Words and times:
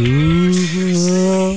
Arturo. 0.00 1.56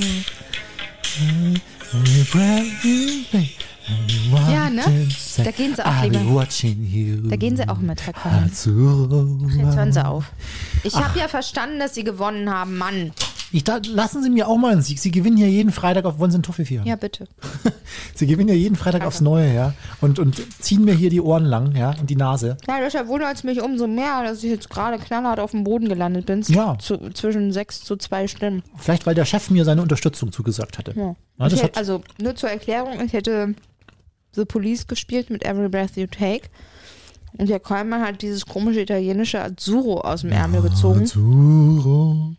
Ja, 4.51 4.69
ne? 4.69 5.07
Da 5.37 5.51
gehen 5.51 5.75
sie 5.75 5.85
auch 5.85 6.03
lieber. 6.03 7.29
Da 7.29 7.35
gehen 7.37 7.55
sie 7.55 7.69
auch 7.69 7.77
mit, 7.77 8.05
Herr 8.05 8.13
Collins. 8.13 8.67
Arturo. 8.67 9.37
Jetzt 9.47 9.75
hören 9.77 9.93
sie 9.93 10.05
auf. 10.05 10.25
Ich 10.83 10.95
habe 10.95 11.19
ja 11.19 11.27
verstanden, 11.27 11.79
dass 11.79 11.95
sie 11.95 12.03
gewonnen 12.03 12.49
haben, 12.49 12.77
Mann. 12.77 13.11
Ich 13.53 13.63
da, 13.63 13.79
lassen 13.87 14.23
Sie 14.23 14.31
mir 14.31 14.47
auch 14.47 14.57
mal 14.57 14.71
einen 14.71 14.81
Sieg. 14.81 14.97
Sie 14.97 15.11
gewinnen 15.11 15.37
hier 15.37 15.47
jeden 15.47 15.71
Freitag 15.71 16.05
auf, 16.05 16.17
wollen 16.17 16.31
Sie 16.31 16.37
einen 16.37 16.43
Toffifee 16.43 16.79
haben? 16.79 16.87
Ja, 16.87 16.95
bitte. 16.95 17.27
Sie 18.15 18.25
gewinnen 18.25 18.49
ja 18.49 18.55
jeden 18.55 18.75
Freitag 18.75 19.05
aufs 19.05 19.21
Neue, 19.21 19.53
ja. 19.53 19.73
Und, 20.01 20.17
und 20.17 20.41
ziehen 20.59 20.83
mir 20.83 20.95
hier 20.95 21.11
die 21.11 21.21
Ohren 21.21 21.45
lang, 21.45 21.75
ja, 21.75 21.91
und 21.99 22.09
die 22.09 22.15
Nase. 22.15 22.57
Ja, 22.67 22.79
deshalb 22.79 23.07
wundert 23.07 23.35
es 23.35 23.43
mich 23.43 23.61
umso 23.61 23.85
mehr, 23.85 24.23
dass 24.23 24.43
ich 24.43 24.49
jetzt 24.49 24.71
gerade 24.71 24.97
knallhart 24.97 25.39
auf 25.39 25.51
dem 25.51 25.63
Boden 25.63 25.87
gelandet 25.87 26.25
bin. 26.25 26.41
Ja. 26.47 26.79
Zu, 26.79 26.97
zwischen 27.11 27.51
sechs 27.53 27.83
zu 27.83 27.95
zwei 27.95 28.27
Stimmen. 28.27 28.63
Vielleicht, 28.75 29.05
weil 29.05 29.13
der 29.13 29.25
Chef 29.25 29.51
mir 29.51 29.65
seine 29.65 29.83
Unterstützung 29.83 30.31
zugesagt 30.31 30.79
hatte. 30.79 30.93
Ja. 30.95 31.15
Ja, 31.37 31.45
hätte, 31.45 31.63
hat, 31.63 31.77
also 31.77 32.01
nur 32.19 32.35
zur 32.35 32.49
Erklärung, 32.49 33.01
ich 33.05 33.13
hätte 33.13 33.53
The 34.31 34.45
Police 34.45 34.87
gespielt 34.87 35.29
mit 35.29 35.45
Every 35.45 35.69
Breath 35.69 35.95
You 35.95 36.07
Take. 36.07 36.49
Und 37.37 37.49
der 37.49 37.59
Kolmer 37.59 38.01
hat 38.01 38.23
dieses 38.23 38.47
komische 38.47 38.81
italienische 38.81 39.43
Azzurro 39.43 40.01
aus 40.01 40.21
dem 40.21 40.31
Ärmel 40.31 40.63
gezogen. 40.63 41.01
Arturo. 41.01 42.35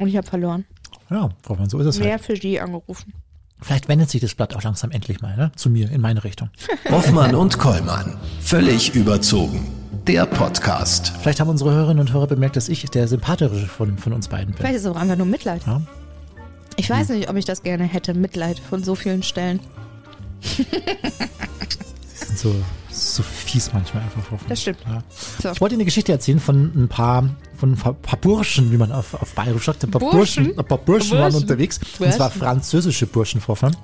Und 0.00 0.08
ich 0.08 0.16
habe 0.16 0.26
verloren. 0.26 0.64
Ja, 1.10 1.28
Frau 1.42 1.54
Mann, 1.56 1.68
so 1.68 1.78
ist 1.78 1.86
es 1.86 1.98
Mehr 1.98 2.12
halt. 2.12 2.22
für 2.24 2.34
die 2.34 2.60
angerufen. 2.60 3.12
Vielleicht 3.60 3.88
wendet 3.88 4.08
sich 4.08 4.20
das 4.22 4.34
Blatt 4.34 4.56
auch 4.56 4.62
langsam 4.62 4.90
endlich 4.90 5.20
mal, 5.20 5.36
ne? 5.36 5.52
Zu 5.54 5.68
mir, 5.68 5.90
in 5.90 6.00
meine 6.00 6.24
Richtung. 6.24 6.48
Hoffmann 6.90 7.34
und 7.34 7.58
Kollmann. 7.58 8.16
Völlig 8.40 8.94
überzogen. 8.94 9.68
Der 10.06 10.24
Podcast. 10.24 11.12
Vielleicht 11.20 11.40
haben 11.40 11.50
unsere 11.50 11.72
Hörerinnen 11.72 12.00
und 12.00 12.12
Hörer 12.12 12.26
bemerkt, 12.26 12.56
dass 12.56 12.70
ich 12.70 12.82
der 12.86 13.06
sympathische 13.06 13.66
von, 13.66 13.98
von 13.98 14.14
uns 14.14 14.28
beiden 14.28 14.48
bin. 14.48 14.56
Vielleicht 14.56 14.76
ist 14.76 14.84
es 14.84 14.90
auch 14.90 14.96
einfach 14.96 15.16
nur 15.16 15.26
Mitleid. 15.26 15.62
Ja. 15.66 15.82
Ich 16.76 16.88
weiß 16.88 17.10
nicht, 17.10 17.28
ob 17.28 17.36
ich 17.36 17.44
das 17.44 17.62
gerne 17.62 17.84
hätte. 17.84 18.14
Mitleid 18.14 18.58
von 18.58 18.82
so 18.82 18.94
vielen 18.94 19.22
Stellen. 19.22 19.60
Die 20.58 20.64
sind 22.14 22.38
so, 22.38 22.54
so 22.90 23.22
fies 23.22 23.74
manchmal 23.74 24.04
einfach. 24.04 24.22
Frau 24.22 24.36
Mann. 24.36 24.46
Das 24.48 24.62
stimmt. 24.62 24.78
Ja. 24.86 25.02
So. 25.40 25.50
Ich 25.50 25.60
wollte 25.60 25.74
eine 25.74 25.84
Geschichte 25.84 26.12
erzählen 26.12 26.40
von 26.40 26.72
ein 26.74 26.88
paar, 26.88 27.28
von 27.56 27.72
ein 27.72 27.76
paar, 27.76 28.18
Burschen, 28.20 28.72
wie 28.72 28.76
man 28.76 28.92
auf, 28.92 29.14
auf 29.14 29.34
Bayerisch 29.34 29.64
sagt. 29.64 29.84
Ein 29.84 29.90
paar 29.90 30.00
Burschen, 30.00 30.44
Burschen? 30.44 30.58
ein 30.58 30.66
paar 30.66 30.78
Burschen 30.78 31.12
waren 31.18 31.32
Burschen. 31.32 31.42
unterwegs. 31.42 31.78
Und 31.98 32.12
zwar 32.12 32.28
Burschen. 32.28 32.42
französische 32.42 33.06
Burschen 33.06 33.40
vorfahren. 33.40 33.76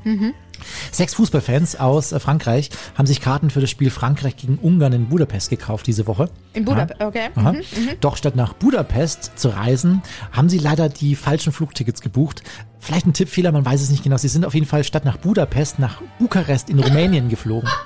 Sechs 0.91 1.15
Fußballfans 1.15 1.77
aus 1.77 2.13
äh, 2.13 2.21
Frankreich 2.21 2.71
haben 2.95 3.07
sich 3.07 3.21
Karten 3.21 3.51
für 3.51 3.61
das 3.61 3.71
Spiel 3.71 3.91
Frankreich 3.91 4.37
gegen 4.37 4.59
Ungarn 4.59 4.93
in 4.93 5.09
Budapest 5.09 5.51
gekauft 5.51 5.87
diese 5.87 6.07
Woche. 6.07 6.31
In 6.53 6.65
Budapest, 6.65 7.01
okay. 7.03 7.29
Aha. 7.35 7.53
Mhm. 7.53 7.63
Doch 8.01 8.17
statt 8.17 8.37
nach 8.37 8.55
Budapest 8.55 9.33
zu 9.37 9.49
reisen, 9.49 10.03
haben 10.33 10.49
sie 10.49 10.59
leider 10.59 10.89
die 10.89 11.15
falschen 11.15 11.53
Flugtickets 11.53 12.01
gebucht. 12.01 12.43
Vielleicht 12.79 13.07
ein 13.07 13.13
Tippfehler, 13.13 13.53
man 13.53 13.65
weiß 13.65 13.83
es 13.83 13.91
nicht 13.91 14.05
genau. 14.05 14.17
Sie 14.17 14.29
sind 14.29 14.45
auf 14.45 14.55
jeden 14.55 14.67
Fall 14.67 14.85
statt 14.85 15.05
nach 15.05 15.17
Budapest 15.17 15.79
nach 15.79 16.03
Bukarest 16.19 16.71
in 16.71 16.79
Rumänien 16.79 17.29
geflogen. 17.29 17.69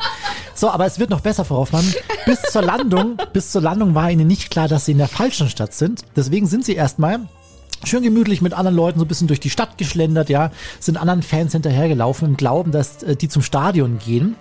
So, 0.55 0.71
aber 0.71 0.87
es 0.87 0.99
wird 0.99 1.11
noch 1.11 1.21
besser, 1.21 1.45
Frau 1.45 1.57
Hoffmann. 1.57 1.85
Bis 2.27 2.43
zur 2.43 2.63
Landung, 2.63 3.17
bis 3.33 3.51
zur 3.51 3.63
Landung 3.63 3.95
war 3.95 4.11
ihnen 4.11 4.27
nicht 4.27 4.51
klar, 4.51 4.69
dass 4.69 4.85
sie 4.85 4.93
in 4.93 4.99
der 4.99 5.09
falschen 5.09 5.49
Stadt 5.49 5.75
sind. 5.75 6.03
Deswegen 6.17 6.47
sind 6.47 6.65
sie 6.65 6.75
erstmal 6.75 7.21
schön 7.85 8.03
gemütlich 8.03 8.43
mit 8.43 8.53
anderen 8.53 8.77
Leuten 8.77 8.99
so 8.99 9.05
ein 9.05 9.09
bisschen 9.09 9.29
durch 9.29 9.41
die 9.41 9.51
Stadt 9.51 9.79
geschlendert, 9.79 10.29
ja, 10.29 10.51
sind 10.79 10.99
anderen 10.99 11.23
Fans 11.23 11.53
hinterhergelaufen 11.53 12.29
im 12.29 12.37
Glauben, 12.37 12.73
dass 12.73 13.03
äh, 13.03 13.17
die 13.17 13.29
zum 13.29 13.43
Stadion 13.43 13.99
gehen. 13.99 14.37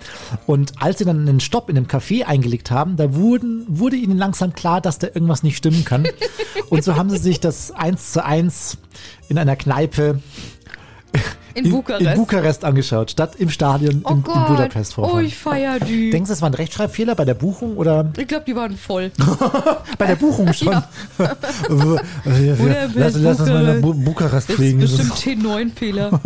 Und 0.45 0.73
als 0.81 0.99
sie 0.99 1.05
dann 1.05 1.27
einen 1.27 1.39
Stopp 1.39 1.69
in 1.69 1.77
einem 1.77 1.87
Café 1.87 2.25
eingelegt 2.25 2.71
haben, 2.71 2.97
da 2.97 3.15
wurden, 3.15 3.65
wurde 3.67 3.95
ihnen 3.95 4.17
langsam 4.17 4.53
klar, 4.53 4.81
dass 4.81 4.99
da 4.99 5.07
irgendwas 5.07 5.43
nicht 5.43 5.57
stimmen 5.57 5.85
kann. 5.85 6.07
Und 6.69 6.83
so 6.83 6.95
haben 6.95 7.09
sie 7.09 7.17
sich 7.17 7.39
das 7.39 7.71
eins 7.71 8.11
zu 8.11 8.23
eins 8.23 8.77
in 9.29 9.37
einer 9.37 9.55
Kneipe 9.55 10.21
In, 11.55 11.71
Bukarest. 11.71 12.05
in 12.05 12.15
Bukarest 12.15 12.63
angeschaut, 12.63 13.11
statt 13.11 13.35
im 13.37 13.49
Stadion 13.49 14.01
oh 14.03 14.11
in, 14.11 14.17
in 14.17 14.23
Budapest 14.23 14.91
oh, 14.93 15.01
vorfahren. 15.01 15.25
ich 15.25 15.35
feier 15.35 15.79
die. 15.79 16.09
Denkst 16.11 16.29
du, 16.29 16.33
es 16.33 16.41
war 16.41 16.49
ein 16.49 16.53
Rechtschreibfehler 16.53 17.15
bei 17.15 17.25
der 17.25 17.33
Buchung 17.33 17.75
oder 17.75 18.05
ich 18.17 18.27
glaube, 18.27 18.45
die 18.45 18.55
waren 18.55 18.77
voll. 18.77 19.11
bei 19.97 20.05
der 20.05 20.15
Buchung 20.15 20.53
schon? 20.53 20.81
Budapest, 21.67 22.95
lass, 22.95 23.15
lass 23.15 23.39
uns 23.39 23.49
mal 23.49 23.63
nach 23.63 23.81
Bu 23.81 23.93
Bukarest. 23.93 24.05
Bukarest 24.05 24.49
Das 24.49 24.55
fliegen. 24.55 24.81
ist 24.81 24.97
bestimmt 24.97 25.43
T9-Fehler. 25.43 26.19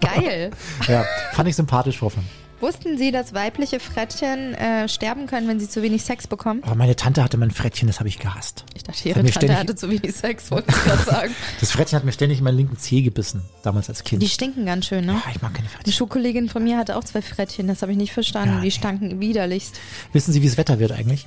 Geil. 0.00 0.50
Ja, 0.88 1.04
fand 1.32 1.48
ich 1.48 1.56
sympathisch, 1.56 2.00
Hoffmann. 2.00 2.24
Wussten 2.60 2.96
Sie, 2.96 3.10
dass 3.10 3.34
weibliche 3.34 3.78
Frettchen 3.80 4.54
äh, 4.54 4.88
sterben 4.88 5.26
können, 5.26 5.48
wenn 5.48 5.60
sie 5.60 5.68
zu 5.68 5.82
wenig 5.82 6.02
Sex 6.04 6.26
bekommen? 6.26 6.62
Aber 6.64 6.74
meine 6.76 6.96
Tante 6.96 7.22
hatte 7.22 7.36
mein 7.36 7.50
Frettchen, 7.50 7.88
das 7.88 7.98
habe 7.98 8.08
ich 8.08 8.18
gehasst. 8.18 8.64
Ich 8.74 8.82
dachte, 8.84 9.06
ihre 9.08 9.16
Tante 9.18 9.32
ständig- 9.32 9.56
hatte 9.58 9.74
zu 9.74 9.90
wenig 9.90 10.14
Sex, 10.14 10.50
wollte 10.50 10.70
ich 10.70 10.82
gerade 10.84 11.02
sagen. 11.02 11.34
Das 11.60 11.72
Frettchen 11.72 11.96
hat 11.96 12.04
mir 12.04 12.12
ständig 12.12 12.38
in 12.38 12.44
meinen 12.44 12.56
linken 12.56 12.78
Zeh 12.78 13.02
gebissen, 13.02 13.42
damals 13.62 13.88
als 13.88 14.02
Kind. 14.04 14.22
Die 14.22 14.28
stinken 14.28 14.64
ganz 14.66 14.86
schön, 14.86 15.04
ne? 15.04 15.12
ja, 15.12 15.22
ich 15.34 15.42
mag 15.42 15.52
keine 15.52 15.66
Eine 15.66 15.76
Frettchen. 15.76 15.92
Schulkollegin 15.92 16.48
von 16.48 16.64
mir 16.64 16.78
hatte 16.78 16.96
auch 16.96 17.04
zwei 17.04 17.22
Frettchen, 17.22 17.66
das 17.68 17.82
habe 17.82 17.92
ich 17.92 17.98
nicht 17.98 18.12
verstanden. 18.12 18.54
Ja, 18.54 18.60
die 18.60 18.66
nee. 18.66 18.70
stanken 18.70 19.20
widerlichst. 19.20 19.78
Wissen 20.12 20.32
Sie, 20.32 20.40
wie 20.42 20.46
das 20.46 20.56
Wetter 20.56 20.78
wird 20.78 20.92
eigentlich? 20.92 21.26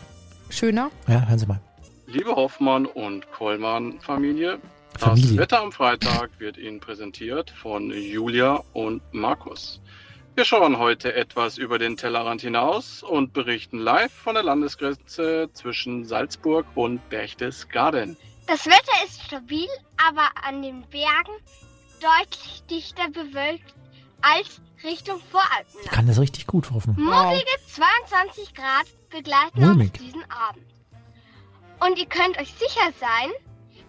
Schöner? 0.49 0.89
Ja, 1.07 1.27
hören 1.27 1.39
Sie 1.39 1.45
mal. 1.45 1.59
Liebe 2.07 2.35
Hoffmann 2.35 2.85
und 2.85 3.29
Kollmann-Familie, 3.31 4.59
Familie. 4.97 5.27
das 5.29 5.37
Wetter 5.37 5.61
am 5.61 5.71
Freitag 5.71 6.29
wird 6.39 6.57
Ihnen 6.57 6.79
präsentiert 6.79 7.51
von 7.61 7.91
Julia 7.91 8.63
und 8.73 9.01
Markus. 9.11 9.81
Wir 10.37 10.45
schauen 10.45 10.77
heute 10.77 11.15
etwas 11.15 11.57
über 11.57 11.79
den 11.79 11.97
Tellerrand 11.97 12.41
hinaus 12.41 13.01
und 13.01 13.33
berichten 13.33 13.79
live 13.79 14.13
von 14.13 14.35
der 14.35 14.43
Landesgrenze 14.43 15.49
zwischen 15.53 16.05
Salzburg 16.05 16.67
und 16.75 17.09
Berchtesgaden. 17.09 18.15
Das 18.45 18.67
Wetter 18.67 19.03
ist 19.03 19.23
stabil, 19.23 19.67
aber 19.97 20.29
an 20.47 20.61
den 20.61 20.83
Bergen 20.91 21.33
deutlich 21.99 22.61
dichter 22.69 23.09
bewölkt 23.09 23.73
als 24.21 24.61
Richtung 24.83 25.17
Ich 25.17 25.31
Voralpenland. 25.31 25.89
kann 25.89 26.05
das 26.05 26.19
richtig 26.19 26.45
gut, 26.45 26.67
Frau 26.67 26.75
Hoffmann. 26.75 26.97
Mulmige 26.97 27.45
22 27.65 28.53
Grad 28.53 28.85
begleiten 29.09 29.59
Mulmig. 29.59 29.89
uns 29.93 30.03
diesen 30.03 30.23
Abend. 30.29 30.67
Und 31.79 31.97
ihr 31.97 32.05
könnt 32.05 32.37
euch 32.39 32.53
sicher 32.53 32.93
sein, 32.99 33.31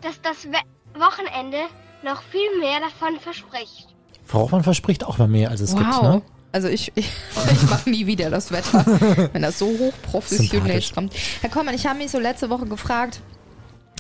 dass 0.00 0.18
das 0.22 0.46
We 0.46 0.58
Wochenende 0.98 1.66
noch 2.02 2.22
viel 2.22 2.58
mehr 2.58 2.80
davon 2.80 3.20
verspricht. 3.20 3.88
Frau 4.24 4.40
Hoffmann 4.40 4.62
verspricht 4.62 5.04
auch 5.04 5.18
mal 5.18 5.28
mehr, 5.28 5.50
als 5.50 5.60
es 5.60 5.76
gibt. 5.76 5.86
wow. 5.92 6.02
Ne? 6.02 6.22
Also 6.52 6.68
ich, 6.68 6.92
ich, 6.94 7.10
ich 7.52 7.70
mache 7.70 7.90
nie 7.90 8.06
wieder 8.06 8.30
das 8.30 8.50
Wetter, 8.50 8.84
wenn 9.32 9.42
das 9.42 9.58
so 9.58 9.66
hochprofessionell 9.66 10.82
kommt. 10.94 11.14
Herr 11.40 11.50
Kollmann, 11.50 11.74
ich 11.74 11.86
habe 11.86 11.98
mich 11.98 12.10
so 12.10 12.18
letzte 12.18 12.50
Woche 12.50 12.66
gefragt, 12.66 13.20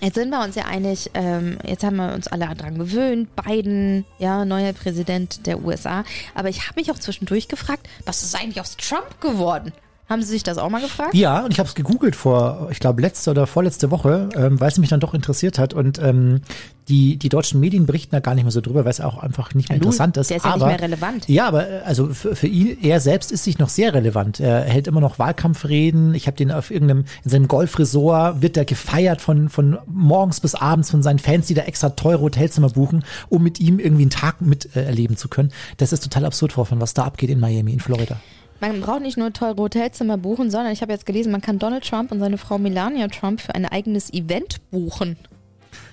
jetzt 0.02 0.14
sind 0.14 0.30
wir 0.30 0.42
uns 0.42 0.54
ja 0.54 0.64
einig, 0.64 1.10
ähm, 1.14 1.58
jetzt 1.64 1.84
haben 1.84 1.96
wir 1.96 2.12
uns 2.14 2.28
alle 2.28 2.54
dran 2.54 2.78
gewöhnt, 2.78 3.34
Biden, 3.36 4.04
ja, 4.18 4.44
neuer 4.44 4.72
Präsident 4.72 5.46
der 5.46 5.62
USA. 5.62 6.04
Aber 6.34 6.48
ich 6.48 6.68
habe 6.68 6.80
mich 6.80 6.90
auch 6.90 6.98
zwischendurch 6.98 7.48
gefragt, 7.48 7.88
was 8.06 8.22
ist 8.22 8.34
eigentlich 8.34 8.60
aus 8.60 8.76
Trump 8.76 9.20
geworden? 9.20 9.72
Haben 10.08 10.22
Sie 10.22 10.28
sich 10.28 10.42
das 10.42 10.58
auch 10.58 10.70
mal 10.70 10.80
gefragt? 10.80 11.14
Ja, 11.14 11.44
und 11.44 11.52
ich 11.52 11.58
habe 11.58 11.68
es 11.68 11.74
gegoogelt 11.74 12.16
vor, 12.16 12.68
ich 12.70 12.80
glaube, 12.80 13.02
letzte 13.02 13.30
oder 13.30 13.46
vorletzte 13.46 13.90
Woche, 13.90 14.28
ähm, 14.34 14.60
weil 14.60 14.68
es 14.68 14.78
mich 14.78 14.88
dann 14.88 15.00
doch 15.00 15.14
interessiert 15.14 15.58
hat. 15.58 15.74
Und 15.74 15.98
ähm, 15.98 16.40
die, 16.88 17.16
die 17.18 17.28
deutschen 17.28 17.60
Medien 17.60 17.84
berichten 17.84 18.12
da 18.12 18.20
gar 18.20 18.34
nicht 18.34 18.44
mehr 18.44 18.50
so 18.50 18.60
drüber, 18.60 18.84
weil 18.84 18.90
es 18.90 19.00
auch 19.00 19.18
einfach 19.18 19.54
nicht 19.54 19.68
mehr 19.68 19.76
interessant 19.76 20.16
ist. 20.16 20.30
der 20.30 20.38
ist 20.38 20.44
ja 20.44 20.56
nicht 20.56 20.66
mehr 20.66 20.80
relevant. 20.80 21.28
Ja, 21.28 21.46
aber 21.46 21.68
äh, 21.68 21.80
also 21.80 22.08
für, 22.14 22.34
für 22.34 22.46
ihn, 22.46 22.78
er 22.82 23.00
selbst 23.00 23.30
ist 23.30 23.44
sich 23.44 23.58
noch 23.58 23.68
sehr 23.68 23.92
relevant. 23.92 24.40
Er 24.40 24.62
hält 24.62 24.86
immer 24.86 25.00
noch 25.00 25.18
Wahlkampfreden. 25.18 26.14
Ich 26.14 26.26
habe 26.26 26.36
den 26.36 26.50
auf 26.50 26.70
irgendeinem, 26.70 27.04
in 27.24 27.30
seinem 27.30 27.48
Golfresort 27.48 28.40
wird 28.40 28.56
er 28.56 28.64
gefeiert 28.64 29.20
von, 29.20 29.48
von 29.48 29.78
morgens 29.86 30.40
bis 30.40 30.54
abends 30.54 30.90
von 30.90 31.02
seinen 31.02 31.18
Fans, 31.18 31.46
die 31.46 31.54
da 31.54 31.62
extra 31.62 31.90
teure 31.90 32.22
Hotelzimmer 32.22 32.70
buchen, 32.70 33.04
um 33.28 33.42
mit 33.42 33.60
ihm 33.60 33.78
irgendwie 33.78 34.02
einen 34.02 34.10
Tag 34.10 34.40
miterleben 34.40 34.98
erleben 34.98 35.16
zu 35.16 35.28
können. 35.28 35.52
Das 35.76 35.92
ist 35.92 36.02
total 36.02 36.24
absurd, 36.24 36.52
von 36.52 36.80
was 36.80 36.94
da 36.94 37.04
abgeht 37.04 37.30
in 37.30 37.40
Miami, 37.40 37.72
in 37.72 37.80
Florida. 37.80 38.18
Man 38.60 38.80
braucht 38.80 39.02
nicht 39.02 39.16
nur 39.16 39.32
teure 39.32 39.56
Hotelzimmer 39.56 40.16
buchen, 40.16 40.50
sondern 40.50 40.72
ich 40.72 40.82
habe 40.82 40.92
jetzt 40.92 41.06
gelesen, 41.06 41.30
man 41.32 41.40
kann 41.40 41.58
Donald 41.58 41.84
Trump 41.88 42.10
und 42.12 42.18
seine 42.20 42.38
Frau 42.38 42.58
Melania 42.58 43.08
Trump 43.08 43.40
für 43.40 43.54
ein 43.54 43.64
eigenes 43.66 44.12
Event 44.12 44.56
buchen. 44.70 45.16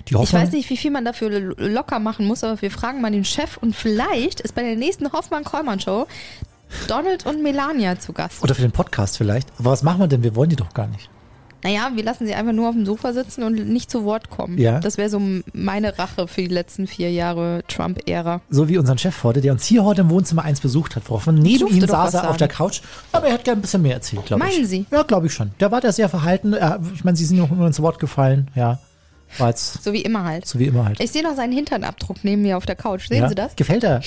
Die 0.09 0.15
Ich 0.15 0.33
weiß 0.33 0.51
nicht, 0.51 0.69
wie 0.69 0.77
viel 0.77 0.91
man 0.91 1.05
dafür 1.05 1.29
lo- 1.29 1.55
locker 1.57 1.99
machen 1.99 2.27
muss, 2.27 2.43
aber 2.43 2.61
wir 2.61 2.71
fragen 2.71 3.01
mal 3.01 3.11
den 3.11 3.25
Chef 3.25 3.57
und 3.57 3.75
vielleicht 3.75 4.39
ist 4.41 4.53
bei 4.55 4.61
der 4.63 4.75
nächsten 4.75 5.11
Hoffmann-Kollmann-Show 5.11 6.07
Donald 6.87 7.25
und 7.25 7.41
Melania 7.43 7.99
zu 7.99 8.13
Gast. 8.13 8.43
Oder 8.43 8.55
für 8.55 8.61
den 8.63 8.71
Podcast 8.71 9.17
vielleicht. 9.17 9.47
Aber 9.59 9.71
was 9.71 9.83
machen 9.83 9.99
wir 9.99 10.07
denn? 10.07 10.23
Wir 10.23 10.35
wollen 10.35 10.49
die 10.49 10.55
doch 10.55 10.73
gar 10.73 10.87
nicht. 10.87 11.09
Naja, 11.65 11.89
wir 11.95 12.03
lassen 12.03 12.27
sie 12.27 12.35
einfach 12.35 12.53
nur 12.53 12.69
auf 12.69 12.75
dem 12.75 12.85
Sofa 12.85 13.11
sitzen 13.11 13.41
und 13.41 13.55
nicht 13.55 13.89
zu 13.89 14.05
Wort 14.05 14.29
kommen. 14.29 14.59
Ja. 14.59 14.79
Das 14.79 14.99
wäre 14.99 15.09
so 15.09 15.19
meine 15.51 15.97
Rache 15.97 16.27
für 16.27 16.41
die 16.41 16.53
letzten 16.53 16.85
vier 16.85 17.11
Jahre 17.11 17.63
Trump-Ära. 17.67 18.41
So 18.51 18.69
wie 18.69 18.77
unseren 18.77 18.99
Chef 18.99 19.23
heute, 19.23 19.41
der 19.41 19.51
uns 19.51 19.65
hier 19.65 19.83
heute 19.83 20.01
im 20.01 20.11
Wohnzimmer 20.11 20.43
eins 20.43 20.59
besucht 20.59 20.95
hat, 20.95 21.05
Frau 21.05 21.15
Hoffmann. 21.15 21.39
Neben 21.39 21.65
ihm 21.67 21.87
saß 21.87 22.13
er 22.13 22.29
auf 22.29 22.37
der 22.37 22.49
Couch, 22.49 22.81
aber 23.11 23.29
er 23.29 23.33
hat 23.33 23.45
gern 23.45 23.57
ein 23.57 23.61
bisschen 23.61 23.81
mehr 23.81 23.95
erzählt, 23.95 24.27
glaube 24.27 24.45
ich. 24.45 24.53
Meinen 24.53 24.67
Sie? 24.67 24.85
Ja, 24.91 25.01
glaube 25.01 25.25
ich 25.25 25.33
schon. 25.33 25.53
Der 25.59 25.71
war 25.71 25.81
da 25.81 25.91
sehr 25.91 26.07
verhalten. 26.07 26.53
Er, 26.53 26.79
ich 26.93 27.03
meine, 27.03 27.17
Sie 27.17 27.25
sind 27.25 27.37
noch 27.39 27.51
immer 27.51 27.65
ins 27.65 27.81
Wort 27.81 27.97
gefallen. 27.97 28.51
Ja, 28.53 28.77
jetzt 29.39 29.83
So 29.83 29.91
wie 29.91 30.01
immer 30.03 30.23
halt. 30.23 30.45
so 30.45 30.59
wie 30.59 30.65
immer 30.65 30.85
halt. 30.85 30.99
Ich 30.99 31.11
sehe 31.11 31.23
noch 31.23 31.35
seinen 31.35 31.51
Hinternabdruck 31.51 32.17
neben 32.21 32.43
mir 32.43 32.57
auf 32.57 32.67
der 32.67 32.75
Couch. 32.75 33.07
Sehen 33.07 33.23
ja? 33.23 33.29
Sie 33.29 33.33
das? 33.33 33.55
Gefällt 33.55 33.83
er? 33.83 34.01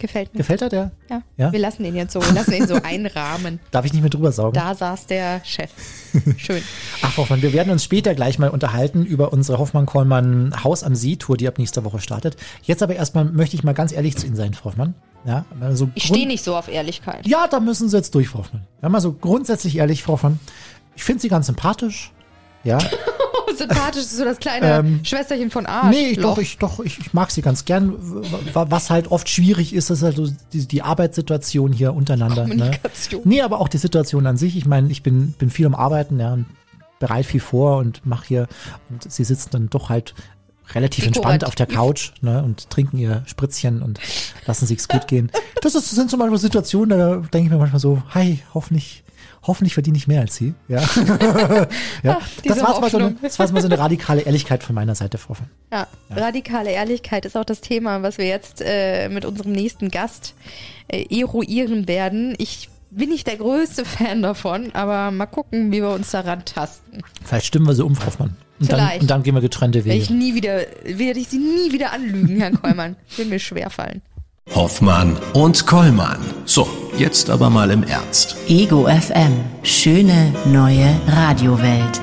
Gefällt 0.00 0.32
mir. 0.32 0.38
Gefällt 0.38 0.62
er 0.62 0.68
der? 0.70 0.90
Ja. 1.10 1.22
Ja? 1.36 1.52
Wir 1.52 1.60
lassen 1.60 1.84
ihn 1.84 1.94
jetzt 1.94 2.12
so, 2.14 2.20
wir 2.22 2.32
lassen 2.32 2.52
ihn 2.54 2.66
so 2.66 2.74
einrahmen. 2.82 3.60
Darf 3.70 3.84
ich 3.84 3.92
nicht 3.92 4.00
mehr 4.00 4.10
drüber 4.10 4.32
saugen? 4.32 4.54
Da 4.54 4.74
saß 4.74 5.06
der 5.06 5.42
Chef. 5.44 5.70
Schön. 6.38 6.62
Ach, 7.02 7.16
Hoffmann, 7.18 7.42
wir 7.42 7.52
werden 7.52 7.70
uns 7.70 7.84
später 7.84 8.14
gleich 8.14 8.38
mal 8.38 8.48
unterhalten 8.48 9.04
über 9.04 9.32
unsere 9.32 9.58
Hoffmann-Kollmann 9.58 10.64
Haus 10.64 10.82
am 10.82 10.94
See-Tour, 10.96 11.36
die 11.36 11.46
ab 11.46 11.58
nächster 11.58 11.84
Woche 11.84 12.00
startet. 12.00 12.36
Jetzt 12.62 12.82
aber 12.82 12.96
erstmal 12.96 13.26
möchte 13.26 13.56
ich 13.56 13.62
mal 13.62 13.74
ganz 13.74 13.92
ehrlich 13.92 14.16
zu 14.16 14.26
Ihnen 14.26 14.36
sein, 14.36 14.54
Frau 14.54 14.70
Hoffmann. 14.70 14.94
Ja, 15.26 15.44
also 15.60 15.90
Ich 15.94 16.04
stehe 16.04 16.26
nicht 16.26 16.42
so 16.42 16.56
auf 16.56 16.68
Ehrlichkeit. 16.68 17.26
Ja, 17.26 17.46
da 17.46 17.60
müssen 17.60 17.90
Sie 17.90 17.96
jetzt 17.96 18.14
durch, 18.14 18.28
Frau 18.28 18.38
Hoffmann. 18.38 18.66
Ja, 18.80 18.88
mal 18.88 19.00
so 19.02 19.12
grundsätzlich 19.12 19.76
ehrlich, 19.76 20.02
Frau 20.02 20.14
Hoffmann. 20.14 20.40
Ich 20.96 21.04
finde 21.04 21.20
Sie 21.20 21.28
ganz 21.28 21.46
sympathisch. 21.46 22.10
Ja, 22.64 22.78
Sympathisch 23.56 24.02
ist 24.02 24.16
so 24.16 24.24
das 24.24 24.38
kleine 24.38 24.66
Ähm, 24.66 25.04
Schwesterchen 25.04 25.50
von 25.50 25.66
Arsch. 25.66 25.94
nee, 25.94 26.14
doch, 26.14 26.38
ich, 26.38 26.58
doch, 26.58 26.80
ich, 26.80 26.98
ich 26.98 27.12
mag 27.12 27.30
Sie 27.30 27.42
ganz 27.42 27.64
gern. 27.64 27.94
Was 28.54 28.90
halt 28.90 29.10
oft 29.10 29.28
schwierig 29.28 29.74
ist, 29.74 29.90
ist 29.90 30.02
halt 30.02 30.16
so 30.16 30.28
die, 30.52 30.66
die 30.66 30.82
Arbeitssituation 30.82 31.72
hier 31.72 31.94
untereinander. 31.94 32.46
Ne? 32.46 32.50
Kommunikation. 32.56 33.22
Nee, 33.24 33.42
aber 33.42 33.60
auch 33.60 33.68
die 33.68 33.78
Situation 33.78 34.26
an 34.26 34.36
sich. 34.36 34.56
Ich 34.56 34.66
meine, 34.66 34.90
ich 34.90 35.02
bin, 35.02 35.32
bin 35.32 35.50
viel 35.50 35.66
am 35.66 35.74
Arbeiten, 35.74 36.18
ja, 36.20 36.32
und 36.32 36.46
bereit 36.98 37.26
viel 37.26 37.40
vor 37.40 37.78
und 37.78 38.04
mache 38.04 38.26
hier 38.26 38.48
und 38.90 39.10
sie 39.10 39.24
sitzen 39.24 39.48
dann 39.52 39.70
doch 39.70 39.88
halt 39.88 40.14
relativ 40.74 41.06
entspannt 41.06 41.44
auf 41.44 41.54
der 41.54 41.66
Couch 41.66 42.12
ne, 42.20 42.42
und 42.44 42.70
trinken 42.70 42.98
ihr 42.98 43.22
Spritzchen 43.26 43.82
und 43.82 43.98
lassen 44.46 44.66
sich's 44.66 44.86
gut 44.86 45.08
gehen. 45.08 45.30
Das, 45.62 45.74
ist, 45.74 45.86
das 45.88 45.96
sind 45.96 46.10
so 46.10 46.16
manchmal 46.16 46.38
Situationen, 46.38 46.98
da 46.98 47.16
denke 47.16 47.46
ich 47.46 47.50
mir 47.50 47.58
manchmal 47.58 47.80
so, 47.80 48.02
hi, 48.10 48.40
hoffentlich, 48.54 49.02
hoffentlich 49.42 49.74
verdiene 49.74 49.96
ich 49.96 50.06
mehr 50.06 50.20
als 50.20 50.36
sie. 50.36 50.54
Ja. 50.68 50.80
ja. 52.02 52.18
Ach, 52.20 52.28
das, 52.44 52.62
war 52.62 52.80
mal 52.80 52.90
so 52.90 52.98
eine, 52.98 53.16
das 53.22 53.38
mal 53.38 53.60
so 53.60 53.68
eine 53.68 53.78
radikale 53.78 54.22
Ehrlichkeit 54.22 54.62
von 54.62 54.74
meiner 54.74 54.94
Seite, 54.94 55.18
Frau 55.18 55.30
Hoffmann. 55.30 55.50
Ja, 55.72 55.86
radikale 56.10 56.70
Ehrlichkeit 56.70 57.24
ist 57.24 57.36
auch 57.36 57.44
das 57.44 57.60
Thema, 57.60 58.02
was 58.02 58.18
wir 58.18 58.26
jetzt 58.26 58.62
äh, 58.64 59.08
mit 59.08 59.24
unserem 59.24 59.52
nächsten 59.52 59.90
Gast 59.90 60.34
äh, 60.88 61.04
eruieren 61.10 61.88
werden. 61.88 62.34
Ich 62.38 62.68
bin 62.90 63.10
nicht 63.10 63.26
der 63.26 63.36
größte 63.36 63.84
Fan 63.84 64.22
davon, 64.22 64.70
aber 64.74 65.10
mal 65.10 65.26
gucken, 65.26 65.72
wie 65.72 65.80
wir 65.80 65.90
uns 65.90 66.10
daran 66.10 66.44
tasten. 66.44 67.02
Vielleicht 67.24 67.46
stimmen 67.46 67.66
wir 67.66 67.74
sie 67.74 67.84
um, 67.84 67.94
Frau 67.94 68.06
Hoffmann. 68.06 68.36
Und 68.60 68.70
dann, 68.70 69.00
und 69.00 69.10
dann 69.10 69.22
gehen 69.22 69.34
wir 69.34 69.40
getrennte 69.40 69.86
Werde 69.86 69.98
ich 69.98 70.10
Wege. 70.10 70.18
nie 70.18 70.34
wieder, 70.34 70.66
werde 70.84 71.18
ich 71.18 71.28
sie 71.28 71.38
nie 71.38 71.72
wieder 71.72 71.92
anlügen, 71.94 72.38
Herr 72.40 72.50
Kollmann. 72.50 72.96
Will 73.16 73.24
mir 73.24 73.38
schwerfallen. 73.38 74.02
Hoffmann 74.48 75.16
und 75.32 75.66
Kollmann. 75.66 76.18
So, 76.44 76.66
jetzt 76.98 77.30
aber 77.30 77.50
mal 77.50 77.70
im 77.70 77.84
Ernst. 77.84 78.36
Ego 78.48 78.88
FM. 78.88 79.32
Schöne 79.62 80.34
neue 80.46 80.88
Radiowelt. 81.06 82.00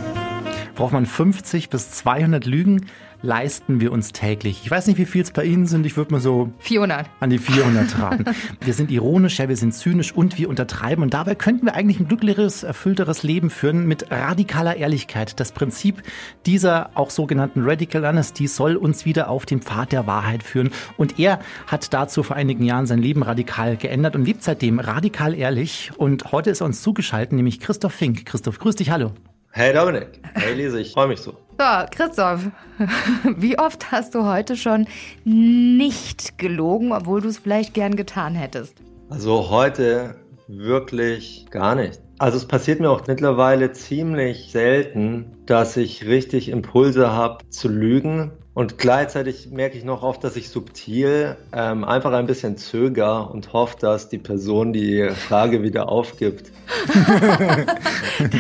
Braucht 0.76 0.94
man 0.94 1.06
50 1.06 1.70
bis 1.70 1.92
200 1.92 2.46
Lügen, 2.46 2.86
leisten 3.22 3.80
wir 3.80 3.92
uns 3.92 4.12
täglich. 4.12 4.62
Ich 4.64 4.72
weiß 4.72 4.88
nicht, 4.88 4.98
wie 4.98 5.06
viel 5.06 5.22
es 5.22 5.32
bei 5.32 5.44
Ihnen 5.44 5.66
sind. 5.66 5.86
Ich 5.86 5.98
würde 5.98 6.12
mal 6.14 6.22
so 6.22 6.52
400. 6.60 7.10
an 7.20 7.30
die 7.30 7.38
400 7.38 8.00
raten. 8.00 8.26
wir 8.62 8.74
sind 8.74 8.92
ironisch, 8.92 9.40
ja, 9.40 9.50
wir 9.50 9.58
sind 9.58 9.74
zynisch 9.74 10.14
und 10.14 10.38
wir 10.38 10.50
untertreiben. 10.50 11.04
Und 11.04 11.14
dabei 11.14 11.36
könnten 11.36 11.66
wir 11.66 11.76
eigentlich 11.76 12.00
ein 12.00 12.08
glücklicheres, 12.08 12.64
erfüllteres 12.64 13.24
Leben 13.24 13.50
führen 13.50 13.88
mit 13.88 14.12
radikaler 14.12 14.78
Ehrlichkeit. 14.78 15.40
Das 15.40 15.52
Prinzip 15.52 16.04
dieser 16.46 16.92
auch 16.96 17.10
sogenannten 17.10 17.64
Radical 17.64 18.06
Honesty 18.06 18.48
soll 18.48 18.76
uns 18.76 19.06
wieder 19.06 19.30
auf 19.30 19.46
den 19.46 19.62
Pfad 19.62 19.92
der 19.92 20.08
Wahrheit 20.08 20.44
führen. 20.44 20.72
Und 20.98 21.20
er 21.20 21.40
hat 21.66 21.94
dazu 21.94 22.24
vor 22.24 22.36
einigen 22.36 22.64
Jahren 22.64 22.86
sein 22.86 23.00
Leben 23.00 23.24
radikal 23.24 23.78
geändert 23.78 24.16
und 24.16 24.26
lebt 24.26 24.44
seitdem 24.44 24.80
radikal 24.80 25.34
ehrlich. 25.34 25.92
Und 25.98 26.32
heute 26.32 26.50
ist 26.50 26.62
er 26.62 26.66
uns 26.66 26.82
zugeschaltet, 26.82 27.34
nämlich 27.34 27.60
Christoph 27.60 27.94
Fink. 27.94 28.26
Christoph, 28.26 28.60
grüß 28.60 28.76
dich, 28.76 28.92
hallo. 28.92 29.12
Hey 29.58 29.74
Dominik, 29.74 30.22
hey 30.36 30.54
Lise, 30.54 30.80
ich 30.80 30.92
freue 30.92 31.08
mich 31.08 31.20
so. 31.20 31.32
So, 31.32 31.86
Christoph, 31.90 32.42
wie 33.38 33.58
oft 33.58 33.92
hast 33.92 34.14
du 34.14 34.24
heute 34.24 34.56
schon 34.56 34.86
nicht 35.24 36.38
gelogen, 36.38 36.92
obwohl 36.92 37.22
du 37.22 37.30
es 37.30 37.40
vielleicht 37.40 37.74
gern 37.74 37.96
getan 37.96 38.36
hättest? 38.36 38.76
Also 39.10 39.50
heute 39.50 40.14
wirklich 40.48 41.48
gar 41.50 41.74
nicht. 41.74 42.00
Also 42.20 42.38
es 42.38 42.46
passiert 42.46 42.80
mir 42.80 42.92
auch 42.92 43.08
mittlerweile 43.08 43.72
ziemlich 43.72 44.52
selten, 44.52 45.36
dass 45.48 45.76
ich 45.76 46.06
richtig 46.06 46.50
Impulse 46.50 47.12
habe 47.12 47.50
zu 47.50 47.68
lügen. 47.68 48.34
Und 48.58 48.80
gleichzeitig 48.80 49.52
merke 49.52 49.78
ich 49.78 49.84
noch 49.84 50.02
oft, 50.02 50.24
dass 50.24 50.36
ich 50.36 50.50
subtil 50.50 51.38
ähm, 51.54 51.84
einfach 51.84 52.12
ein 52.14 52.26
bisschen 52.26 52.58
zöger 52.58 53.30
und 53.30 53.54
hoffe, 53.54 53.76
dass 53.80 54.10
die 54.10 54.18
Person 54.18 54.74
die 54.74 55.10
Frage 55.12 55.62
wieder 55.62 55.90
aufgibt. 55.90 56.52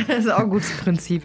Das 0.08 0.18
ist 0.18 0.32
auch 0.32 0.40
ein 0.40 0.50
gutes 0.50 0.76
Prinzip. 0.78 1.22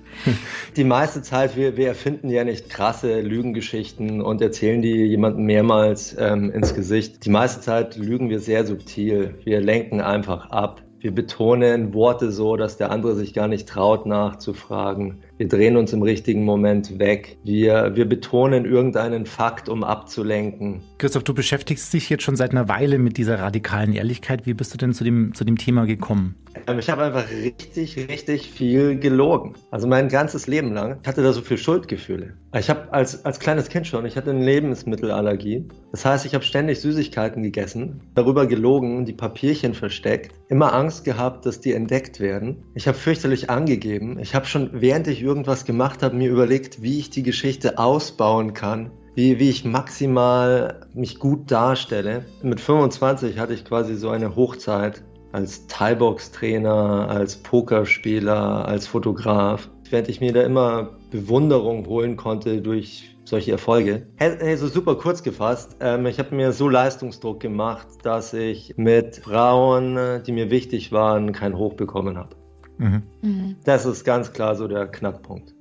Die 0.77 0.85
meiste 0.85 1.23
Zeit, 1.23 1.57
wir, 1.57 1.79
wir 1.79 1.89
erfinden 1.89 2.29
ja 2.29 2.45
nicht 2.45 2.69
krasse 2.69 3.23
Lügengeschichten 3.23 4.21
und 4.21 4.43
erzählen 4.43 4.83
die 4.83 5.07
jemandem 5.07 5.47
mehrmals 5.47 6.15
ähm, 6.19 6.51
ins 6.51 6.75
Gesicht. 6.75 7.25
Die 7.25 7.31
meiste 7.31 7.63
Zeit 7.63 7.97
lügen 7.97 8.29
wir 8.29 8.41
sehr 8.41 8.67
subtil. 8.67 9.37
Wir 9.45 9.63
lenken 9.63 10.03
einfach 10.03 10.51
ab. 10.51 10.83
Wir 11.03 11.15
betonen 11.15 11.95
Worte 11.95 12.31
so, 12.31 12.57
dass 12.57 12.77
der 12.77 12.91
andere 12.91 13.17
sich 13.17 13.33
gar 13.33 13.49
nicht 13.49 13.69
traut 13.69 14.05
nachzufragen. 14.05 15.23
Wir 15.43 15.49
drehen 15.49 15.77
uns 15.77 15.93
im 15.93 16.03
richtigen 16.03 16.45
Moment 16.45 17.01
weg. 17.01 17.37
Wir, 17.43 17.97
wir 17.97 18.09
betonen 18.09 18.65
irgendeinen 18.65 19.27
Fakt, 19.27 19.69
um 19.69 19.83
abzulenken. 19.83 20.83
Christoph, 20.99 21.25
du 21.25 21.35
beschäftigst 21.35 21.93
dich 21.93 22.09
jetzt 22.11 22.23
schon 22.23 22.37
seit 22.37 22.53
einer 22.53 22.69
Weile 22.69 23.01
mit 23.01 23.17
dieser 23.17 23.41
radikalen 23.41 23.93
Ehrlichkeit. 23.93 24.47
Wie 24.47 24.55
bist 24.55 24.73
du 24.73 24.79
denn 24.79 24.93
zu 24.93 25.03
dem, 25.03 25.35
zu 25.35 25.43
dem 25.43 25.59
Thema 25.59 25.85
gekommen? 25.85 26.37
Ähm, 26.69 26.79
Ich 26.79 26.89
habe 26.91 27.03
einfach 27.03 27.29
richtig, 27.29 27.97
richtig 28.09 28.53
viel 28.53 29.01
gelogen. 29.01 29.55
Also 29.73 29.89
mein 29.89 30.09
ganzes 30.09 30.47
Leben 30.47 30.73
lang. 30.73 30.99
Ich 31.03 31.09
hatte 31.09 31.25
da 31.25 31.33
so 31.33 31.41
viel 31.41 31.59
Schuldgefühle. 31.59 32.35
Ich 32.57 32.69
habe 32.69 32.93
als, 32.93 33.25
als 33.25 33.41
kleines 33.41 33.69
Kind 33.69 33.87
schon, 33.87 34.05
ich 34.05 34.17
hatte 34.17 34.31
eine 34.31 34.45
Lebensmittelallergie. 34.45 35.67
Das 35.91 36.05
heißt, 36.05 36.27
ich 36.27 36.35
habe 36.35 36.45
ständig 36.45 36.81
Süßigkeiten 36.81 37.43
gegessen, 37.43 38.03
darüber 38.15 38.47
gelogen, 38.47 39.07
die 39.07 39.15
Papierchen 39.15 39.75
versteckt, 39.75 40.33
immer 40.49 40.75
Angst 40.75 41.05
gehabt, 41.05 41.47
dass 41.47 41.61
die 41.61 41.73
entdeckt 41.73 42.21
werden. 42.21 42.63
Ich 42.75 42.87
habe 42.87 42.97
fürchterlich 42.97 43.49
angegeben. 43.49 44.19
Ich 44.21 44.35
habe 44.35 44.47
schon, 44.47 44.71
während 44.73 45.09
ich 45.09 45.21
irgendwas 45.33 45.65
gemacht 45.65 46.03
habe, 46.03 46.15
mir 46.15 46.31
überlegt, 46.31 46.83
wie 46.83 46.99
ich 46.99 47.09
die 47.09 47.23
Geschichte 47.23 47.79
ausbauen 47.79 48.53
kann, 48.53 48.91
wie, 49.15 49.39
wie 49.39 49.49
ich 49.49 49.65
maximal 49.65 50.87
mich 50.93 51.19
gut 51.19 51.51
darstelle. 51.51 52.27
Mit 52.43 52.61
25 52.61 53.39
hatte 53.39 53.55
ich 53.55 53.65
quasi 53.65 53.95
so 53.95 54.11
eine 54.11 54.37
Hochzeit 54.37 55.03
als 55.33 55.67
Thai-Box-Trainer, 55.69 57.09
als 57.09 57.37
Pokerspieler, 57.37 58.69
als 58.69 58.87
Fotograf. 58.87 59.71
Während 59.89 60.11
ich 60.11 60.21
mir 60.21 60.35
da 60.35 60.43
immer 60.43 60.99
Bewunderung 61.11 61.87
holen 61.87 62.19
konnte 62.19 62.61
durch 62.61 63.17
solche 63.25 63.53
Erfolge. 63.53 64.07
Hey, 64.17 64.37
hey 64.39 64.57
so 64.59 64.67
super 64.67 64.97
kurz 64.97 65.23
gefasst, 65.23 65.77
ähm, 65.81 66.05
ich 66.05 66.19
habe 66.19 66.35
mir 66.35 66.53
so 66.53 66.69
Leistungsdruck 66.69 67.41
gemacht, 67.41 67.87
dass 68.03 68.35
ich 68.35 68.75
mit 68.77 69.17
Frauen, 69.17 69.97
äh, 69.97 70.23
die 70.23 70.33
mir 70.33 70.51
wichtig 70.51 70.93
waren, 70.93 71.33
kein 71.33 71.57
Hoch 71.57 71.73
bekommen 71.73 72.19
habe. 72.19 72.37
Mhm. 72.79 73.57
Das 73.65 73.87
ist 73.87 74.05
ganz 74.05 74.33
klar 74.33 74.55
so 74.55 74.67
der 74.69 74.87
Knackpunkt. 74.87 75.55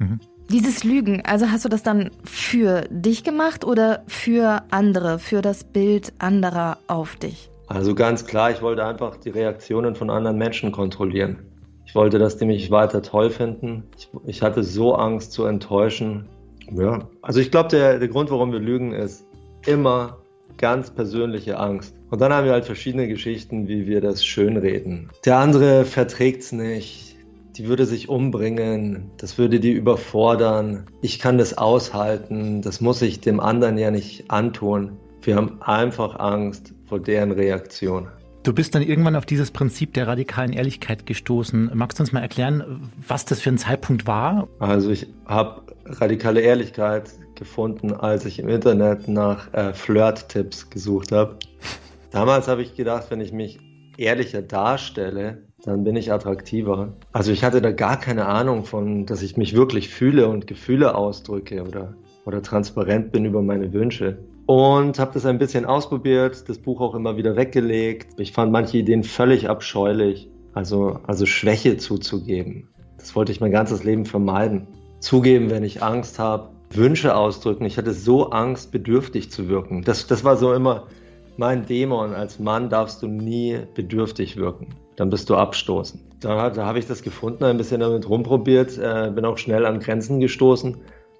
Dieses 0.50 0.84
Lügen, 0.84 1.24
also 1.25 1.50
hast 1.50 1.63
du 1.63 1.69
das 1.69 1.84
dann 1.84 2.12
für 2.24 2.82
dich 2.89 3.24
gemacht 3.24 3.63
oder 3.63 4.03
für 4.08 4.63
andere, 4.70 5.20
für 5.20 5.41
das 5.41 5.63
Bild 5.63 6.13
anderer 6.20 6.77
auf 6.88 7.15
dich? 7.15 7.50
Also 7.68 7.96
ganz 7.96 8.25
klar, 8.25 8.51
ich 8.51 8.62
wollte 8.62 8.84
einfach 8.86 9.15
die 9.15 9.30
Reaktionen 9.30 9.96
von 9.96 10.10
anderen 10.10 10.38
Menschen 10.38 10.74
kontrollieren. 10.74 11.39
Ich 11.86 11.96
wollte, 11.96 12.20
dass 12.20 12.38
die 12.38 12.46
mich 12.46 12.70
weiter 12.70 13.01
toll 13.01 13.30
finden. 13.30 13.84
Ich, 13.98 14.10
ich 14.25 14.41
hatte 14.41 14.63
so 14.63 14.94
Angst 14.96 15.32
zu 15.32 15.46
enttäuschen. 15.46 16.27
Ja, 16.70 17.08
also 17.22 17.39
ich 17.39 17.51
glaube, 17.51 17.70
der, 17.70 18.00
der 18.00 18.08
Grund, 18.08 18.30
warum 18.32 18.51
wir 18.51 18.60
lügen, 18.60 18.91
ist 18.94 19.25
immer 19.65 20.21
ganz 20.58 20.91
persönliche 20.91 21.58
Angst. 21.58 21.96
Und 22.10 22.22
dann 22.22 22.34
haben 22.34 22.46
wir 22.46 22.53
halt 22.53 22.65
verschiedene 22.65 23.08
Geschichten, 23.08 23.67
wie 23.67 23.88
wir 23.88 24.01
das 24.01 24.25
schönreden. 24.25 25.10
Der 25.25 25.38
andere 25.38 25.86
verträgt's 25.86 26.51
nicht. 26.51 27.15
Die 27.58 27.67
würde 27.67 27.86
sich 27.86 28.10
umbringen. 28.10 29.12
Das 29.17 29.38
würde 29.38 29.60
die 29.60 29.72
überfordern. 29.72 30.86
Ich 31.01 31.20
kann 31.20 31.38
das 31.38 31.58
aushalten. 31.58 32.62
Das 32.62 32.81
muss 32.81 33.01
ich 33.01 33.20
dem 33.20 33.39
anderen 33.39 33.77
ja 33.77 33.91
nicht 33.91 34.31
antun. 34.31 34.98
Wir 35.22 35.36
haben 35.36 35.62
einfach 35.62 36.20
Angst 36.20 36.74
vor 36.88 37.00
deren 37.00 37.31
Reaktion. 37.31 38.08
Du 38.43 38.53
bist 38.53 38.74
dann 38.74 38.81
irgendwann 38.81 39.15
auf 39.15 39.27
dieses 39.27 39.51
Prinzip 39.51 39.93
der 39.93 40.07
radikalen 40.07 40.51
Ehrlichkeit 40.51 41.05
gestoßen. 41.05 41.69
Magst 41.75 42.00
du 42.00 42.03
uns 42.03 42.12
mal 42.12 42.21
erklären, 42.21 42.89
was 43.07 43.24
das 43.25 43.39
für 43.39 43.51
ein 43.51 43.60
Zeitpunkt 43.60 44.07
war? 44.07 44.48
Also 44.57 44.89
ich 44.89 45.05
habe 45.27 45.62
radikale 45.86 46.41
Ehrlichkeit 46.41 47.12
gefunden, 47.36 47.93
als 47.93 48.25
ich 48.25 48.39
im 48.39 48.50
Internet 48.50 49.07
nach 49.07 49.53
äh, 49.53 49.74
Flirt-Tipps 49.74 50.71
gesucht 50.71 51.12
habe. 51.12 51.38
Damals 52.10 52.48
habe 52.48 52.63
ich 52.63 52.75
gedacht, 52.75 53.07
wenn 53.10 53.21
ich 53.21 53.31
mich 53.31 53.60
ehrlicher 53.98 54.41
darstelle, 54.41 55.43
dann 55.63 55.83
bin 55.83 55.95
ich 55.95 56.12
attraktiver. 56.12 56.93
Also 57.12 57.31
ich 57.31 57.43
hatte 57.43 57.62
da 57.62 57.71
gar 57.71 58.00
keine 58.00 58.25
Ahnung 58.25 58.65
von, 58.65 59.05
dass 59.05 59.21
ich 59.21 59.38
mich 59.38 59.55
wirklich 59.55 59.89
fühle 59.89 60.27
und 60.27 60.48
Gefühle 60.48 60.95
ausdrücke 60.95 61.62
oder, 61.62 61.93
oder 62.25 62.41
transparent 62.41 63.12
bin 63.12 63.24
über 63.25 63.43
meine 63.43 63.71
Wünsche. 63.71 64.17
Und 64.51 65.00
habe 65.00 65.13
das 65.13 65.25
ein 65.25 65.38
bisschen 65.38 65.63
ausprobiert, 65.63 66.50
das 66.50 66.58
Buch 66.58 66.81
auch 66.81 66.93
immer 66.93 67.15
wieder 67.15 67.38
weggelegt. 67.38 68.20
Ich 68.20 68.34
fand 68.34 68.51
manche 68.51 68.79
Ideen 68.79 69.05
völlig 69.05 69.48
abscheulich, 69.48 70.29
also, 70.53 71.00
also 71.08 71.25
Schwäche 71.25 71.77
zuzugeben. 71.77 72.67
Das 72.98 73.15
wollte 73.15 73.31
ich 73.31 73.39
mein 73.39 73.53
ganzes 73.53 73.86
Leben 73.86 74.03
vermeiden. 74.03 74.67
Zugeben, 75.00 75.50
wenn 75.51 75.63
ich 75.63 75.81
Angst 75.81 76.20
habe, 76.20 76.50
Wünsche 76.70 77.15
ausdrücken. 77.15 77.63
Ich 77.63 77.77
hatte 77.77 77.93
so 77.93 78.31
Angst, 78.31 78.74
bedürftig 78.74 79.31
zu 79.31 79.48
wirken. 79.48 79.84
Das, 79.84 80.05
das 80.08 80.25
war 80.25 80.36
so 80.36 80.53
immer 80.53 80.88
mein 81.38 81.65
Dämon, 81.65 82.13
als 82.13 82.38
Mann 82.38 82.70
darfst 82.70 83.01
du 83.03 83.08
nie 83.08 83.58
bedürftig 83.74 84.36
wirken. 84.36 84.75
Dann 84.98 85.10
bist 85.10 85.29
du 85.29 85.36
abstoßend. 85.36 86.03
Da, 86.20 86.50
da 86.50 86.65
habe 86.65 86.77
ich 86.77 86.88
das 86.88 87.03
gefunden, 87.03 87.46
ein 87.46 87.55
bisschen 87.55 87.79
damit 87.79 88.10
rumprobiert, 88.10 88.77
äh, 88.77 89.12
bin 89.15 89.24
auch 89.24 89.38
schnell 89.38 89.65
an 89.65 89.79
Grenzen 89.79 90.20
gestoßen, 90.20 90.75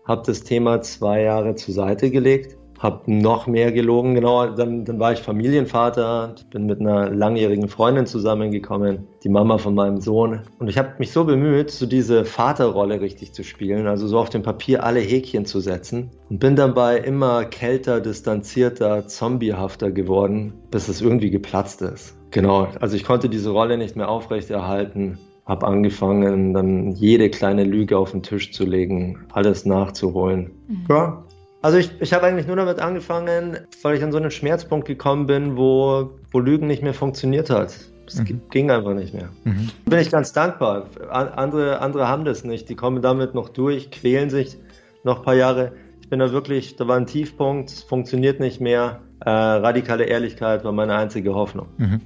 habe 0.06 0.24
das 0.26 0.44
Thema 0.44 0.82
zwei 0.82 1.22
Jahre 1.22 1.56
zur 1.56 1.74
Seite 1.74 2.12
gelegt 2.12 2.58
habe 2.82 3.12
noch 3.14 3.46
mehr 3.46 3.72
gelogen. 3.72 4.16
Genau, 4.16 4.48
dann, 4.48 4.86
dann 4.86 5.00
war 5.00 5.14
ich 5.14 5.20
Familienvater, 5.20 6.36
bin 6.50 6.66
mit 6.66 6.80
einer 6.80 7.10
langjährigen 7.10 7.70
Freundin 7.70 8.08
zusammengekommen, 8.08 9.08
die 9.24 9.30
Mama 9.30 9.60
von 9.60 9.76
meinem 9.76 10.02
Sohn. 10.02 10.42
Und 10.58 10.68
ich 10.68 10.78
habe 10.78 10.96
mich 10.98 11.12
so 11.12 11.24
bemüht, 11.24 11.70
so 11.70 11.86
diese 11.86 12.26
Vaterrolle 12.26 13.00
richtig 13.00 13.34
zu 13.34 13.44
spielen, 13.44 13.86
also 13.86 14.08
so 14.08 14.18
auf 14.18 14.30
dem 14.30 14.42
Papier 14.42 14.84
alle 14.84 15.00
Häkchen 15.00 15.46
zu 15.46 15.60
setzen. 15.60 16.10
Und 16.30 16.40
bin 16.40 16.56
dabei 16.56 16.98
immer 16.98 17.46
kälter, 17.46 18.02
distanzierter, 18.02 19.08
zombiehafter 19.08 19.92
geworden, 19.92 20.54
bis 20.72 20.88
es 20.88 21.02
irgendwie 21.02 21.30
geplatzt 21.30 21.84
ist. 21.84 22.16
Genau, 22.32 22.68
also 22.80 22.96
ich 22.96 23.04
konnte 23.04 23.30
diese 23.30 23.52
Rolle 23.52 23.78
nicht 23.78 23.96
mehr 23.96 24.10
aufrechterhalten 24.10 25.20
habe 25.46 25.68
angefangen, 25.68 26.54
dann 26.54 26.92
jede 26.92 27.30
kleine 27.30 27.64
Lüge 27.66 27.98
auf 27.98 28.12
den 28.12 28.24
Tisch 28.24 28.54
zu 28.54 28.64
legen, 28.64 29.26
alles 29.34 29.66
nachzuholen. 29.66 30.52
Mhm. 30.68 30.86
Ja, 30.88 31.24
also 31.62 31.78
ich, 31.78 31.92
ich 32.00 32.14
habe 32.14 32.26
eigentlich 32.26 32.48
nur 32.48 32.56
damit 32.56 32.80
angefangen, 32.80 33.58
weil 33.84 33.96
ich 33.96 34.04
an 34.04 34.12
so 34.12 34.18
einen 34.18 34.32
Schmerzpunkt 34.32 34.88
gekommen 34.88 35.28
bin, 35.28 35.58
wo, 35.58 36.10
wo 36.32 36.40
Lügen 36.40 36.68
nicht 36.68 36.82
mehr 36.82 36.94
funktioniert 36.94 37.50
hat. 37.50 37.76
Es 38.08 38.20
mhm. 38.20 38.42
ging 38.50 38.72
einfach 38.72 38.94
nicht 38.94 39.14
mehr. 39.14 39.30
Mhm. 39.44 39.70
Bin 39.86 40.00
ich 40.00 40.10
ganz 40.10 40.34
dankbar. 40.34 40.88
Andere, 41.10 41.80
andere 41.80 42.08
haben 42.08 42.26
das 42.26 42.44
nicht. 42.44 42.68
Die 42.70 42.76
kommen 42.76 43.02
damit 43.02 43.36
noch 43.36 43.50
durch, 43.50 43.92
quälen 43.92 44.30
sich 44.30 44.58
noch 45.04 45.20
ein 45.20 45.24
paar 45.24 45.36
Jahre. 45.36 45.74
Ich 46.02 46.10
bin 46.10 46.20
da 46.20 46.32
wirklich, 46.32 46.76
da 46.76 46.88
war 46.88 46.98
ein 46.98 47.06
Tiefpunkt, 47.06 47.70
es 47.70 47.84
funktioniert 47.84 48.40
nicht 48.40 48.60
mehr. 48.60 49.00
Äh, 49.24 49.30
radikale 49.30 50.06
Ehrlichkeit 50.06 50.64
war 50.64 50.72
meine 50.72 50.96
einzige 50.96 51.36
Hoffnung. 51.36 51.68
Mhm. 51.78 52.02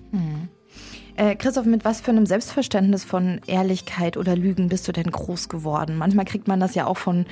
Äh, 1.17 1.37
Christoph, 1.37 1.65
mit 1.65 1.85
was 1.85 2.01
für 2.01 2.11
einem 2.11 2.25
Selbstverständnis 2.25 3.05
von 3.05 3.39
Ehrlichkeit 3.47 4.17
oder 4.17 4.35
Lügen 4.35 4.67
bist 4.67 4.85
du 4.87 4.91
denn 4.91 5.09
groß 5.09 5.47
geworden? 5.47 5.97
Manchmal 5.97 6.25
kriegt 6.25 6.49
man 6.49 6.59
das 6.59 6.75
ja 6.75 6.87
auch 6.87 6.97
von, 6.97 7.25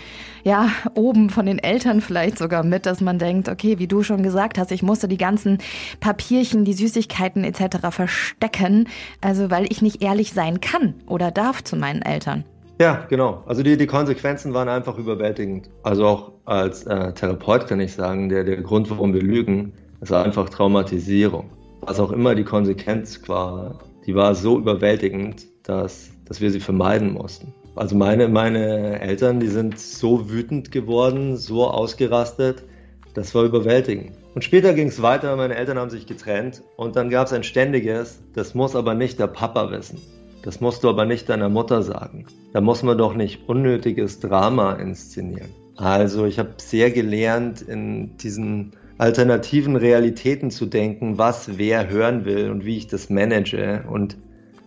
ja, 0.46 0.70
oben 0.94 1.30
von 1.30 1.46
den 1.46 1.60
Eltern 1.60 2.00
vielleicht 2.00 2.38
sogar 2.38 2.64
mit, 2.64 2.86
dass 2.86 3.02
man 3.02 3.20
denkt, 3.20 3.50
okay, 3.50 3.80
wie 3.80 3.88
du 3.88 4.02
schon 4.02 4.24
gesagt 4.24 4.58
hast, 4.58 4.72
ich 4.72 4.84
musste 4.84 5.10
die 5.10 5.18
ganzen 5.18 5.58
Papierchen, 6.00 6.64
die 6.64 6.74
Süßigkeiten 6.74 7.44
etc. 7.44 7.88
verstecken, 7.90 8.88
also 9.20 9.52
weil 9.52 9.66
ich 9.70 9.82
nicht 9.82 10.02
ehrlich 10.02 10.32
sein 10.32 10.62
kann 10.62 10.94
oder 11.06 11.30
darf 11.30 11.62
zu 11.62 11.76
meinen 11.76 12.02
Eltern. 12.02 12.46
Ja, 12.80 13.06
genau. 13.10 13.44
Also 13.48 13.64
die, 13.64 13.76
die 13.76 13.88
Konsequenzen 13.88 14.54
waren 14.54 14.70
einfach 14.70 14.98
überwältigend. 14.98 15.70
Also 15.84 16.08
auch 16.08 16.32
als 16.46 16.84
äh, 16.86 17.14
Therapeut 17.14 17.68
kann 17.68 17.82
ich 17.82 17.94
sagen, 17.94 18.30
der, 18.30 18.46
der 18.46 18.62
Grund, 18.62 18.90
warum 18.90 19.14
wir 19.14 19.22
lügen, 19.22 19.74
ist 20.00 20.14
einfach 20.14 20.50
Traumatisierung 20.50 21.50
was 21.86 22.00
auch 22.00 22.12
immer 22.12 22.36
die 22.36 22.44
Konsequenz 22.44 23.28
war, 23.28 23.80
die 24.06 24.16
war 24.16 24.36
so 24.36 24.58
überwältigend, 24.58 25.46
dass, 25.64 26.10
dass 26.26 26.42
wir 26.42 26.52
sie 26.52 26.60
vermeiden 26.60 27.14
mussten. 27.14 27.54
Also 27.76 27.96
meine, 27.96 28.28
meine 28.28 29.00
Eltern, 29.00 29.40
die 29.40 29.48
sind 29.48 29.80
so 29.80 30.30
wütend 30.30 30.72
geworden, 30.72 31.38
so 31.38 31.68
ausgerastet, 31.68 32.64
das 33.14 33.34
war 33.34 33.44
überwältigend. 33.44 34.12
Und 34.36 34.44
später 34.44 34.74
ging 34.74 34.88
es 34.88 35.02
weiter, 35.02 35.36
meine 35.36 35.56
Eltern 35.56 35.78
haben 35.78 35.90
sich 35.90 36.06
getrennt 36.06 36.64
und 36.76 36.96
dann 36.96 37.10
gab 37.10 37.28
es 37.28 37.34
ein 37.34 37.44
ständiges, 37.44 38.22
das 38.34 38.56
muss 38.56 38.76
aber 38.76 38.94
nicht 38.94 39.20
der 39.20 39.28
Papa 39.28 39.72
wissen. 39.72 40.00
Das 40.44 40.60
musst 40.60 40.84
du 40.84 40.90
aber 40.90 41.06
nicht 41.06 41.30
deiner 41.30 41.50
Mutter 41.50 41.84
sagen. 41.84 42.26
Da 42.52 42.60
muss 42.60 42.84
man 42.84 42.98
doch 42.98 43.16
nicht 43.16 43.48
unnötiges 43.48 44.20
Drama 44.20 44.74
inszenieren. 44.74 45.50
Also 45.78 46.26
ich 46.26 46.38
habe 46.38 46.54
sehr 46.58 46.92
gelernt 46.92 47.62
in 47.62 48.18
diesen 48.18 48.74
alternativen 48.98 49.76
Realitäten 49.76 50.52
zu 50.52 50.66
denken, 50.66 51.18
was 51.18 51.58
wer 51.58 51.90
hören 51.90 52.26
will 52.26 52.52
und 52.52 52.66
wie 52.66 52.78
ich 52.78 52.88
das 52.88 53.10
manage 53.10 53.84
und, 53.90 54.18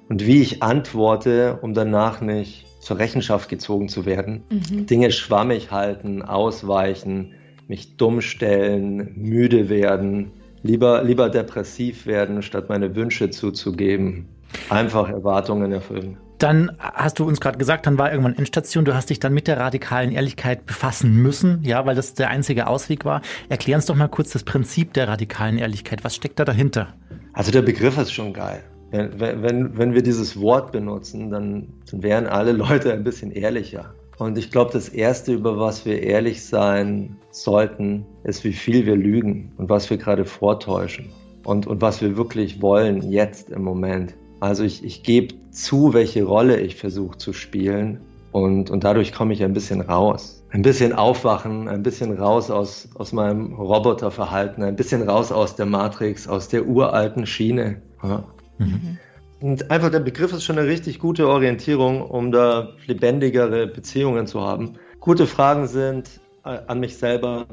und 0.08 0.26
wie 0.26 0.42
ich 0.42 0.62
antworte, 0.62 1.58
um 1.62 1.74
danach 1.74 2.20
nicht 2.20 2.66
zur 2.80 2.98
Rechenschaft 2.98 3.48
gezogen 3.48 3.88
zu 3.88 4.06
werden. 4.06 4.44
Mhm. 4.50 4.86
Dinge 4.86 5.10
schwammig 5.10 5.70
halten, 5.70 6.22
ausweichen, 6.22 7.34
mich 7.68 7.96
dumm 7.96 8.20
stellen, 8.20 9.12
müde 9.16 9.68
werden, 9.68 10.30
lieber, 10.62 11.02
lieber 11.02 11.28
depressiv 11.28 12.06
werden, 12.06 12.42
statt 12.42 12.68
meine 12.68 12.94
Wünsche 12.94 13.30
zuzugeben. 13.30 14.28
Einfach 14.68 15.08
Erwartungen 15.08 15.72
erfüllen. 15.72 16.18
Dann 16.38 16.72
hast 16.78 17.18
du 17.18 17.24
uns 17.24 17.40
gerade 17.40 17.56
gesagt, 17.56 17.86
dann 17.86 17.98
war 17.98 18.10
irgendwann 18.10 18.34
Endstation. 18.34 18.84
Du 18.84 18.94
hast 18.94 19.08
dich 19.10 19.20
dann 19.20 19.32
mit 19.32 19.48
der 19.48 19.58
radikalen 19.58 20.12
Ehrlichkeit 20.12 20.66
befassen 20.66 21.14
müssen, 21.14 21.62
ja, 21.62 21.86
weil 21.86 21.94
das 21.94 22.14
der 22.14 22.28
einzige 22.28 22.66
Ausweg 22.66 23.04
war. 23.04 23.22
Erklär 23.48 23.76
uns 23.76 23.86
doch 23.86 23.94
mal 23.94 24.08
kurz 24.08 24.30
das 24.30 24.44
Prinzip 24.44 24.92
der 24.92 25.08
radikalen 25.08 25.58
Ehrlichkeit. 25.58 26.04
Was 26.04 26.14
steckt 26.14 26.38
da 26.38 26.44
dahinter? 26.44 26.94
Also 27.32 27.50
der 27.52 27.62
Begriff 27.62 27.96
ist 27.98 28.12
schon 28.12 28.32
geil. 28.32 28.62
Wenn, 28.90 29.18
wenn, 29.18 29.76
wenn 29.76 29.94
wir 29.94 30.02
dieses 30.02 30.40
Wort 30.40 30.72
benutzen, 30.72 31.30
dann, 31.30 31.68
dann 31.90 32.02
wären 32.02 32.26
alle 32.26 32.52
Leute 32.52 32.92
ein 32.92 33.02
bisschen 33.02 33.32
ehrlicher. 33.32 33.94
Und 34.18 34.38
ich 34.38 34.50
glaube, 34.50 34.72
das 34.72 34.88
Erste, 34.88 35.34
über 35.34 35.58
was 35.58 35.84
wir 35.84 36.02
ehrlich 36.02 36.44
sein 36.44 37.16
sollten, 37.30 38.06
ist, 38.24 38.44
wie 38.44 38.52
viel 38.52 38.86
wir 38.86 38.96
lügen 38.96 39.52
und 39.58 39.68
was 39.68 39.90
wir 39.90 39.98
gerade 39.98 40.24
vortäuschen 40.24 41.10
und, 41.44 41.66
und 41.66 41.82
was 41.82 42.00
wir 42.00 42.16
wirklich 42.16 42.62
wollen 42.62 43.02
jetzt 43.10 43.50
im 43.50 43.62
Moment. 43.62 44.14
Also 44.46 44.62
ich, 44.62 44.84
ich 44.84 45.02
gebe 45.02 45.34
zu, 45.50 45.92
welche 45.92 46.22
Rolle 46.22 46.60
ich 46.60 46.76
versuche 46.76 47.18
zu 47.18 47.32
spielen 47.32 48.00
und, 48.30 48.70
und 48.70 48.84
dadurch 48.84 49.12
komme 49.12 49.32
ich 49.32 49.42
ein 49.42 49.52
bisschen 49.52 49.80
raus. 49.80 50.44
Ein 50.50 50.62
bisschen 50.62 50.92
aufwachen, 50.92 51.68
ein 51.68 51.82
bisschen 51.82 52.16
raus 52.16 52.50
aus, 52.50 52.88
aus 52.94 53.12
meinem 53.12 53.54
Roboterverhalten, 53.54 54.62
ein 54.62 54.76
bisschen 54.76 55.02
raus 55.08 55.32
aus 55.32 55.56
der 55.56 55.66
Matrix, 55.66 56.28
aus 56.28 56.46
der 56.48 56.66
uralten 56.66 57.26
Schiene. 57.26 57.82
Ja. 58.02 58.24
Mhm. 58.58 58.98
Und 59.40 59.70
einfach 59.70 59.90
der 59.90 60.00
Begriff 60.00 60.32
ist 60.32 60.44
schon 60.44 60.58
eine 60.58 60.68
richtig 60.68 61.00
gute 61.00 61.28
Orientierung, 61.28 62.00
um 62.02 62.30
da 62.30 62.68
lebendigere 62.86 63.66
Beziehungen 63.66 64.26
zu 64.26 64.40
haben. 64.40 64.74
Gute 65.00 65.26
Fragen 65.26 65.66
sind 65.66 66.20
äh, 66.44 66.58
an 66.68 66.78
mich 66.78 66.96
selber, 66.96 67.46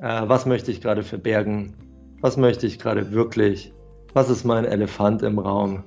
äh, 0.00 0.22
was 0.26 0.46
möchte 0.46 0.72
ich 0.72 0.80
gerade 0.80 1.04
verbergen? 1.04 1.74
Was 2.20 2.36
möchte 2.36 2.66
ich 2.66 2.80
gerade 2.80 3.12
wirklich? 3.12 3.72
Was 4.12 4.30
ist 4.30 4.44
mein 4.44 4.64
Elefant 4.64 5.22
im 5.22 5.38
Raum? 5.38 5.84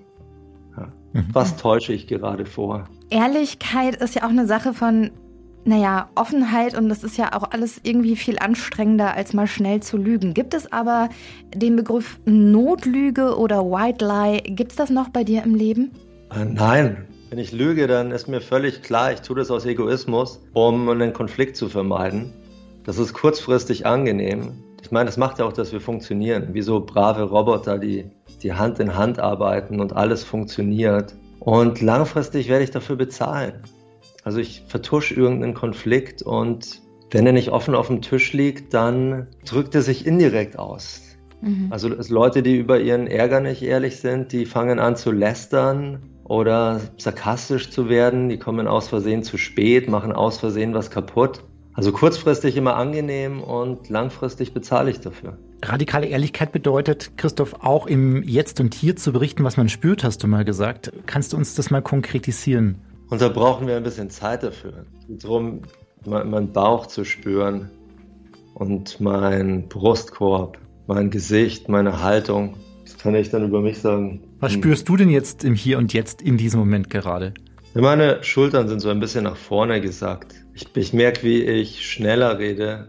Mhm. 1.13 1.25
Was 1.33 1.57
täusche 1.57 1.93
ich 1.93 2.07
gerade 2.07 2.45
vor? 2.45 2.87
Ehrlichkeit 3.09 3.95
ist 3.95 4.15
ja 4.15 4.23
auch 4.23 4.29
eine 4.29 4.47
Sache 4.47 4.73
von, 4.73 5.11
naja, 5.65 6.09
Offenheit 6.15 6.77
und 6.77 6.89
das 6.89 7.03
ist 7.03 7.17
ja 7.17 7.33
auch 7.33 7.51
alles 7.51 7.79
irgendwie 7.83 8.15
viel 8.15 8.39
anstrengender, 8.39 9.13
als 9.13 9.33
mal 9.33 9.47
schnell 9.47 9.81
zu 9.81 9.97
lügen. 9.97 10.33
Gibt 10.33 10.53
es 10.53 10.71
aber 10.71 11.09
den 11.53 11.75
Begriff 11.75 12.19
Notlüge 12.25 13.37
oder 13.37 13.63
White 13.63 14.05
Lie, 14.05 14.41
gibt 14.41 14.71
es 14.71 14.77
das 14.77 14.89
noch 14.89 15.09
bei 15.09 15.23
dir 15.23 15.43
im 15.43 15.55
Leben? 15.55 15.91
Äh, 16.33 16.45
nein. 16.45 17.07
Wenn 17.29 17.39
ich 17.39 17.51
lüge, 17.51 17.87
dann 17.87 18.11
ist 18.11 18.29
mir 18.29 18.39
völlig 18.39 18.83
klar, 18.83 19.11
ich 19.11 19.19
tue 19.19 19.35
das 19.35 19.51
aus 19.51 19.65
Egoismus, 19.65 20.39
um 20.53 20.87
einen 20.87 21.11
Konflikt 21.11 21.57
zu 21.57 21.67
vermeiden. 21.67 22.31
Das 22.85 22.97
ist 22.97 23.13
kurzfristig 23.13 23.85
angenehm. 23.85 24.63
Ich 24.87 24.91
meine, 24.91 25.07
das 25.07 25.17
macht 25.17 25.39
ja 25.39 25.43
auch, 25.43 25.51
dass 25.51 25.73
wir 25.73 25.81
funktionieren. 25.81 26.53
Wie 26.53 26.61
so 26.61 26.79
brave 26.79 27.23
Roboter, 27.23 27.77
die, 27.77 28.09
die 28.41 28.53
Hand 28.53 28.79
in 28.79 28.95
Hand 28.95 29.19
arbeiten 29.19 29.81
und 29.81 29.91
alles 29.91 30.23
funktioniert. 30.23 31.13
Und 31.41 31.81
langfristig 31.81 32.47
werde 32.47 32.63
ich 32.63 32.71
dafür 32.71 32.95
bezahlen. 32.95 33.63
Also 34.23 34.39
ich 34.39 34.63
vertusche 34.69 35.13
irgendeinen 35.13 35.55
Konflikt 35.55 36.21
und 36.21 36.81
wenn 37.11 37.25
er 37.25 37.33
nicht 37.33 37.49
offen 37.49 37.75
auf 37.75 37.87
dem 37.87 38.01
Tisch 38.01 38.31
liegt, 38.31 38.73
dann 38.73 39.27
drückt 39.43 39.75
er 39.75 39.81
sich 39.81 40.07
indirekt 40.07 40.57
aus. 40.57 41.01
Mhm. 41.41 41.67
Also 41.69 41.89
Leute, 42.07 42.41
die 42.41 42.55
über 42.55 42.79
ihren 42.79 43.07
Ärger 43.07 43.41
nicht 43.41 43.63
ehrlich 43.63 43.97
sind, 43.97 44.31
die 44.31 44.45
fangen 44.45 44.79
an 44.79 44.95
zu 44.95 45.11
lästern 45.11 45.99
oder 46.23 46.79
sarkastisch 46.97 47.71
zu 47.71 47.89
werden, 47.89 48.29
die 48.29 48.39
kommen 48.39 48.67
aus 48.67 48.87
Versehen 48.87 49.23
zu 49.23 49.37
spät, 49.37 49.89
machen 49.89 50.13
aus 50.13 50.37
Versehen 50.37 50.73
was 50.73 50.89
kaputt. 50.91 51.43
Also 51.77 51.91
kurzfristig 51.91 52.57
immer 52.57 52.75
angenehm 52.75 53.39
und 53.39 53.87
langfristig 53.87 54.51
bezahle 54.51 54.89
ich 54.89 54.99
dafür. 54.99 55.37
Radikale 55.63 56.07
Ehrlichkeit 56.07 56.51
bedeutet, 56.51 57.11
Christoph, 57.17 57.57
auch 57.59 57.85
im 57.85 58.23
Jetzt 58.23 58.59
und 58.59 58.73
Hier 58.73 58.95
zu 58.95 59.13
berichten, 59.13 59.43
was 59.43 59.57
man 59.57 59.69
spürt, 59.69 60.03
hast 60.03 60.23
du 60.23 60.27
mal 60.27 60.43
gesagt. 60.43 60.91
Kannst 61.05 61.33
du 61.33 61.37
uns 61.37 61.53
das 61.53 61.69
mal 61.69 61.83
konkretisieren? 61.83 62.79
Und 63.11 63.21
da 63.21 63.29
brauchen 63.29 63.67
wir 63.67 63.77
ein 63.77 63.83
bisschen 63.83 64.09
Zeit 64.09 64.41
dafür. 64.41 64.85
Es 65.01 65.07
geht 65.07 65.23
darum, 65.23 65.61
meinen 66.03 66.51
Bauch 66.51 66.87
zu 66.87 67.05
spüren 67.05 67.69
und 68.55 68.99
mein 68.99 69.67
Brustkorb, 69.69 70.57
mein 70.87 71.11
Gesicht, 71.11 71.69
meine 71.69 72.01
Haltung. 72.01 72.55
Das 72.85 72.97
kann 72.97 73.13
ich 73.13 73.29
dann 73.29 73.43
über 73.43 73.61
mich 73.61 73.77
sagen. 73.77 74.23
Was 74.39 74.51
spürst 74.51 74.89
du 74.89 74.97
denn 74.97 75.11
jetzt 75.11 75.43
im 75.43 75.53
Hier 75.53 75.77
und 75.77 75.93
Jetzt 75.93 76.23
in 76.23 76.37
diesem 76.37 76.59
Moment 76.59 76.89
gerade? 76.89 77.35
Meine 77.75 78.23
Schultern 78.23 78.67
sind 78.67 78.79
so 78.79 78.89
ein 78.89 78.99
bisschen 78.99 79.25
nach 79.25 79.37
vorne 79.37 79.79
gesackt. 79.79 80.46
Ich, 80.57 80.75
ich 80.75 80.91
merke, 80.91 81.21
wie 81.21 81.43
ich 81.43 81.87
schneller 81.87 82.39
rede 82.39 82.87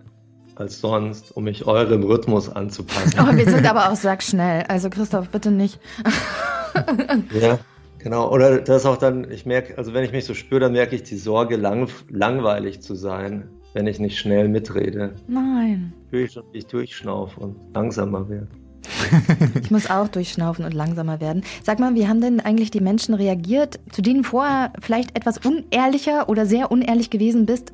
als 0.54 0.80
sonst, 0.80 1.36
um 1.36 1.44
mich 1.44 1.66
eurem 1.66 2.02
Rhythmus 2.02 2.48
anzupassen. 2.48 3.20
Oh, 3.20 3.36
wir 3.36 3.44
sind 3.44 3.66
aber 3.70 3.90
auch 3.90 3.94
sackschnell. 3.94 4.64
Also 4.68 4.88
Christoph, 4.88 5.28
bitte 5.28 5.50
nicht. 5.50 5.78
ja, 7.38 7.58
genau. 7.98 8.32
Oder 8.32 8.62
das 8.62 8.86
auch 8.86 8.96
dann, 8.96 9.30
ich 9.30 9.44
merke, 9.44 9.76
also 9.76 9.92
wenn 9.92 10.02
ich 10.02 10.12
mich 10.12 10.24
so 10.24 10.32
spüre, 10.32 10.60
dann 10.60 10.72
merke 10.72 10.96
ich 10.96 11.02
die 11.02 11.18
Sorge, 11.18 11.56
lang, 11.56 11.90
langweilig 12.08 12.80
zu 12.80 12.94
sein, 12.94 13.50
wenn 13.74 13.86
ich 13.86 13.98
nicht 13.98 14.18
schnell 14.18 14.48
mitrede. 14.48 15.14
Nein. 15.26 15.92
Spüre 16.06 16.22
ich 16.22 16.32
schon, 16.32 16.44
wie 16.52 16.58
ich 16.58 16.66
durchschnaufe 16.66 17.38
und 17.38 17.74
langsamer 17.74 18.30
werde. 18.30 18.48
Ich 19.62 19.70
muss 19.70 19.90
auch 19.90 20.08
durchschnaufen 20.08 20.64
und 20.64 20.72
langsamer 20.72 21.20
werden. 21.20 21.42
Sag 21.62 21.78
mal, 21.78 21.94
wie 21.94 22.08
haben 22.08 22.20
denn 22.20 22.40
eigentlich 22.40 22.70
die 22.70 22.80
Menschen 22.80 23.14
reagiert, 23.14 23.80
zu 23.90 24.02
denen 24.02 24.24
vorher 24.24 24.72
vielleicht 24.80 25.16
etwas 25.16 25.38
unehrlicher 25.38 26.28
oder 26.28 26.46
sehr 26.46 26.70
unehrlich 26.70 27.10
gewesen 27.10 27.46
bist, 27.46 27.72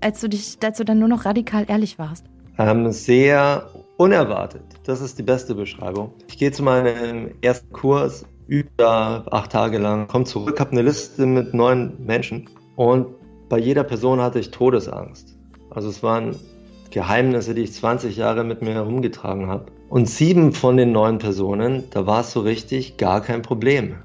als 0.00 0.20
du 0.20 0.28
dich, 0.28 0.58
als 0.62 0.78
dann 0.78 0.98
nur 0.98 1.08
noch 1.08 1.24
radikal 1.24 1.64
ehrlich 1.68 1.98
warst? 1.98 2.24
Ähm, 2.58 2.90
sehr 2.92 3.70
unerwartet. 3.96 4.62
Das 4.84 5.00
ist 5.00 5.18
die 5.18 5.22
beste 5.22 5.54
Beschreibung. 5.54 6.12
Ich 6.28 6.38
gehe 6.38 6.52
zu 6.52 6.62
meinem 6.62 7.30
ersten 7.42 7.72
Kurs, 7.72 8.24
übe 8.48 8.70
da 8.76 9.24
acht 9.30 9.52
Tage 9.52 9.78
lang, 9.78 10.08
komme 10.08 10.24
zurück, 10.24 10.58
habe 10.60 10.72
eine 10.72 10.82
Liste 10.82 11.26
mit 11.26 11.54
neun 11.54 11.94
Menschen 12.04 12.48
und 12.76 13.06
bei 13.48 13.58
jeder 13.58 13.84
Person 13.84 14.20
hatte 14.20 14.38
ich 14.38 14.50
Todesangst. 14.50 15.36
Also 15.70 15.88
es 15.88 16.02
waren 16.02 16.36
Geheimnisse, 16.90 17.54
die 17.54 17.62
ich 17.62 17.72
20 17.72 18.16
Jahre 18.16 18.44
mit 18.44 18.62
mir 18.62 18.74
herumgetragen 18.74 19.48
habe. 19.48 19.66
Und 19.88 20.08
sieben 20.08 20.52
von 20.52 20.76
den 20.76 20.92
neun 20.92 21.18
Personen, 21.18 21.84
da 21.90 22.06
war 22.06 22.20
es 22.20 22.32
so 22.32 22.40
richtig 22.40 22.96
gar 22.96 23.20
kein 23.20 23.42
Problem. 23.42 23.96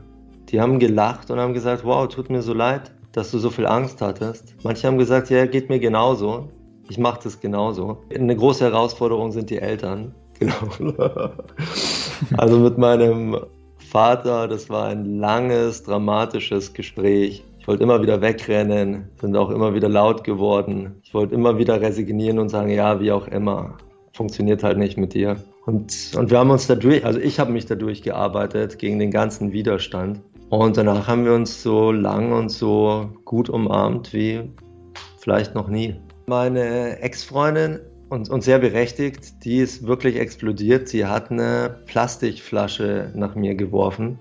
Die 0.49 0.61
haben 0.61 0.79
gelacht 0.79 1.31
und 1.31 1.39
haben 1.39 1.53
gesagt, 1.53 1.83
wow, 1.83 2.07
tut 2.07 2.29
mir 2.29 2.41
so 2.41 2.53
leid, 2.53 2.91
dass 3.11 3.31
du 3.31 3.39
so 3.39 3.49
viel 3.49 3.65
Angst 3.65 4.01
hattest. 4.01 4.55
Manche 4.63 4.87
haben 4.87 4.97
gesagt, 4.97 5.29
ja, 5.29 5.45
geht 5.45 5.69
mir 5.69 5.79
genauso. 5.79 6.49
Ich 6.89 6.97
mache 6.97 7.21
das 7.23 7.39
genauso. 7.39 8.03
Eine 8.13 8.35
große 8.35 8.63
Herausforderung 8.63 9.31
sind 9.31 9.49
die 9.49 9.59
Eltern. 9.59 10.13
Genau. 10.37 11.29
also 12.35 12.59
mit 12.59 12.77
meinem 12.77 13.37
Vater, 13.77 14.49
das 14.49 14.69
war 14.69 14.87
ein 14.87 15.17
langes, 15.17 15.83
dramatisches 15.83 16.73
Gespräch. 16.73 17.45
Ich 17.65 17.67
wollte 17.67 17.81
immer 17.81 17.99
wieder 18.03 18.21
wegrennen, 18.21 19.09
sind 19.19 19.35
auch 19.35 19.49
immer 19.49 19.73
wieder 19.73 19.89
laut 19.89 20.23
geworden. 20.23 21.01
Ich 21.01 21.15
wollte 21.15 21.33
immer 21.33 21.57
wieder 21.57 21.81
resignieren 21.81 22.37
und 22.37 22.49
sagen, 22.49 22.69
ja, 22.69 22.99
wie 22.99 23.11
auch 23.11 23.27
immer. 23.27 23.79
Funktioniert 24.13 24.61
halt 24.61 24.77
nicht 24.77 24.97
mit 24.97 25.15
dir. 25.15 25.37
Und, 25.65 26.11
und 26.15 26.29
wir 26.29 26.37
haben 26.37 26.51
uns 26.51 26.67
dadurch, 26.67 27.03
also 27.03 27.19
ich 27.19 27.39
habe 27.39 27.51
mich 27.51 27.65
dadurch 27.65 28.03
gearbeitet 28.03 28.77
gegen 28.77 28.99
den 28.99 29.09
ganzen 29.09 29.51
Widerstand. 29.51 30.21
Und 30.49 30.77
danach 30.77 31.07
haben 31.07 31.25
wir 31.25 31.33
uns 31.33 31.63
so 31.63 31.91
lang 31.91 32.33
und 32.33 32.49
so 32.49 33.09
gut 33.25 33.49
umarmt 33.49 34.13
wie 34.13 34.41
vielleicht 35.17 35.55
noch 35.55 35.67
nie. 35.67 35.95
Meine 36.27 36.99
Ex-Freundin 36.99 37.79
und, 38.09 38.29
und 38.29 38.43
sehr 38.43 38.59
berechtigt, 38.59 39.43
die 39.43 39.57
ist 39.57 39.87
wirklich 39.87 40.17
explodiert. 40.17 40.87
Sie 40.87 41.07
hat 41.07 41.31
eine 41.31 41.79
Plastikflasche 41.87 43.11
nach 43.15 43.33
mir 43.33 43.55
geworfen 43.55 44.19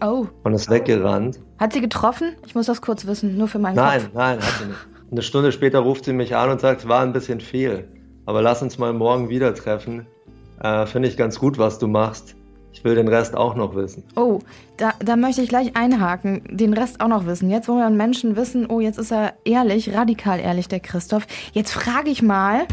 Oh. 0.00 0.26
Und 0.42 0.54
ist 0.54 0.70
weggerannt. 0.70 1.40
Hat 1.64 1.72
sie 1.72 1.80
getroffen? 1.80 2.36
Ich 2.46 2.54
muss 2.54 2.66
das 2.66 2.82
kurz 2.82 3.06
wissen, 3.06 3.38
nur 3.38 3.48
für 3.48 3.58
meinen 3.58 3.76
nein, 3.76 4.02
Kopf. 4.02 4.10
Nein, 4.12 4.36
nein, 4.36 4.46
hat 4.46 4.58
sie 4.58 4.66
nicht. 4.66 4.78
Eine 5.10 5.22
Stunde 5.22 5.50
später 5.50 5.78
ruft 5.78 6.04
sie 6.04 6.12
mich 6.12 6.36
an 6.36 6.50
und 6.50 6.60
sagt, 6.60 6.86
war 6.86 7.00
ein 7.00 7.14
bisschen 7.14 7.40
viel. 7.40 7.88
Aber 8.26 8.42
lass 8.42 8.60
uns 8.60 8.76
mal 8.76 8.92
morgen 8.92 9.30
wieder 9.30 9.54
treffen. 9.54 10.06
Äh, 10.60 10.84
Finde 10.84 11.08
ich 11.08 11.16
ganz 11.16 11.38
gut, 11.38 11.56
was 11.56 11.78
du 11.78 11.86
machst. 11.86 12.36
Ich 12.74 12.84
will 12.84 12.94
den 12.96 13.08
Rest 13.08 13.34
auch 13.34 13.54
noch 13.54 13.74
wissen. 13.74 14.04
Oh, 14.14 14.40
da, 14.76 14.92
da 14.98 15.16
möchte 15.16 15.40
ich 15.40 15.48
gleich 15.48 15.74
einhaken. 15.74 16.42
Den 16.50 16.74
Rest 16.74 17.00
auch 17.00 17.08
noch 17.08 17.24
wissen. 17.24 17.48
Jetzt, 17.48 17.66
wo 17.66 17.78
dann 17.78 17.96
Menschen 17.96 18.36
wissen, 18.36 18.66
oh, 18.68 18.80
jetzt 18.80 18.98
ist 18.98 19.10
er 19.10 19.32
ehrlich, 19.46 19.94
radikal 19.94 20.40
ehrlich, 20.40 20.68
der 20.68 20.80
Christoph. 20.80 21.26
Jetzt 21.54 21.72
frage 21.72 22.10
ich 22.10 22.20
mal 22.20 22.66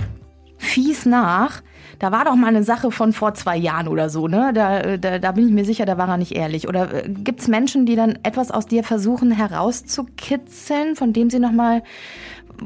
fies 0.62 1.06
nach. 1.06 1.62
Da 2.00 2.12
war 2.12 2.26
doch 2.26 2.36
mal 2.36 2.48
eine 2.48 2.64
Sache 2.64 2.92
von 2.92 3.14
vor 3.14 3.34
zwei 3.34 3.58
Jahren 3.58 3.88
oder 3.88 4.10
so, 4.10 4.28
ne? 4.28 4.52
Da, 4.54 4.98
da, 4.98 5.20
da 5.20 5.32
bin 5.34 5.48
ich 5.48 5.54
mir 5.54 5.66
sicher, 5.66 5.86
da 5.86 5.98
war 5.98 6.08
er 6.08 6.18
nicht 6.18 6.36
ehrlich. 6.36 6.68
Oder 6.68 7.06
äh, 7.06 7.10
gibt 7.10 7.42
es 7.42 7.48
Menschen, 7.48 7.86
die 7.86 7.96
dann 7.96 8.18
etwas 8.24 8.52
aus 8.52 8.66
dir 8.66 8.84
versuchen 8.84 9.32
herauszukitzeln, 9.32 10.96
von 10.96 11.14
dem 11.14 11.30
sie 11.30 11.40
nochmal, 11.40 11.84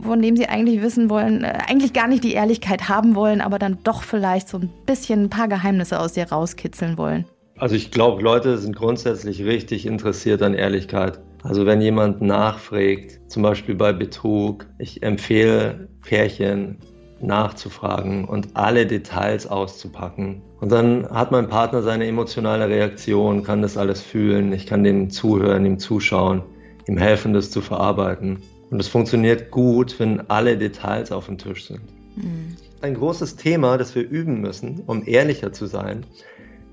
von 0.02 0.22
dem 0.22 0.36
sie 0.36 0.48
eigentlich 0.48 0.82
wissen 0.82 1.10
wollen, 1.10 1.44
äh, 1.44 1.58
eigentlich 1.68 1.94
gar 1.94 2.08
nicht 2.08 2.24
die 2.24 2.34
Ehrlichkeit 2.34 2.88
haben 2.88 3.16
wollen, 3.16 3.42
aber 3.42 3.60
dann 3.60 3.80
doch 3.84 4.04
vielleicht 4.04 4.48
so 4.48 4.58
ein 4.58 4.72
bisschen 4.86 5.24
ein 5.24 5.30
paar 5.30 5.48
Geheimnisse 5.48 6.00
aus 6.00 6.14
dir 6.14 6.30
rauskitzeln 6.30 6.98
wollen? 6.98 7.25
Also 7.58 7.75
ich 7.75 7.92
glaube, 7.92 8.22
Leute 8.22 8.58
sind 8.58 8.75
grundsätzlich 8.75 9.44
richtig 9.44 9.86
interessiert 9.86 10.42
an 10.42 10.54
Ehrlichkeit. 10.54 11.20
Also 11.44 11.66
wenn 11.66 11.80
jemand 11.80 12.22
nachfragt, 12.22 13.20
zum 13.28 13.44
Beispiel 13.44 13.75
bei 13.75 13.94
Betrug, 13.94 14.66
ich 14.78 15.04
empfehle 15.04 15.88
Pärchen, 16.02 16.80
nachzufragen 17.25 18.25
und 18.25 18.50
alle 18.55 18.86
Details 18.86 19.48
auszupacken. 19.48 20.42
Und 20.59 20.72
dann 20.72 21.09
hat 21.09 21.31
mein 21.31 21.48
Partner 21.48 21.81
seine 21.81 22.07
emotionale 22.07 22.70
Reaktion, 22.70 23.44
kann 23.44 23.61
das 23.61 23.77
alles 23.77 24.01
fühlen, 24.01 24.53
ich 24.53 24.66
kann 24.66 24.83
dem 24.83 25.09
zuhören, 25.09 25.66
ihm 25.66 25.79
zuschauen, 25.79 26.44
ihm 26.88 26.98
helfen, 26.98 27.33
das 27.33 27.51
zu 27.51 27.61
verarbeiten. 27.61 28.42
Und 28.70 28.79
es 28.79 28.88
funktioniert 28.88 29.51
gut, 29.51 30.00
wenn 30.00 30.29
alle 30.29 30.57
Details 30.57 31.11
auf 31.11 31.27
dem 31.27 31.38
Tisch 31.38 31.68
sind. 31.68 31.81
Mhm. 32.16 32.55
Ein 32.81 32.96
großes 32.96 33.35
Thema, 33.35 33.77
das 33.77 33.96
wir 33.96 34.07
üben 34.07 34.42
müssen, 34.42 34.83
um 34.85 35.03
ehrlicher 35.05 35.53
zu 35.53 35.66
sein, 35.66 36.05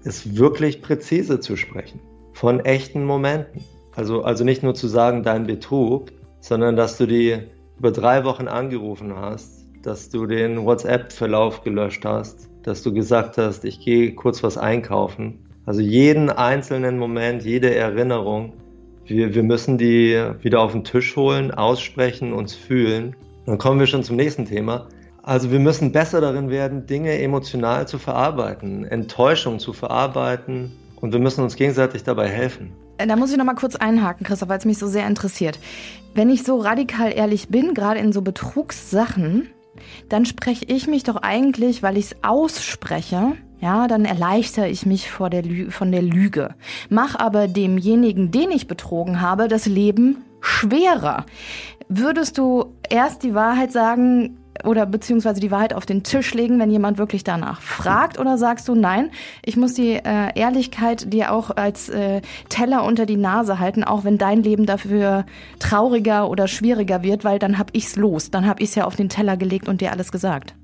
ist 0.04 0.36
wirklich 0.36 0.82
präzise 0.82 1.40
zu 1.40 1.56
sprechen. 1.56 2.00
Von 2.32 2.60
echten 2.60 3.04
Momenten. 3.04 3.62
Also, 3.94 4.22
also 4.22 4.44
nicht 4.44 4.62
nur 4.62 4.74
zu 4.74 4.88
sagen, 4.88 5.22
dein 5.22 5.46
Betrug, 5.46 6.08
sondern 6.40 6.76
dass 6.76 6.98
du 6.98 7.06
die 7.06 7.38
über 7.78 7.92
drei 7.92 8.24
Wochen 8.24 8.48
angerufen 8.48 9.14
hast 9.16 9.62
dass 9.82 10.08
du 10.08 10.26
den 10.26 10.64
WhatsApp-Verlauf 10.64 11.62
gelöscht 11.62 12.04
hast, 12.04 12.48
dass 12.62 12.82
du 12.82 12.92
gesagt 12.92 13.38
hast, 13.38 13.64
ich 13.64 13.80
gehe 13.80 14.14
kurz 14.14 14.42
was 14.42 14.56
einkaufen. 14.56 15.38
Also 15.66 15.80
jeden 15.80 16.30
einzelnen 16.30 16.98
Moment, 16.98 17.44
jede 17.44 17.74
Erinnerung, 17.74 18.52
wir, 19.04 19.34
wir 19.34 19.42
müssen 19.42 19.78
die 19.78 20.20
wieder 20.40 20.60
auf 20.60 20.72
den 20.72 20.84
Tisch 20.84 21.16
holen, 21.16 21.50
aussprechen, 21.50 22.32
uns 22.32 22.54
fühlen. 22.54 23.16
Dann 23.46 23.58
kommen 23.58 23.80
wir 23.80 23.86
schon 23.86 24.04
zum 24.04 24.16
nächsten 24.16 24.44
Thema. 24.44 24.88
Also 25.22 25.50
wir 25.50 25.60
müssen 25.60 25.92
besser 25.92 26.20
darin 26.20 26.50
werden, 26.50 26.86
Dinge 26.86 27.20
emotional 27.20 27.86
zu 27.86 27.98
verarbeiten, 27.98 28.84
Enttäuschung 28.84 29.58
zu 29.58 29.72
verarbeiten 29.72 30.72
und 31.00 31.12
wir 31.12 31.20
müssen 31.20 31.42
uns 31.42 31.56
gegenseitig 31.56 32.02
dabei 32.02 32.28
helfen. 32.28 32.72
Äh, 32.98 33.06
da 33.06 33.16
muss 33.16 33.30
ich 33.30 33.38
noch 33.38 33.44
mal 33.44 33.54
kurz 33.54 33.76
einhaken, 33.76 34.26
Christoph, 34.26 34.48
weil 34.48 34.58
es 34.58 34.64
mich 34.64 34.78
so 34.78 34.86
sehr 34.86 35.06
interessiert. 35.06 35.58
Wenn 36.14 36.28
ich 36.28 36.42
so 36.42 36.58
radikal 36.58 37.12
ehrlich 37.12 37.48
bin, 37.48 37.74
gerade 37.74 38.00
in 38.00 38.12
so 38.12 38.22
Betrugssachen, 38.22 39.48
dann 40.08 40.26
spreche 40.26 40.64
ich 40.66 40.86
mich 40.86 41.02
doch 41.04 41.16
eigentlich, 41.16 41.82
weil 41.82 41.96
ich 41.96 42.06
es 42.06 42.16
ausspreche, 42.22 43.32
ja, 43.60 43.86
dann 43.86 44.04
erleichtere 44.04 44.68
ich 44.68 44.86
mich 44.86 45.10
vor 45.10 45.30
der 45.30 45.44
von 45.70 45.92
der 45.92 46.02
Lüge. 46.02 46.54
Mach 46.88 47.14
aber 47.14 47.46
demjenigen, 47.46 48.32
den 48.32 48.50
ich 48.50 48.66
betrogen 48.66 49.20
habe, 49.20 49.46
das 49.46 49.66
Leben 49.66 50.24
schwerer. 50.40 51.26
Würdest 51.88 52.38
du 52.38 52.74
erst 52.90 53.22
die 53.22 53.34
Wahrheit 53.34 53.70
sagen, 53.70 54.36
oder 54.64 54.86
beziehungsweise 54.86 55.40
die 55.40 55.50
Wahrheit 55.50 55.74
auf 55.74 55.86
den 55.86 56.02
Tisch 56.02 56.34
legen, 56.34 56.58
wenn 56.60 56.70
jemand 56.70 56.98
wirklich 56.98 57.24
danach 57.24 57.60
fragt? 57.60 58.18
Oder 58.18 58.38
sagst 58.38 58.68
du, 58.68 58.74
nein, 58.74 59.10
ich 59.44 59.56
muss 59.56 59.74
die 59.74 59.94
äh, 59.94 60.38
Ehrlichkeit 60.38 61.12
dir 61.12 61.32
auch 61.32 61.50
als 61.50 61.88
äh, 61.88 62.20
Teller 62.48 62.84
unter 62.84 63.06
die 63.06 63.16
Nase 63.16 63.58
halten, 63.58 63.84
auch 63.84 64.04
wenn 64.04 64.18
dein 64.18 64.42
Leben 64.42 64.66
dafür 64.66 65.24
trauriger 65.58 66.28
oder 66.28 66.48
schwieriger 66.48 67.02
wird, 67.02 67.24
weil 67.24 67.38
dann 67.38 67.58
hab 67.58 67.70
ich's 67.72 67.96
los. 67.96 68.30
Dann 68.30 68.46
hab 68.46 68.60
ich's 68.60 68.74
ja 68.74 68.84
auf 68.84 68.96
den 68.96 69.08
Teller 69.08 69.36
gelegt 69.36 69.68
und 69.68 69.80
dir 69.80 69.90
alles 69.90 70.12
gesagt. 70.12 70.54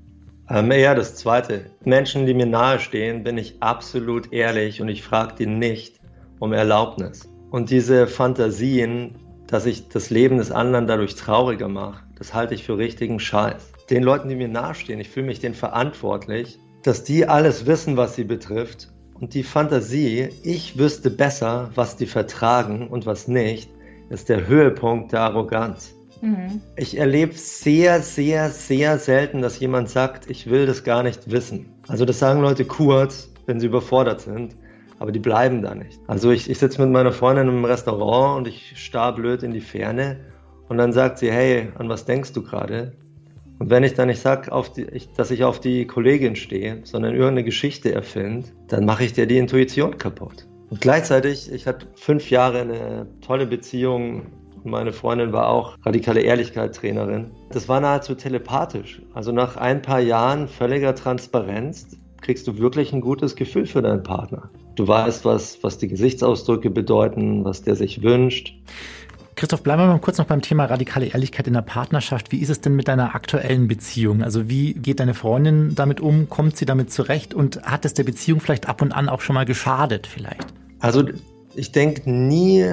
Ähm, 0.49 0.71
eher 0.71 0.95
das 0.95 1.15
Zweite. 1.15 1.65
Menschen, 1.83 2.25
die 2.25 2.33
mir 2.33 2.47
nahestehen, 2.47 3.23
bin 3.23 3.37
ich 3.37 3.61
absolut 3.61 4.31
ehrlich 4.33 4.81
und 4.81 4.87
ich 4.87 5.03
frage 5.03 5.33
die 5.37 5.45
nicht 5.45 5.99
um 6.39 6.53
Erlaubnis. 6.53 7.27
Und 7.51 7.69
diese 7.69 8.07
Fantasien, 8.07 9.15
dass 9.47 9.65
ich 9.65 9.89
das 9.89 10.09
Leben 10.09 10.37
des 10.37 10.51
anderen 10.51 10.87
dadurch 10.87 11.15
trauriger 11.15 11.67
mache, 11.67 12.03
das 12.17 12.33
halte 12.33 12.53
ich 12.53 12.63
für 12.63 12.77
richtigen 12.77 13.19
Scheiß 13.19 13.78
den 13.89 14.03
Leuten, 14.03 14.29
die 14.29 14.35
mir 14.35 14.47
nahestehen, 14.47 14.99
ich 14.99 15.09
fühle 15.09 15.27
mich 15.27 15.39
denen 15.39 15.55
verantwortlich, 15.55 16.59
dass 16.83 17.03
die 17.03 17.27
alles 17.27 17.65
wissen, 17.65 17.97
was 17.97 18.15
sie 18.15 18.23
betrifft. 18.23 18.91
Und 19.13 19.33
die 19.33 19.43
Fantasie, 19.43 20.29
ich 20.43 20.77
wüsste 20.77 21.09
besser, 21.09 21.71
was 21.75 21.97
die 21.97 22.05
vertragen 22.05 22.87
und 22.87 23.05
was 23.05 23.27
nicht, 23.27 23.69
ist 24.09 24.29
der 24.29 24.47
Höhepunkt 24.47 25.11
der 25.11 25.21
Arroganz. 25.21 25.93
Mhm. 26.21 26.61
Ich 26.77 26.97
erlebe 26.97 27.33
sehr, 27.33 28.01
sehr, 28.01 28.49
sehr 28.49 28.97
selten, 28.97 29.41
dass 29.41 29.59
jemand 29.59 29.89
sagt, 29.89 30.29
ich 30.29 30.49
will 30.49 30.65
das 30.65 30.83
gar 30.83 31.03
nicht 31.03 31.31
wissen. 31.31 31.73
Also 31.87 32.05
das 32.05 32.19
sagen 32.19 32.41
Leute 32.41 32.65
kurz, 32.65 33.29
wenn 33.45 33.59
sie 33.59 33.67
überfordert 33.67 34.21
sind, 34.21 34.55
aber 34.99 35.11
die 35.11 35.19
bleiben 35.19 35.61
da 35.61 35.75
nicht. 35.75 35.99
Also 36.07 36.31
ich, 36.31 36.49
ich 36.49 36.59
sitze 36.59 36.81
mit 36.81 36.91
meiner 36.91 37.11
Freundin 37.11 37.47
im 37.47 37.65
Restaurant 37.65 38.37
und 38.37 38.47
ich 38.47 38.73
starr 38.75 39.15
blöd 39.15 39.43
in 39.43 39.51
die 39.51 39.61
Ferne 39.61 40.19
und 40.67 40.77
dann 40.77 40.93
sagt 40.93 41.19
sie, 41.19 41.31
hey, 41.31 41.69
an 41.75 41.89
was 41.89 42.05
denkst 42.05 42.33
du 42.33 42.43
gerade? 42.43 42.93
Und 43.59 43.69
wenn 43.69 43.83
ich 43.83 43.93
dann 43.93 44.07
nicht 44.07 44.21
sage, 44.21 44.49
dass 45.17 45.31
ich 45.31 45.43
auf 45.43 45.59
die 45.59 45.85
Kollegin 45.85 46.37
stehe, 46.37 46.79
sondern 46.83 47.13
irgendeine 47.13 47.43
Geschichte 47.43 47.93
erfinde, 47.93 48.47
dann 48.69 48.85
mache 48.85 49.03
ich 49.03 49.13
dir 49.13 49.27
die 49.27 49.37
Intuition 49.37 49.97
kaputt. 49.97 50.47
Und 50.69 50.81
gleichzeitig, 50.81 51.51
ich 51.51 51.67
hatte 51.67 51.87
fünf 51.95 52.29
Jahre 52.29 52.61
eine 52.61 53.07
tolle 53.21 53.45
Beziehung. 53.45 54.27
Meine 54.63 54.93
Freundin 54.93 55.33
war 55.33 55.49
auch 55.49 55.77
radikale 55.83 56.21
Ehrlichkeit-Trainerin. 56.21 57.31
Das 57.51 57.67
war 57.67 57.81
nahezu 57.81 58.15
telepathisch. 58.15 59.01
Also 59.13 59.31
nach 59.31 59.57
ein 59.57 59.81
paar 59.81 59.99
Jahren 59.99 60.47
völliger 60.47 60.95
Transparenz 60.95 61.87
kriegst 62.21 62.47
du 62.47 62.59
wirklich 62.59 62.93
ein 62.93 63.01
gutes 63.01 63.35
Gefühl 63.35 63.65
für 63.65 63.81
deinen 63.81 64.03
Partner. 64.03 64.49
Du 64.75 64.87
weißt, 64.87 65.25
was, 65.25 65.61
was 65.63 65.77
die 65.77 65.87
Gesichtsausdrücke 65.87 66.69
bedeuten, 66.69 67.43
was 67.43 67.63
der 67.63 67.75
sich 67.75 68.03
wünscht. 68.03 68.53
Christoph, 69.39 69.63
bleiben 69.63 69.81
wir 69.81 69.87
mal 69.87 69.99
kurz 69.99 70.17
noch 70.17 70.25
beim 70.25 70.41
Thema 70.41 70.65
radikale 70.65 71.05
Ehrlichkeit 71.05 71.47
in 71.47 71.53
der 71.53 71.61
Partnerschaft. 71.61 72.33
Wie 72.33 72.39
ist 72.39 72.49
es 72.49 72.59
denn 72.59 72.75
mit 72.75 72.89
deiner 72.89 73.15
aktuellen 73.15 73.69
Beziehung? 73.69 74.21
Also 74.21 74.49
wie 74.49 74.73
geht 74.73 74.99
deine 74.99 75.13
Freundin 75.13 75.75
damit 75.75 76.01
um? 76.01 76.27
Kommt 76.27 76.57
sie 76.57 76.65
damit 76.65 76.91
zurecht? 76.91 77.33
Und 77.33 77.63
hat 77.63 77.85
es 77.85 77.93
der 77.93 78.03
Beziehung 78.03 78.41
vielleicht 78.41 78.67
ab 78.67 78.81
und 78.81 78.91
an 78.91 79.07
auch 79.07 79.21
schon 79.21 79.35
mal 79.35 79.45
geschadet 79.45 80.07
vielleicht? 80.07 80.45
Also 80.81 81.05
ich 81.55 81.71
denke 81.71 82.11
nie, 82.11 82.65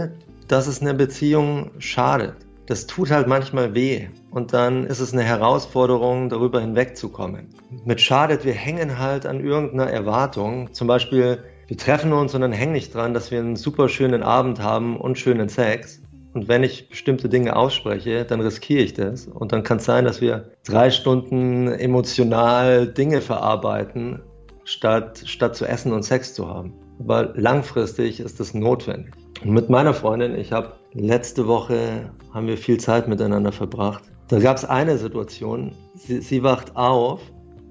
dass 0.49 0.67
es 0.67 0.83
einer 0.83 0.95
Beziehung 0.95 1.71
schadet. 1.79 2.35
Das 2.67 2.89
tut 2.89 3.13
halt 3.13 3.29
manchmal 3.29 3.77
weh. 3.77 4.09
Und 4.33 4.53
dann 4.53 4.87
ist 4.87 4.99
es 4.99 5.13
eine 5.13 5.23
Herausforderung, 5.23 6.31
darüber 6.31 6.61
hinwegzukommen. 6.61 7.47
Mit 7.85 8.01
schadet, 8.01 8.45
wir 8.45 8.55
hängen 8.55 8.99
halt 8.99 9.25
an 9.25 9.39
irgendeiner 9.39 9.89
Erwartung. 9.89 10.73
Zum 10.73 10.89
Beispiel, 10.89 11.39
wir 11.69 11.77
treffen 11.77 12.13
uns 12.13 12.35
und 12.35 12.41
dann 12.41 12.51
hängen 12.51 12.73
nicht 12.73 12.93
dran, 12.93 13.15
dass 13.15 13.31
wir 13.31 13.39
einen 13.39 13.55
super 13.55 13.89
schönen 13.89 14.25
Abend 14.25 14.61
haben 14.61 14.97
und 14.97 15.17
schönen 15.17 15.49
Sex. 15.49 16.01
Und 16.37 16.49
wenn 16.49 16.63
ich 16.63 16.91
bestimmte 16.91 17.31
Dinge 17.31 17.57
ausspreche, 17.57 18.27
dann 18.27 18.43
riskiere 18.43 18.83
ich 18.83 18.93
das. 18.93 19.27
Und 19.27 19.53
dann 19.53 19.63
kann 19.63 19.79
es 19.79 19.87
sein, 19.87 20.05
dass 20.05 20.21
wir 20.21 20.51
drei 20.67 20.91
Stunden 20.91 21.67
emotional 21.69 22.87
Dinge 22.87 23.23
verarbeiten, 23.23 24.21
statt, 24.65 25.23
statt 25.25 25.57
zu 25.57 25.65
essen 25.65 25.95
und 25.95 26.03
Sex 26.03 26.35
zu 26.35 26.47
haben. 26.47 26.75
Aber 27.01 27.33
langfristig 27.37 28.21
ist 28.21 28.39
das 28.39 28.53
notwendig. 28.53 29.15
Und 29.43 29.53
mit 29.53 29.71
meiner 29.71 29.95
Freundin, 29.95 30.35
ich 30.35 30.53
habe 30.53 30.75
letzte 30.93 31.47
Woche, 31.47 32.11
haben 32.35 32.49
wir 32.49 32.59
viel 32.59 32.77
Zeit 32.77 33.09
miteinander 33.09 33.53
verbracht. 33.53 34.05
Da 34.29 34.39
gab 34.39 34.59
es 34.59 34.67
eine 34.67 34.99
Situation, 34.99 35.75
sie, 35.95 36.21
sie 36.21 36.43
wacht 36.43 36.77
auf 36.77 37.23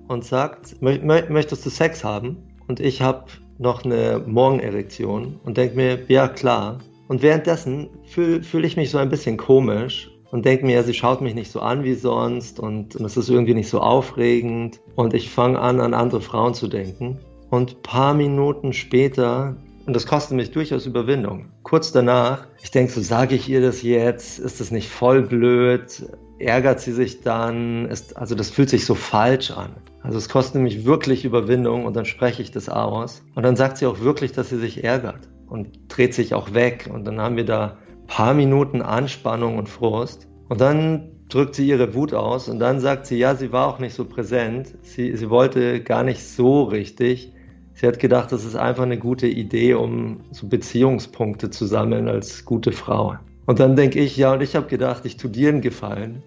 und 0.07 0.25
sagt, 0.25 0.81
möchtest 0.81 1.63
du 1.67 1.69
Sex 1.69 2.03
haben? 2.03 2.37
Und 2.67 2.79
ich 2.79 3.03
habe 3.03 3.25
noch 3.59 3.85
eine 3.85 4.23
Morgenerektion 4.25 5.39
und 5.43 5.55
denke 5.55 5.75
mir, 5.75 5.99
ja 6.07 6.27
klar. 6.27 6.79
Und 7.07 7.21
währenddessen 7.21 7.89
fühle 8.05 8.41
fühl 8.43 8.65
ich 8.65 8.77
mich 8.77 8.89
so 8.89 8.97
ein 8.97 9.09
bisschen 9.09 9.37
komisch 9.37 10.09
und 10.31 10.45
denke 10.45 10.65
mir, 10.65 10.83
sie 10.83 10.93
schaut 10.93 11.21
mich 11.21 11.35
nicht 11.35 11.51
so 11.51 11.61
an 11.61 11.83
wie 11.83 11.93
sonst 11.93 12.59
und, 12.59 12.95
es 12.95 13.17
ist 13.17 13.29
irgendwie 13.29 13.53
nicht 13.53 13.69
so 13.69 13.79
aufregend. 13.79 14.81
Und 14.95 15.13
ich 15.13 15.29
fange 15.29 15.59
an, 15.59 15.79
an 15.79 15.93
andere 15.93 16.21
Frauen 16.21 16.53
zu 16.53 16.67
denken. 16.67 17.19
Und 17.49 17.83
paar 17.83 18.13
Minuten 18.13 18.73
später, 18.73 19.55
und 19.85 19.95
das 19.95 20.07
kostet 20.07 20.35
mich 20.35 20.51
durchaus 20.51 20.87
Überwindung, 20.87 21.51
kurz 21.63 21.91
danach, 21.91 22.47
ich 22.61 22.71
denke 22.71 22.91
so, 22.91 23.01
sage 23.01 23.35
ich 23.35 23.47
ihr 23.47 23.61
das 23.61 23.83
jetzt? 23.83 24.39
Ist 24.39 24.59
das 24.59 24.71
nicht 24.71 24.89
voll 24.89 25.21
blöd? 25.21 26.03
Ärgert 26.39 26.81
sie 26.81 26.91
sich 26.91 27.21
dann? 27.21 27.85
Ist, 27.85 28.17
also 28.17 28.33
das 28.33 28.49
fühlt 28.49 28.69
sich 28.69 28.85
so 28.85 28.95
falsch 28.95 29.51
an. 29.51 29.75
Also 30.01 30.17
es 30.17 30.27
kostet 30.27 30.61
mich 30.61 30.85
wirklich 30.85 31.23
Überwindung 31.23 31.85
und 31.85 31.95
dann 31.95 32.05
spreche 32.05 32.41
ich 32.41 32.51
das 32.51 32.67
aus. 32.67 33.23
Und 33.35 33.43
dann 33.43 33.55
sagt 33.55 33.77
sie 33.77 33.85
auch 33.85 33.99
wirklich, 33.99 34.31
dass 34.31 34.49
sie 34.49 34.57
sich 34.57 34.83
ärgert 34.83 35.29
und 35.47 35.79
dreht 35.87 36.13
sich 36.13 36.33
auch 36.33 36.53
weg. 36.53 36.89
Und 36.91 37.05
dann 37.05 37.19
haben 37.19 37.37
wir 37.37 37.45
da 37.45 37.77
paar 38.07 38.33
Minuten 38.33 38.81
Anspannung 38.81 39.57
und 39.57 39.69
Frust. 39.69 40.27
Und 40.49 40.61
dann 40.61 41.11
drückt 41.29 41.55
sie 41.55 41.67
ihre 41.67 41.93
Wut 41.95 42.13
aus 42.13 42.49
und 42.49 42.59
dann 42.59 42.79
sagt 42.79 43.07
sie, 43.07 43.17
ja, 43.17 43.35
sie 43.35 43.51
war 43.51 43.67
auch 43.67 43.79
nicht 43.79 43.95
so 43.95 44.05
präsent. 44.05 44.75
Sie, 44.83 45.15
sie 45.15 45.29
wollte 45.29 45.81
gar 45.81 46.03
nicht 46.03 46.23
so 46.23 46.63
richtig. 46.63 47.33
Sie 47.73 47.87
hat 47.87 47.99
gedacht, 47.99 48.31
das 48.31 48.45
ist 48.45 48.55
einfach 48.55 48.83
eine 48.83 48.97
gute 48.97 49.27
Idee, 49.27 49.73
um 49.73 50.21
so 50.31 50.47
Beziehungspunkte 50.47 51.49
zu 51.49 51.65
sammeln 51.65 52.07
als 52.07 52.45
gute 52.45 52.71
Frau. 52.71 53.15
Und 53.47 53.59
dann 53.59 53.75
denke 53.75 53.99
ich, 53.99 54.17
ja, 54.17 54.33
und 54.33 54.41
ich 54.41 54.55
habe 54.55 54.67
gedacht, 54.67 55.05
ich 55.05 55.17
tue 55.17 55.29
dir 55.29 55.49
einen 55.49 55.61
Gefallen. 55.61 56.23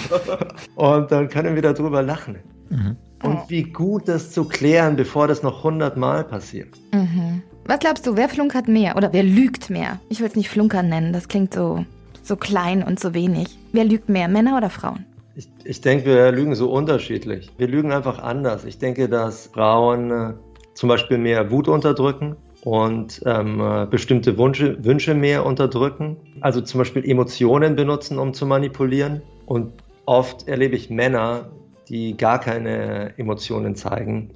und 0.74 1.10
dann 1.12 1.28
können 1.28 1.54
wir 1.54 1.62
darüber 1.62 2.02
lachen. 2.02 2.38
Mhm. 2.68 2.96
Und 3.22 3.38
wie 3.48 3.62
gut 3.62 4.08
das 4.08 4.32
zu 4.32 4.44
klären, 4.44 4.96
bevor 4.96 5.28
das 5.28 5.42
noch 5.42 5.62
hundertmal 5.62 6.24
passiert. 6.24 6.70
Mhm. 6.92 7.42
Was 7.64 7.78
glaubst 7.78 8.06
du, 8.06 8.16
wer 8.16 8.28
flunkert 8.28 8.66
mehr 8.66 8.96
oder 8.96 9.12
wer 9.12 9.22
lügt 9.22 9.70
mehr? 9.70 10.00
Ich 10.08 10.20
will 10.20 10.26
es 10.26 10.34
nicht 10.34 10.48
flunkern 10.48 10.88
nennen, 10.88 11.12
das 11.12 11.28
klingt 11.28 11.54
so, 11.54 11.84
so 12.22 12.34
klein 12.36 12.82
und 12.82 12.98
so 12.98 13.14
wenig. 13.14 13.56
Wer 13.72 13.84
lügt 13.84 14.08
mehr, 14.08 14.26
Männer 14.26 14.56
oder 14.56 14.68
Frauen? 14.68 15.06
Ich, 15.36 15.48
ich 15.64 15.80
denke, 15.80 16.06
wir 16.06 16.32
lügen 16.32 16.56
so 16.56 16.70
unterschiedlich. 16.72 17.50
Wir 17.58 17.68
lügen 17.68 17.92
einfach 17.92 18.18
anders. 18.18 18.64
Ich 18.64 18.78
denke, 18.78 19.08
dass 19.08 19.46
Frauen 19.46 20.10
äh, 20.10 20.32
zum 20.74 20.88
Beispiel 20.88 21.18
mehr 21.18 21.52
Wut 21.52 21.68
unterdrücken 21.68 22.36
und 22.64 23.22
ähm, 23.26 23.60
äh, 23.60 23.86
bestimmte 23.86 24.36
Wünsche, 24.38 24.84
Wünsche 24.84 25.14
mehr 25.14 25.46
unterdrücken. 25.46 26.16
Also 26.40 26.60
zum 26.62 26.78
Beispiel 26.78 27.08
Emotionen 27.08 27.76
benutzen, 27.76 28.18
um 28.18 28.34
zu 28.34 28.44
manipulieren. 28.44 29.22
Und 29.46 29.72
oft 30.04 30.48
erlebe 30.48 30.74
ich 30.74 30.90
Männer, 30.90 31.52
die 31.88 32.16
gar 32.16 32.40
keine 32.40 33.16
Emotionen 33.18 33.76
zeigen. 33.76 34.30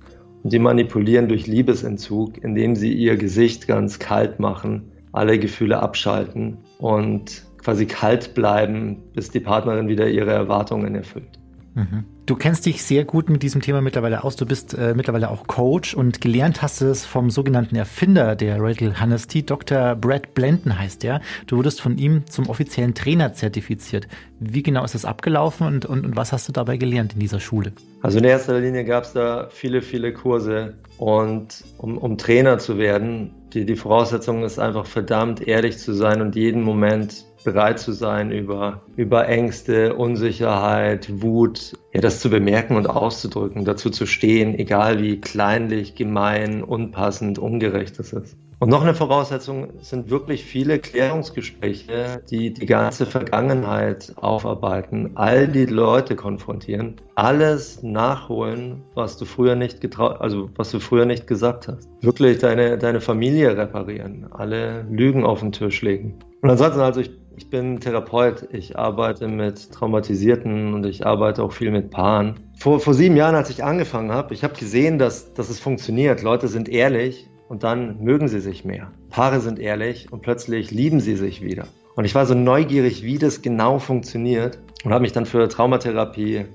Und 0.46 0.52
die 0.52 0.60
manipulieren 0.60 1.26
durch 1.26 1.48
Liebesentzug, 1.48 2.38
indem 2.44 2.76
sie 2.76 2.92
ihr 2.92 3.16
Gesicht 3.16 3.66
ganz 3.66 3.98
kalt 3.98 4.38
machen, 4.38 4.92
alle 5.10 5.40
Gefühle 5.40 5.82
abschalten 5.82 6.58
und 6.78 7.44
quasi 7.58 7.84
kalt 7.86 8.32
bleiben, 8.34 9.02
bis 9.12 9.28
die 9.28 9.40
Partnerin 9.40 9.88
wieder 9.88 10.08
ihre 10.08 10.30
Erwartungen 10.30 10.94
erfüllt. 10.94 11.40
Mhm. 11.74 12.04
Du 12.26 12.34
kennst 12.34 12.66
dich 12.66 12.82
sehr 12.82 13.04
gut 13.04 13.30
mit 13.30 13.44
diesem 13.44 13.60
Thema 13.60 13.80
mittlerweile 13.80 14.24
aus. 14.24 14.34
Du 14.34 14.46
bist 14.46 14.74
äh, 14.74 14.94
mittlerweile 14.96 15.30
auch 15.30 15.46
Coach 15.46 15.94
und 15.94 16.20
gelernt 16.20 16.60
hast 16.60 16.80
es 16.80 17.06
vom 17.06 17.30
sogenannten 17.30 17.76
Erfinder 17.76 18.34
der 18.34 18.60
Radical 18.60 19.00
Honesty, 19.00 19.46
Dr. 19.46 19.94
Brad 19.94 20.34
Blenden 20.34 20.76
heißt 20.76 21.04
der. 21.04 21.20
Du 21.46 21.58
wurdest 21.58 21.80
von 21.80 21.98
ihm 21.98 22.26
zum 22.26 22.48
offiziellen 22.48 22.94
Trainer 22.94 23.32
zertifiziert. 23.32 24.08
Wie 24.40 24.64
genau 24.64 24.84
ist 24.84 24.96
das 24.96 25.04
abgelaufen 25.04 25.68
und, 25.68 25.86
und, 25.86 26.04
und 26.04 26.16
was 26.16 26.32
hast 26.32 26.48
du 26.48 26.52
dabei 26.52 26.78
gelernt 26.78 27.12
in 27.12 27.20
dieser 27.20 27.38
Schule? 27.38 27.70
Also 28.02 28.18
in 28.18 28.24
erster 28.24 28.58
Linie 28.58 28.84
gab 28.84 29.04
es 29.04 29.12
da 29.12 29.46
viele, 29.52 29.80
viele 29.80 30.12
Kurse 30.12 30.74
und 30.98 31.62
um, 31.78 31.96
um 31.96 32.18
Trainer 32.18 32.58
zu 32.58 32.76
werden, 32.76 33.34
die, 33.52 33.64
die 33.64 33.76
Voraussetzung 33.76 34.42
ist 34.42 34.58
einfach 34.58 34.86
verdammt 34.86 35.46
ehrlich 35.46 35.78
zu 35.78 35.92
sein 35.92 36.20
und 36.20 36.34
jeden 36.34 36.62
Moment 36.62 37.24
bereit 37.46 37.78
zu 37.78 37.92
sein, 37.92 38.32
über, 38.32 38.82
über 38.96 39.28
Ängste, 39.28 39.94
Unsicherheit, 39.94 41.22
Wut, 41.22 41.72
ja, 41.94 42.00
das 42.00 42.20
zu 42.20 42.28
bemerken 42.28 42.76
und 42.76 42.90
auszudrücken, 42.90 43.64
dazu 43.64 43.88
zu 43.88 44.04
stehen, 44.04 44.58
egal 44.58 45.00
wie 45.00 45.20
kleinlich, 45.20 45.94
gemein, 45.94 46.62
unpassend, 46.62 47.38
ungerecht 47.38 47.98
es 48.00 48.12
ist. 48.12 48.36
Und 48.58 48.70
noch 48.70 48.82
eine 48.82 48.94
Voraussetzung 48.94 49.68
sind 49.82 50.08
wirklich 50.08 50.42
viele 50.44 50.78
Klärungsgespräche, 50.78 52.22
die 52.30 52.54
die 52.54 52.64
ganze 52.64 53.04
Vergangenheit 53.04 54.14
aufarbeiten, 54.16 55.10
all 55.14 55.46
die 55.46 55.66
Leute 55.66 56.16
konfrontieren, 56.16 56.96
alles 57.16 57.82
nachholen, 57.82 58.82
was 58.94 59.18
du 59.18 59.26
früher 59.26 59.56
nicht 59.56 59.82
getraut, 59.82 60.22
also 60.22 60.48
was 60.56 60.70
du 60.70 60.80
früher 60.80 61.04
nicht 61.04 61.26
gesagt 61.26 61.68
hast. 61.68 61.86
Wirklich 62.00 62.38
deine, 62.38 62.78
deine 62.78 63.02
Familie 63.02 63.58
reparieren, 63.58 64.26
alle 64.32 64.86
Lügen 64.90 65.26
auf 65.26 65.40
den 65.40 65.52
Tisch 65.52 65.82
legen. 65.82 66.18
Und 66.40 66.48
ansonsten 66.48 66.80
also 66.80 67.00
ich 67.00 67.10
ich 67.36 67.50
bin 67.50 67.80
Therapeut, 67.80 68.48
ich 68.52 68.78
arbeite 68.78 69.28
mit 69.28 69.70
Traumatisierten 69.72 70.74
und 70.74 70.86
ich 70.86 71.06
arbeite 71.06 71.42
auch 71.42 71.52
viel 71.52 71.70
mit 71.70 71.90
Paaren. 71.90 72.40
Vor, 72.58 72.80
vor 72.80 72.94
sieben 72.94 73.16
Jahren, 73.16 73.34
als 73.34 73.50
ich 73.50 73.62
angefangen 73.62 74.10
habe, 74.10 74.32
ich 74.32 74.42
habe 74.42 74.54
gesehen, 74.54 74.98
dass, 74.98 75.34
dass 75.34 75.50
es 75.50 75.60
funktioniert. 75.60 76.22
Leute 76.22 76.48
sind 76.48 76.68
ehrlich 76.68 77.28
und 77.48 77.62
dann 77.62 78.02
mögen 78.02 78.28
sie 78.28 78.40
sich 78.40 78.64
mehr. 78.64 78.90
Paare 79.10 79.40
sind 79.40 79.58
ehrlich 79.58 80.12
und 80.12 80.22
plötzlich 80.22 80.70
lieben 80.70 81.00
sie 81.00 81.16
sich 81.16 81.42
wieder. 81.42 81.66
Und 81.94 82.04
ich 82.04 82.14
war 82.14 82.26
so 82.26 82.34
neugierig, 82.34 83.02
wie 83.02 83.18
das 83.18 83.42
genau 83.42 83.78
funktioniert 83.78 84.58
und 84.84 84.92
habe 84.92 85.02
mich 85.02 85.12
dann 85.12 85.26
für 85.26 85.48
Traumatherapie 85.48 86.46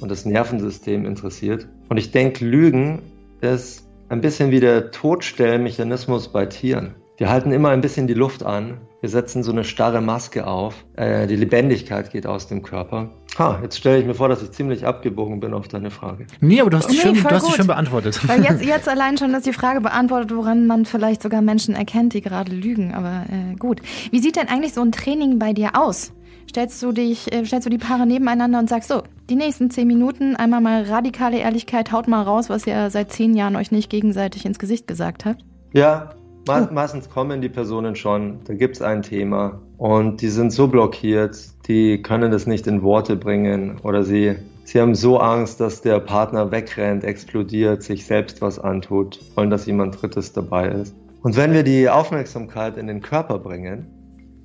und 0.00 0.10
das 0.10 0.24
Nervensystem 0.24 1.06
interessiert. 1.06 1.68
Und 1.88 1.96
ich 1.96 2.12
denke, 2.12 2.44
Lügen 2.44 3.02
ist 3.40 3.88
ein 4.08 4.20
bisschen 4.20 4.50
wie 4.50 4.60
der 4.60 4.90
Todstellmechanismus 4.90 6.28
bei 6.32 6.46
Tieren. 6.46 6.94
Wir 7.20 7.28
halten 7.28 7.52
immer 7.52 7.68
ein 7.68 7.82
bisschen 7.82 8.06
die 8.06 8.14
Luft 8.14 8.46
an. 8.46 8.80
Wir 9.02 9.10
setzen 9.10 9.42
so 9.42 9.52
eine 9.52 9.62
starre 9.62 10.00
Maske 10.00 10.46
auf. 10.46 10.86
Äh, 10.96 11.26
die 11.26 11.36
Lebendigkeit 11.36 12.10
geht 12.10 12.26
aus 12.26 12.46
dem 12.46 12.62
Körper. 12.62 13.10
Ha, 13.38 13.58
jetzt 13.62 13.76
stelle 13.76 13.98
ich 13.98 14.06
mir 14.06 14.14
vor, 14.14 14.30
dass 14.30 14.42
ich 14.42 14.52
ziemlich 14.52 14.86
abgebogen 14.86 15.38
bin 15.38 15.52
auf 15.52 15.68
deine 15.68 15.90
Frage. 15.90 16.26
Nee, 16.40 16.62
aber 16.62 16.70
du 16.70 16.78
hast, 16.78 16.88
nee, 16.88 16.96
schön, 16.96 17.12
du 17.12 17.28
hast 17.28 17.44
sie 17.44 17.52
schön 17.52 17.66
beantwortet. 17.66 18.26
Weil 18.26 18.42
jetzt, 18.42 18.64
jetzt 18.64 18.88
allein 18.88 19.18
schon 19.18 19.34
ist 19.34 19.44
die 19.44 19.52
Frage 19.52 19.82
beantwortet, 19.82 20.34
woran 20.34 20.66
man 20.66 20.86
vielleicht 20.86 21.20
sogar 21.20 21.42
Menschen 21.42 21.74
erkennt, 21.74 22.14
die 22.14 22.22
gerade 22.22 22.52
lügen. 22.52 22.94
Aber 22.94 23.26
äh, 23.30 23.54
gut. 23.56 23.82
Wie 24.10 24.20
sieht 24.20 24.36
denn 24.36 24.48
eigentlich 24.48 24.72
so 24.72 24.80
ein 24.80 24.90
Training 24.90 25.38
bei 25.38 25.52
dir 25.52 25.72
aus? 25.74 26.12
Stellst 26.48 26.82
du 26.82 26.92
dich, 26.92 27.30
äh, 27.34 27.44
stellst 27.44 27.66
du 27.66 27.70
die 27.70 27.76
Paare 27.76 28.06
nebeneinander 28.06 28.58
und 28.58 28.70
sagst 28.70 28.88
so, 28.88 29.02
die 29.28 29.36
nächsten 29.36 29.70
zehn 29.70 29.86
Minuten 29.86 30.36
einmal 30.36 30.62
mal 30.62 30.84
radikale 30.84 31.36
Ehrlichkeit, 31.36 31.92
haut 31.92 32.08
mal 32.08 32.22
raus, 32.22 32.48
was 32.48 32.66
ihr 32.66 32.88
seit 32.88 33.12
zehn 33.12 33.34
Jahren 33.34 33.56
euch 33.56 33.72
nicht 33.72 33.90
gegenseitig 33.90 34.46
ins 34.46 34.58
Gesicht 34.58 34.86
gesagt 34.86 35.26
habt? 35.26 35.44
Ja, 35.74 36.14
Me 36.48 36.68
meistens 36.72 37.10
kommen 37.10 37.42
die 37.42 37.48
Personen 37.48 37.94
schon, 37.96 38.40
da 38.44 38.54
gibt 38.54 38.76
es 38.76 38.82
ein 38.82 39.02
Thema 39.02 39.60
und 39.76 40.22
die 40.22 40.28
sind 40.28 40.52
so 40.52 40.68
blockiert, 40.68 41.36
die 41.68 42.02
können 42.02 42.30
das 42.30 42.46
nicht 42.46 42.66
in 42.66 42.82
Worte 42.82 43.14
bringen 43.16 43.78
oder 43.82 44.02
sie, 44.02 44.36
sie 44.64 44.80
haben 44.80 44.94
so 44.94 45.18
Angst, 45.18 45.60
dass 45.60 45.82
der 45.82 46.00
Partner 46.00 46.50
wegrennt, 46.50 47.04
explodiert, 47.04 47.82
sich 47.82 48.06
selbst 48.06 48.40
was 48.40 48.58
antut, 48.58 49.20
wollen, 49.34 49.50
dass 49.50 49.66
jemand 49.66 50.00
Drittes 50.00 50.32
dabei 50.32 50.68
ist. 50.68 50.94
Und 51.22 51.36
wenn 51.36 51.52
wir 51.52 51.62
die 51.62 51.90
Aufmerksamkeit 51.90 52.78
in 52.78 52.86
den 52.86 53.02
Körper 53.02 53.38
bringen, 53.38 53.86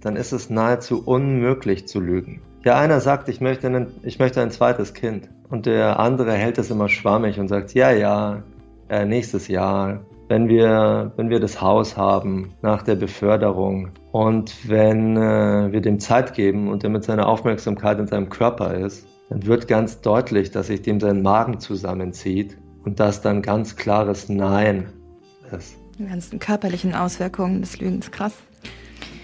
dann 0.01 0.17
ist 0.17 0.34
es 0.34 0.49
nahezu 0.49 1.01
unmöglich 1.03 1.88
zu 1.88 1.99
lügen. 2.01 2.41
Der 2.65 2.77
einer 2.77 2.99
sagt, 2.99 3.29
ich 3.29 3.39
möchte, 3.39 3.67
einen, 3.67 3.88
ich 4.03 4.19
möchte 4.19 4.41
ein 4.41 4.51
zweites 4.51 4.93
Kind 4.93 5.29
und 5.49 5.65
der 5.65 5.99
andere 5.99 6.34
hält 6.34 6.58
es 6.58 6.69
immer 6.69 6.89
schwammig 6.89 7.39
und 7.39 7.47
sagt, 7.47 7.73
ja, 7.73 7.91
ja, 7.91 8.43
äh, 8.89 9.05
nächstes 9.05 9.47
Jahr, 9.47 10.01
wenn 10.28 10.50
wir, 10.50 11.12
wenn 11.18 11.30
wir 11.30 11.40
das 11.40 11.62
Haus 11.62 11.98
haben 11.98 12.54
nach 12.62 12.82
der 12.82 12.96
Beförderung 12.96 13.90
und 14.12 14.68
wenn 14.68 15.18
äh, 15.18 15.72
wir 15.72 15.82
dem 15.82 16.00
Zeit 16.00 16.34
geben 16.34 16.70
und 16.70 16.84
er 16.84 16.90
mit 16.90 17.04
seiner 17.04 17.28
Aufmerksamkeit 17.28 18.00
in 18.00 18.08
seinem 18.08 18.30
Körper 18.30 18.74
ist, 18.74 19.08
dann 19.30 19.46
wird 19.46 19.68
ganz 19.68 20.02
deutlich, 20.02 20.52
dass 20.52 20.68
sich 20.68 20.82
dem 20.82 21.00
sein 21.00 21.22
Magen 21.22 21.60
zusammenzieht 21.60 22.58
und 22.84 23.00
dass 23.00 23.22
dann 23.22 23.42
ganz 23.42 23.76
klares 23.76 24.30
Nein 24.30 24.88
ist. 25.56 25.78
Die 25.98 26.06
ganzen 26.06 26.40
körperlichen 26.40 26.94
Auswirkungen 26.94 27.62
des 27.62 27.80
Lügens, 27.80 28.12
krass. 28.12 28.34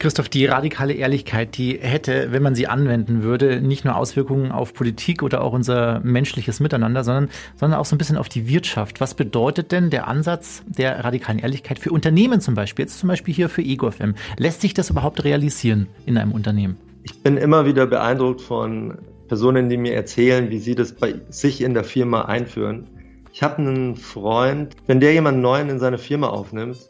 Christoph, 0.02 0.30
die 0.30 0.48
radikale 0.48 0.94
Ehrlichkeit, 0.94 1.56
die 1.58 1.78
hätte, 1.80 2.32
wenn 2.32 2.42
man 2.42 2.56
sie 2.56 2.66
anwenden 2.66 3.22
würde, 3.22 3.62
nicht 3.62 3.86
nur 3.86 3.96
Auswirkungen 3.96 4.52
auf 4.52 4.74
Politik 4.74 5.22
oder 5.22 5.44
auch 5.44 5.54
unser 5.54 6.00
menschliches 6.00 6.60
Miteinander, 6.60 7.04
sondern, 7.04 7.30
sondern 7.56 7.80
auch 7.80 7.86
so 7.86 7.94
ein 7.94 8.00
bisschen 8.00 8.18
auf 8.18 8.28
die 8.28 8.48
Wirtschaft. 8.48 9.00
Was 9.00 9.14
bedeutet 9.14 9.72
denn 9.72 9.92
der 9.92 10.08
Ansatz 10.08 10.64
der 10.66 11.04
radikalen 11.04 11.38
Ehrlichkeit 11.38 11.78
für 11.78 11.92
Unternehmen 11.92 12.42
zum 12.42 12.56
Beispiel? 12.56 12.86
Jetzt 12.86 12.98
zum 12.98 13.10
Beispiel 13.10 13.32
hier 13.32 13.48
für 13.48 13.62
EgoFM. 13.62 14.16
Lässt 14.38 14.62
sich 14.62 14.74
das 14.74 14.90
überhaupt 14.90 15.24
realisieren 15.24 15.86
in 16.08 16.18
einem 16.18 16.32
Unternehmen? 16.32 16.78
Ich 17.04 17.22
bin 17.22 17.38
immer 17.38 17.68
wieder 17.68 17.86
beeindruckt 17.86 18.42
von 18.42 18.98
Personen, 19.28 19.70
die 19.70 19.78
mir 19.78 19.94
erzählen, 19.94 20.50
wie 20.50 20.58
sie 20.58 20.74
das 20.74 20.94
bei 20.94 21.14
sich 21.30 21.62
in 21.62 21.76
der 21.76 21.84
Firma 21.84 22.24
einführen. 22.24 22.88
Ich 23.34 23.44
habe 23.44 23.60
einen 23.60 23.96
Freund, 23.98 24.76
wenn 24.88 25.00
der 25.00 25.14
jemanden 25.14 25.42
neuen 25.42 25.70
in 25.70 25.78
seine 25.78 26.00
Firma 26.00 26.30
aufnimmt, 26.30 26.90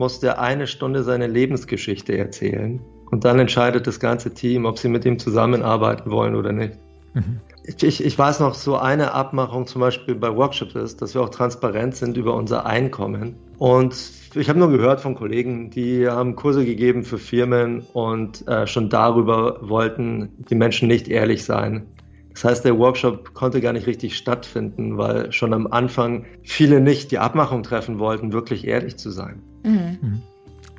muss 0.00 0.18
der 0.18 0.40
eine 0.40 0.66
Stunde 0.66 1.02
seine 1.02 1.26
Lebensgeschichte 1.26 2.16
erzählen. 2.16 2.80
Und 3.10 3.26
dann 3.26 3.38
entscheidet 3.38 3.86
das 3.86 4.00
ganze 4.00 4.32
Team, 4.32 4.64
ob 4.64 4.78
sie 4.78 4.88
mit 4.88 5.04
ihm 5.04 5.18
zusammenarbeiten 5.18 6.10
wollen 6.10 6.34
oder 6.34 6.52
nicht. 6.52 6.78
Mhm. 7.12 7.40
Ich, 7.82 8.02
ich 8.02 8.18
weiß 8.18 8.40
noch, 8.40 8.54
so 8.54 8.76
eine 8.76 9.12
Abmachung 9.12 9.66
zum 9.66 9.82
Beispiel 9.82 10.14
bei 10.14 10.34
Workshops 10.34 10.74
ist, 10.74 11.02
dass 11.02 11.12
wir 11.12 11.20
auch 11.20 11.28
transparent 11.28 11.96
sind 11.96 12.16
über 12.16 12.34
unser 12.34 12.64
Einkommen. 12.64 13.36
Und 13.58 13.94
ich 14.34 14.48
habe 14.48 14.58
nur 14.58 14.70
gehört 14.70 15.02
von 15.02 15.14
Kollegen, 15.14 15.68
die 15.68 16.08
haben 16.08 16.34
Kurse 16.34 16.64
gegeben 16.64 17.04
für 17.04 17.18
Firmen 17.18 17.82
und 17.92 18.48
äh, 18.48 18.66
schon 18.66 18.88
darüber 18.88 19.58
wollten 19.60 20.30
die 20.48 20.54
Menschen 20.54 20.88
nicht 20.88 21.08
ehrlich 21.08 21.44
sein. 21.44 21.86
Das 22.32 22.44
heißt, 22.44 22.64
der 22.64 22.78
Workshop 22.78 23.34
konnte 23.34 23.60
gar 23.60 23.74
nicht 23.74 23.86
richtig 23.86 24.16
stattfinden, 24.16 24.96
weil 24.96 25.30
schon 25.30 25.52
am 25.52 25.66
Anfang 25.66 26.24
viele 26.42 26.80
nicht 26.80 27.10
die 27.10 27.18
Abmachung 27.18 27.62
treffen 27.62 27.98
wollten, 27.98 28.32
wirklich 28.32 28.66
ehrlich 28.66 28.96
zu 28.96 29.10
sein. 29.10 29.42
Mhm. 29.62 30.22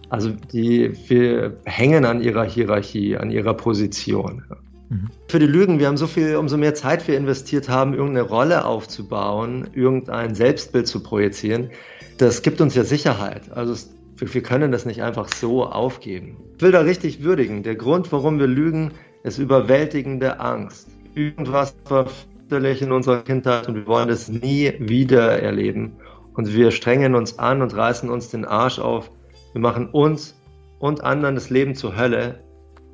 Also 0.10 0.30
die, 0.30 0.94
wir 1.08 1.58
hängen 1.66 2.06
an 2.06 2.22
ihrer 2.22 2.44
Hierarchie, 2.44 3.18
an 3.18 3.32
ihrer 3.32 3.54
Position. 3.54 4.44
Mhm. 4.90 5.08
Für 5.30 5.40
die 5.40 5.46
Lügen, 5.46 5.80
wir 5.80 5.88
haben 5.88 5.98
so 5.98 6.08
viel, 6.08 6.36
umso 6.36 6.58
mehr 6.58 6.76
Zeit 6.76 7.08
wir 7.08 7.16
investiert 7.16 7.70
haben, 7.70 7.94
irgendeine 7.94 8.28
Rolle 8.28 8.66
aufzubauen, 8.66 9.70
irgendein 9.74 10.36
Selbstbild 10.36 10.88
zu 10.88 11.02
projizieren, 11.02 11.70
das 12.18 12.42
gibt 12.42 12.60
uns 12.60 12.76
ja 12.76 12.84
Sicherheit. 12.84 13.52
Also 13.52 13.74
es, 13.74 13.90
wir 14.18 14.44
können 14.44 14.72
das 14.72 14.86
nicht 14.86 15.02
einfach 15.02 15.30
so 15.34 15.66
aufgeben. 15.66 16.38
Ich 16.58 16.62
will 16.62 16.72
da 16.72 16.82
richtig 16.82 17.24
würdigen. 17.24 17.64
Der 17.64 17.76
Grund, 17.76 18.12
warum 18.12 18.38
wir 18.38 18.48
lügen, 18.48 18.92
ist 19.24 19.40
überwältigende 19.40 20.40
Angst. 20.40 20.90
Irgendwas 21.16 21.74
war 21.88 22.08
in 22.50 22.92
unserer 22.92 23.22
Kindheit 23.22 23.70
und 23.70 23.76
wir 23.76 23.88
wollen 23.88 24.10
das 24.10 24.28
nie 24.28 24.74
wieder 24.80 25.42
erleben. 25.42 25.94
Und 26.34 26.54
wir 26.54 26.72
strengen 26.72 27.16
uns 27.16 27.40
an 27.40 27.62
und 27.62 27.76
reißen 27.76 28.10
uns 28.10 28.30
den 28.30 28.46
Arsch 28.46 28.80
auf. 28.80 29.12
Wir 29.54 29.62
machen 29.62 29.90
uns 29.90 30.36
und 30.80 31.04
anderen 31.04 31.36
das 31.36 31.50
Leben 31.50 31.76
zur 31.76 31.98
Hölle, 31.98 32.40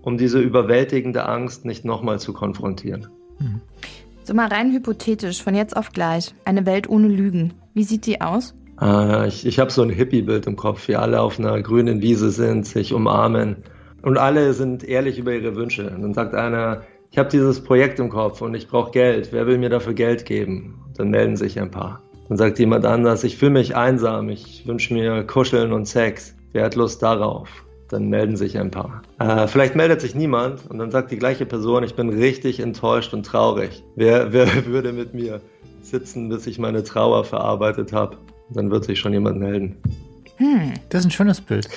um 0.02 0.17
diese 0.17 0.39
überwältigende 0.39 1.28
Angst 1.28 1.65
nicht 1.65 1.86
nochmal 1.86 2.19
zu 2.19 2.34
konfrontieren. 2.34 3.08
Mhm. 3.39 3.62
So 4.23 4.34
mal 4.34 4.47
rein 4.47 4.73
hypothetisch, 4.73 5.41
von 5.41 5.56
jetzt 5.56 5.78
auf 5.78 5.91
gleich. 5.91 6.34
Eine 6.43 6.65
Welt 6.65 6.89
ohne 6.89 7.08
Lügen. 7.08 7.54
Wie 7.73 7.84
sieht 7.84 8.06
die 8.06 8.19
aus? 8.19 8.56
Äh, 8.82 9.28
ich 9.28 9.45
ich 9.45 9.60
habe 9.60 9.71
so 9.71 9.82
ein 9.82 9.89
Hippie-Bild 9.89 10.47
im 10.47 10.58
Kopf, 10.58 10.88
wie 10.89 10.95
alle 10.95 11.21
auf 11.21 11.39
einer 11.39 11.62
grünen 11.62 12.02
Wiese 12.02 12.30
sind, 12.32 12.65
sich 12.65 12.93
umarmen. 12.93 13.58
Und 14.02 14.17
alle 14.17 14.54
sind 14.54 14.84
ehrlich 14.84 15.17
über 15.17 15.34
ihre 15.34 15.56
Wünsche. 15.56 15.89
Und 15.89 16.02
dann 16.02 16.13
sagt 16.13 16.36
einer, 16.36 16.82
ich 17.12 17.17
habe 17.17 17.30
dieses 17.30 17.63
Projekt 17.63 18.00
im 18.00 18.10
Kopf 18.10 18.41
und 18.41 18.54
ich 18.54 18.67
brauche 18.67 18.91
Geld. 18.91 19.30
Wer 19.32 19.47
will 19.47 19.58
mir 19.58 19.69
dafür 19.69 19.93
Geld 19.93 20.26
geben? 20.26 20.84
Dann 20.97 21.10
melden 21.10 21.38
sich 21.38 21.60
ein 21.60 21.71
paar. 21.71 22.02
Dann 22.29 22.37
sagt 22.37 22.59
jemand 22.59 22.85
anders, 22.85 23.23
ich 23.23 23.37
fühle 23.37 23.51
mich 23.51 23.75
einsam, 23.75 24.29
ich 24.29 24.67
wünsche 24.67 24.93
mir 24.93 25.23
Kuscheln 25.23 25.71
und 25.71 25.87
Sex. 25.87 26.35
Wer 26.51 26.65
hat 26.65 26.75
Lust 26.75 27.01
darauf? 27.01 27.49
Dann 27.89 28.09
melden 28.09 28.35
sich 28.35 28.57
ein 28.57 28.69
paar. 28.69 29.01
Äh, 29.19 29.47
vielleicht 29.47 29.75
meldet 29.75 30.01
sich 30.01 30.13
niemand 30.13 30.69
und 30.69 30.77
dann 30.77 30.91
sagt 30.91 31.11
die 31.11 31.17
gleiche 31.17 31.45
Person, 31.45 31.83
ich 31.83 31.95
bin 31.95 32.09
richtig 32.09 32.59
enttäuscht 32.59 33.13
und 33.13 33.25
traurig. 33.25 33.83
Wer, 33.95 34.33
wer 34.33 34.65
würde 34.65 34.91
mit 34.91 35.13
mir 35.13 35.41
sitzen, 35.81 36.27
bis 36.27 36.47
ich 36.47 36.59
meine 36.59 36.83
Trauer 36.83 37.23
verarbeitet 37.23 37.93
habe? 37.93 38.17
Dann 38.49 38.71
wird 38.71 38.83
sich 38.83 38.99
schon 38.99 39.13
jemand 39.13 39.39
melden. 39.39 39.77
Hm. 40.37 40.73
Das 40.89 41.01
ist 41.01 41.07
ein 41.07 41.11
schönes 41.11 41.39
Bild. 41.39 41.67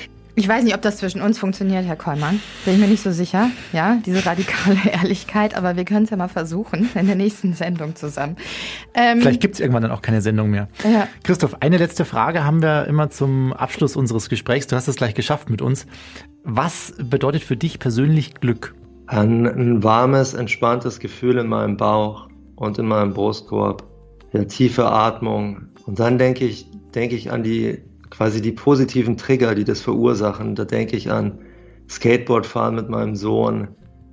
Ich 0.40 0.48
weiß 0.48 0.64
nicht, 0.64 0.74
ob 0.74 0.81
das 0.81 0.96
zwischen 0.96 1.20
uns 1.20 1.38
funktioniert, 1.38 1.85
Herr 1.85 1.96
Kollmann. 1.96 2.40
Bin 2.64 2.72
ich 2.72 2.81
mir 2.81 2.87
nicht 2.87 3.03
so 3.03 3.12
sicher, 3.12 3.50
ja, 3.74 3.98
diese 4.07 4.24
radikale 4.24 4.79
Ehrlichkeit, 4.90 5.55
aber 5.55 5.76
wir 5.76 5.85
können 5.85 6.05
es 6.05 6.11
ja 6.11 6.16
mal 6.16 6.29
versuchen 6.29 6.88
in 6.94 7.07
der 7.07 7.14
nächsten 7.14 7.53
Sendung 7.53 7.94
zusammen. 7.94 8.37
Ähm, 8.94 9.20
Vielleicht 9.20 9.42
gibt 9.42 9.57
es 9.57 9.61
irgendwann 9.61 9.83
dann 9.83 9.90
auch 9.90 10.00
keine 10.00 10.22
Sendung 10.22 10.48
mehr. 10.48 10.68
Ja. 10.83 11.09
Christoph, 11.24 11.61
eine 11.61 11.76
letzte 11.76 12.07
Frage 12.07 12.42
haben 12.42 12.62
wir 12.62 12.87
immer 12.87 13.11
zum 13.11 13.53
Abschluss 13.53 13.96
unseres 13.96 14.31
Gesprächs. 14.31 14.66
Du 14.66 14.76
hast 14.76 14.88
es 14.88 14.96
gleich 14.96 15.12
geschafft 15.12 15.50
mit 15.50 15.61
uns. 15.61 15.87
Was 16.42 16.94
bedeutet 16.96 17.42
für 17.42 17.59
dich 17.59 17.79
persönlich 17.79 18.33
Glück? 18.37 18.74
Ein, 19.09 19.46
ein 19.46 19.85
warmes, 19.85 20.33
entspanntes 20.33 21.00
Gefühl 21.00 21.37
in 21.37 21.48
meinem 21.48 21.76
Bauch 21.76 22.31
und 22.57 22.79
in 22.79 22.87
meinem 22.87 23.12
Brustkorb. 23.12 23.85
Ja, 24.33 24.44
tiefe 24.44 24.87
Atmung. 24.87 25.68
Und 25.85 26.00
dann 26.00 26.16
denke 26.16 26.46
ich, 26.46 26.66
denke 26.94 27.14
ich 27.14 27.31
an 27.31 27.42
die 27.42 27.83
quasi 28.20 28.42
die 28.42 28.52
positiven 28.52 29.16
Trigger, 29.16 29.54
die 29.54 29.64
das 29.64 29.80
verursachen. 29.80 30.54
Da 30.54 30.66
denke 30.66 30.94
ich 30.94 31.11
an 31.11 31.38
Skateboardfahren 31.88 32.74
mit 32.74 32.90
meinem 32.90 33.16
Sohn, 33.16 33.68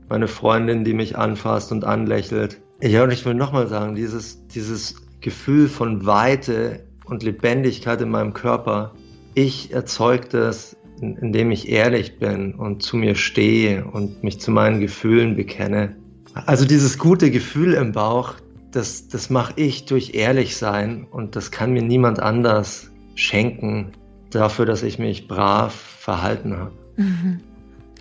meine 0.08 0.30
Freundin, 0.30 0.86
die 0.86 0.93
mich 0.93 1.17
anfasst 1.17 1.74
und 1.74 1.84
anlächelt. 1.84 2.62
Ja, 2.82 3.04
und 3.04 3.12
ich 3.12 3.26
will 3.26 3.34
nochmal 3.34 3.67
sagen, 3.67 3.96
dieses, 3.96 4.48
dieses 4.48 4.96
Gefühl 5.20 5.67
von 5.67 6.06
Weite 6.06 6.86
und 7.04 7.22
Lebendigkeit 7.22 8.02
in 8.02 8.10
meinem 8.10 8.34
Körper, 8.34 8.93
ich 9.34 9.74
erzeuge 9.74 10.30
das, 10.30 10.78
indem 11.02 11.52
ich 11.52 11.67
ehrlich 11.67 12.17
bin 12.17 12.56
und 12.56 12.84
zu 12.84 12.96
mir 12.96 13.15
stehe 13.15 13.84
und 13.84 14.24
mich 14.24 14.39
zu 14.39 14.52
meinen 14.52 14.80
Gefühlen 14.80 15.36
bekenne. 15.36 15.98
Also 16.46 16.63
dieses 16.63 16.98
gute 16.98 17.30
Gefühl 17.30 17.74
im 17.74 17.91
Bauch, 17.91 18.36
das, 18.72 19.10
das 19.10 19.30
mache 19.30 19.52
ich 19.58 19.84
durch 19.84 20.13
ehrlich 20.13 20.56
sein 20.56 21.06
und 21.12 21.36
das 21.36 21.52
kann 21.52 21.74
mir 21.74 21.82
niemand 21.82 22.22
anders 22.22 22.87
schenken 23.17 23.91
dafür, 24.30 24.65
dass 24.65 24.84
ich 24.84 24.99
mich 24.99 25.27
brav 25.27 25.73
verhalten 25.73 26.58
habe. 26.58 26.71
Mhm. 26.97 27.39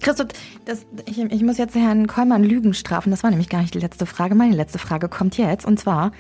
Christoph, 0.01 0.29
das, 0.65 0.87
ich, 1.07 1.19
ich, 1.19 1.43
muss 1.43 1.59
jetzt 1.59 1.75
Herrn 1.75 2.07
Kollmann 2.07 2.45
Lügen 2.45 2.75
strafen. 2.75 3.11
Das 3.11 3.23
war 3.23 3.31
nämlich 3.31 3.49
gar 3.49 3.63
nicht 3.63 3.75
die 3.75 3.79
letzte 3.79 4.07
Frage. 4.07 4.35
Meine 4.35 4.55
letzte 4.55 4.79
Frage 4.79 5.09
kommt 5.09 5.39
jetzt. 5.39 5.65
Und 5.65 5.81
zwar, 5.81 6.13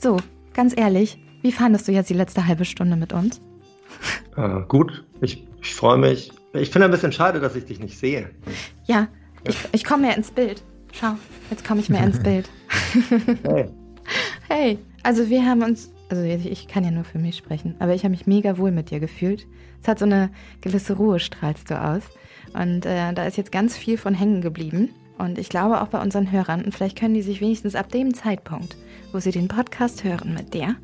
so, 0.00 0.18
ganz 0.54 0.74
ehrlich, 0.76 1.18
wie 1.42 1.52
fandest 1.52 1.88
du 1.88 1.92
jetzt 1.92 2.10
die 2.10 2.14
letzte 2.14 2.46
halbe 2.46 2.64
Stunde 2.64 2.96
mit 2.96 3.12
uns? 3.12 3.40
Äh, 4.36 4.60
gut, 4.68 5.04
ich, 5.20 5.46
ich 5.60 5.74
freue 5.74 5.98
mich. 5.98 6.30
Ich 6.52 6.70
finde 6.70 6.86
ein 6.86 6.90
bisschen 6.92 7.12
schade, 7.12 7.40
dass 7.40 7.56
ich 7.56 7.64
dich 7.64 7.80
nicht 7.80 7.98
sehe. 7.98 8.30
Ja, 8.86 9.08
ich, 9.46 9.56
ich 9.72 9.84
komme 9.84 10.06
mehr 10.06 10.16
ins 10.16 10.30
Bild. 10.30 10.62
Schau, 10.92 11.14
jetzt 11.50 11.66
komme 11.66 11.80
ich 11.80 11.88
mehr 11.88 12.04
ins 12.04 12.22
Bild. 12.22 12.48
hey. 13.44 13.68
Hey, 14.48 14.78
also 15.02 15.30
wir 15.30 15.42
haben 15.46 15.62
uns 15.62 15.90
also 16.10 16.22
ich 16.22 16.68
kann 16.68 16.84
ja 16.84 16.90
nur 16.90 17.04
für 17.04 17.18
mich 17.18 17.36
sprechen, 17.36 17.74
aber 17.78 17.94
ich 17.94 18.04
habe 18.04 18.10
mich 18.10 18.26
mega 18.26 18.58
wohl 18.58 18.70
mit 18.70 18.90
dir 18.90 19.00
gefühlt. 19.00 19.46
Es 19.82 19.88
hat 19.88 19.98
so 19.98 20.04
eine 20.04 20.30
gewisse 20.60 20.94
Ruhe 20.94 21.18
strahlst 21.18 21.70
du 21.70 21.80
aus. 21.80 22.02
Und 22.52 22.86
äh, 22.86 23.12
da 23.12 23.26
ist 23.26 23.36
jetzt 23.36 23.52
ganz 23.52 23.76
viel 23.76 23.98
von 23.98 24.14
hängen 24.14 24.40
geblieben. 24.40 24.90
Und 25.18 25.38
ich 25.38 25.48
glaube 25.48 25.80
auch 25.80 25.88
bei 25.88 26.00
unseren 26.00 26.30
Hörern, 26.30 26.64
und 26.64 26.74
vielleicht 26.74 26.98
können 26.98 27.14
die 27.14 27.22
sich 27.22 27.40
wenigstens 27.40 27.74
ab 27.74 27.90
dem 27.90 28.14
Zeitpunkt, 28.14 28.76
wo 29.12 29.20
sie 29.20 29.30
den 29.30 29.48
Podcast 29.48 30.04
hören 30.04 30.34
mit 30.34 30.54
der, 30.54 30.76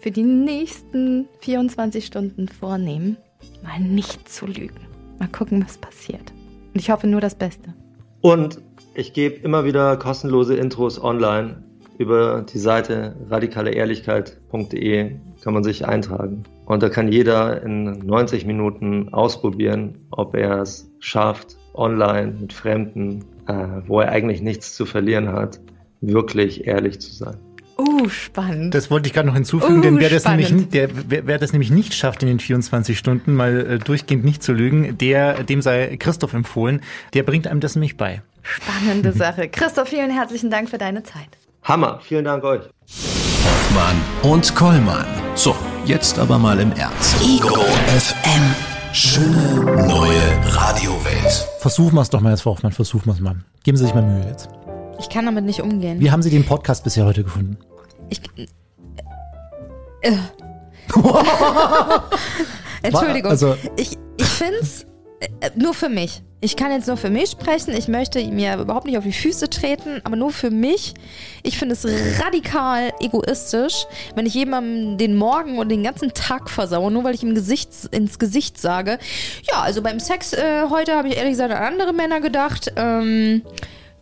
für 0.00 0.10
die 0.10 0.22
nächsten 0.22 1.26
24 1.40 2.04
Stunden 2.04 2.48
vornehmen, 2.48 3.16
mal 3.62 3.80
nicht 3.80 4.28
zu 4.28 4.46
lügen. 4.46 4.80
Mal 5.18 5.28
gucken, 5.28 5.64
was 5.64 5.78
passiert. 5.78 6.32
Und 6.72 6.80
ich 6.80 6.90
hoffe 6.90 7.06
nur 7.06 7.20
das 7.20 7.34
Beste. 7.34 7.74
Und 8.20 8.60
ich 8.94 9.12
gebe 9.12 9.36
immer 9.36 9.64
wieder 9.64 9.96
kostenlose 9.96 10.56
Intros 10.56 11.02
online 11.02 11.62
über 11.98 12.42
die 12.42 12.58
Seite 12.58 13.16
radikaleehrlichkeit.de 13.30 15.16
kann 15.42 15.54
man 15.54 15.64
sich 15.64 15.86
eintragen. 15.86 16.44
Und 16.64 16.82
da 16.82 16.88
kann 16.88 17.08
jeder 17.08 17.62
in 17.62 17.84
90 18.06 18.44
Minuten 18.46 19.12
ausprobieren, 19.12 19.98
ob 20.10 20.34
er 20.34 20.60
es 20.60 20.90
schafft, 20.98 21.56
online 21.74 22.34
mit 22.40 22.52
Fremden, 22.52 23.24
äh, 23.46 23.54
wo 23.86 24.00
er 24.00 24.10
eigentlich 24.10 24.42
nichts 24.42 24.74
zu 24.74 24.86
verlieren 24.86 25.28
hat, 25.28 25.60
wirklich 26.00 26.66
ehrlich 26.66 27.00
zu 27.00 27.12
sein. 27.12 27.36
Oh, 27.78 28.08
spannend. 28.08 28.74
Das 28.74 28.90
wollte 28.90 29.06
ich 29.06 29.12
gerade 29.12 29.28
noch 29.28 29.34
hinzufügen, 29.34 29.80
uh, 29.80 29.82
denn 29.82 30.00
wer 30.00 30.08
das, 30.08 30.26
nämlich, 30.26 30.68
der, 30.70 30.88
wer, 31.10 31.26
wer, 31.26 31.38
das 31.38 31.52
nämlich 31.52 31.70
nicht 31.70 31.92
schafft, 31.92 32.22
in 32.22 32.28
den 32.28 32.40
24 32.40 32.98
Stunden 32.98 33.34
mal 33.34 33.66
äh, 33.66 33.78
durchgehend 33.78 34.24
nicht 34.24 34.42
zu 34.42 34.54
lügen, 34.54 34.96
der, 34.96 35.44
dem 35.44 35.60
sei 35.60 35.96
Christoph 35.98 36.32
empfohlen. 36.32 36.80
Der 37.12 37.22
bringt 37.22 37.46
einem 37.46 37.60
das 37.60 37.74
nämlich 37.74 37.98
bei. 37.98 38.22
Spannende 38.42 39.12
Sache. 39.12 39.48
Christoph, 39.48 39.88
vielen 39.88 40.10
herzlichen 40.10 40.50
Dank 40.50 40.70
für 40.70 40.78
deine 40.78 41.02
Zeit. 41.02 41.28
Hammer, 41.66 41.98
vielen 42.00 42.24
Dank 42.24 42.44
euch. 42.44 42.62
Hoffmann 43.44 43.96
und 44.22 44.54
Kollmann. 44.54 45.04
So, 45.34 45.54
Jetzt 45.84 46.18
aber 46.18 46.38
mal 46.38 46.58
im 46.60 46.72
Ernst. 46.72 47.16
Ego 47.22 47.56
FM. 47.96 48.54
Schöne 48.92 49.64
neue 49.86 50.20
Radiowelt. 50.46 51.48
Versuchen 51.58 51.94
wir 51.94 52.02
es 52.02 52.10
doch 52.10 52.20
mal 52.20 52.30
jetzt, 52.30 52.42
Frau 52.42 52.52
Hoffmann, 52.52 52.72
versuchen 52.72 53.06
wir 53.06 53.14
es 53.14 53.20
mal. 53.20 53.36
Geben 53.64 53.76
Sie 53.76 53.84
sich 53.84 53.94
mal 53.94 54.02
Mühe 54.02 54.24
jetzt. 54.28 54.48
Ich 55.00 55.08
kann 55.08 55.26
damit 55.26 55.44
nicht 55.44 55.60
umgehen. 55.60 55.98
Wie 56.00 56.10
haben 56.12 56.22
Sie 56.22 56.30
den 56.30 56.44
Podcast 56.44 56.84
bisher 56.84 57.04
heute 57.04 57.24
gefunden? 57.24 57.56
Ich, 58.10 58.20
äh, 60.02 60.12
Entschuldigung. 62.82 63.30
Also- 63.30 63.56
ich 63.76 63.98
ich 64.18 64.26
finde 64.26 64.58
es 64.60 64.85
nur 65.54 65.74
für 65.74 65.88
mich. 65.88 66.22
Ich 66.40 66.54
kann 66.54 66.70
jetzt 66.70 66.86
nur 66.86 66.98
für 66.98 67.08
mich 67.08 67.30
sprechen. 67.30 67.74
Ich 67.74 67.88
möchte 67.88 68.22
mir 68.24 68.58
überhaupt 68.58 68.86
nicht 68.86 68.98
auf 68.98 69.04
die 69.04 69.12
Füße 69.12 69.48
treten, 69.48 70.00
aber 70.04 70.16
nur 70.16 70.30
für 70.30 70.50
mich. 70.50 70.92
Ich 71.42 71.58
finde 71.58 71.74
es 71.74 71.86
radikal 72.22 72.92
egoistisch, 73.00 73.86
wenn 74.14 74.26
ich 74.26 74.34
jemandem 74.34 74.98
den 74.98 75.16
Morgen 75.16 75.58
und 75.58 75.70
den 75.70 75.82
ganzen 75.82 76.12
Tag 76.12 76.50
versaue, 76.50 76.90
nur 76.90 77.04
weil 77.04 77.14
ich 77.14 77.22
ihm 77.22 77.34
Gesicht, 77.34 77.70
ins 77.90 78.18
Gesicht 78.18 78.60
sage. 78.60 78.98
Ja, 79.50 79.62
also 79.62 79.80
beim 79.80 79.98
Sex 79.98 80.34
äh, 80.34 80.66
heute 80.68 80.94
habe 80.94 81.08
ich 81.08 81.16
ehrlich 81.16 81.32
gesagt 81.32 81.52
an 81.52 81.72
andere 81.72 81.94
Männer 81.94 82.20
gedacht. 82.20 82.70
Ähm, 82.76 83.42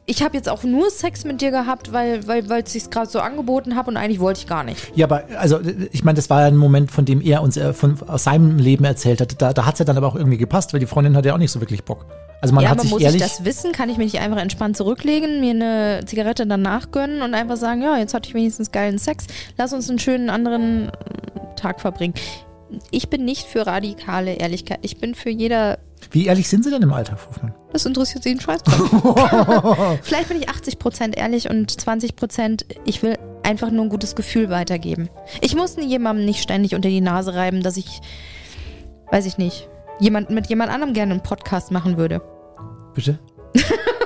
ich 0.06 0.22
habe 0.22 0.36
jetzt 0.36 0.48
auch 0.48 0.62
nur 0.64 0.90
Sex 0.90 1.24
mit 1.24 1.40
dir 1.40 1.50
gehabt, 1.50 1.92
weil 1.92 2.26
weil 2.26 2.48
weil 2.48 2.62
es 2.62 2.72
sich 2.72 2.90
gerade 2.90 3.08
so 3.08 3.20
angeboten 3.20 3.74
habe 3.74 3.90
und 3.90 3.96
eigentlich 3.96 4.20
wollte 4.20 4.40
ich 4.40 4.46
gar 4.46 4.62
nicht. 4.62 4.92
Ja, 4.94 5.06
aber 5.06 5.24
also 5.38 5.60
ich 5.92 6.04
meine, 6.04 6.16
das 6.16 6.28
war 6.28 6.42
ja 6.42 6.48
ein 6.48 6.56
Moment, 6.56 6.90
von 6.90 7.04
dem 7.04 7.20
er 7.20 7.42
uns 7.42 7.56
äh, 7.56 7.72
von, 7.72 7.96
aus 8.06 8.24
seinem 8.24 8.58
Leben 8.58 8.84
erzählt 8.84 9.20
hat. 9.20 9.40
Da, 9.40 9.52
da 9.52 9.66
hat 9.66 9.74
es 9.74 9.78
ja 9.78 9.84
dann 9.84 9.96
aber 9.96 10.06
auch 10.06 10.16
irgendwie 10.16 10.36
gepasst, 10.36 10.72
weil 10.72 10.80
die 10.80 10.86
Freundin 10.86 11.16
hatte 11.16 11.28
ja 11.28 11.34
auch 11.34 11.38
nicht 11.38 11.52
so 11.52 11.60
wirklich 11.60 11.84
Bock. 11.84 12.06
Also 12.42 12.54
man 12.54 12.64
ja, 12.64 12.70
hat 12.70 12.78
aber 12.78 12.82
sich 12.82 12.92
muss 12.92 13.02
ehrlich. 13.02 13.22
ich 13.22 13.28
das 13.28 13.44
wissen? 13.46 13.72
Kann 13.72 13.88
ich 13.88 13.96
mich 13.96 14.12
nicht 14.12 14.22
einfach 14.22 14.38
entspannt 14.38 14.76
zurücklegen, 14.76 15.40
mir 15.40 15.52
eine 15.52 16.04
Zigarette 16.04 16.46
danach 16.46 16.90
gönnen 16.90 17.22
und 17.22 17.32
einfach 17.32 17.56
sagen, 17.56 17.80
ja, 17.80 17.96
jetzt 17.96 18.12
hatte 18.12 18.28
ich 18.28 18.34
wenigstens 18.34 18.70
geilen 18.70 18.98
Sex, 18.98 19.26
lass 19.56 19.72
uns 19.72 19.88
einen 19.88 19.98
schönen 19.98 20.28
anderen 20.28 20.92
Tag 21.56 21.80
verbringen. 21.80 22.12
Ich 22.90 23.08
bin 23.08 23.24
nicht 23.24 23.46
für 23.46 23.66
radikale 23.66 24.34
Ehrlichkeit. 24.34 24.78
Ich 24.82 24.98
bin 24.98 25.14
für 25.14 25.30
jeder. 25.30 25.78
Wie 26.10 26.26
ehrlich 26.26 26.48
sind 26.48 26.64
Sie 26.64 26.70
denn 26.70 26.82
im 26.82 26.92
Alltag, 26.92 27.18
Frau 27.18 27.30
Hoffmann? 27.30 27.54
Das 27.72 27.86
interessiert 27.86 28.22
Sie 28.22 28.30
den 28.30 28.40
Scheiß. 28.40 28.62
Vielleicht 30.02 30.28
bin 30.28 30.40
ich 30.40 30.48
80% 30.48 31.16
ehrlich 31.16 31.50
und 31.50 31.70
20% 31.72 32.64
ich 32.84 33.02
will 33.02 33.18
einfach 33.42 33.70
nur 33.70 33.84
ein 33.84 33.88
gutes 33.88 34.14
Gefühl 34.14 34.50
weitergeben. 34.50 35.08
Ich 35.40 35.54
muss 35.54 35.76
jemandem 35.76 36.24
nicht 36.24 36.42
ständig 36.42 36.74
unter 36.74 36.88
die 36.88 37.00
Nase 37.00 37.34
reiben, 37.34 37.62
dass 37.62 37.76
ich, 37.76 38.00
weiß 39.10 39.26
ich 39.26 39.38
nicht, 39.38 39.68
jemand, 40.00 40.30
mit 40.30 40.46
jemand 40.48 40.70
anderem 40.70 40.94
gerne 40.94 41.12
einen 41.12 41.22
Podcast 41.22 41.70
machen 41.70 41.96
würde. 41.96 42.22
Bitte? 42.94 43.18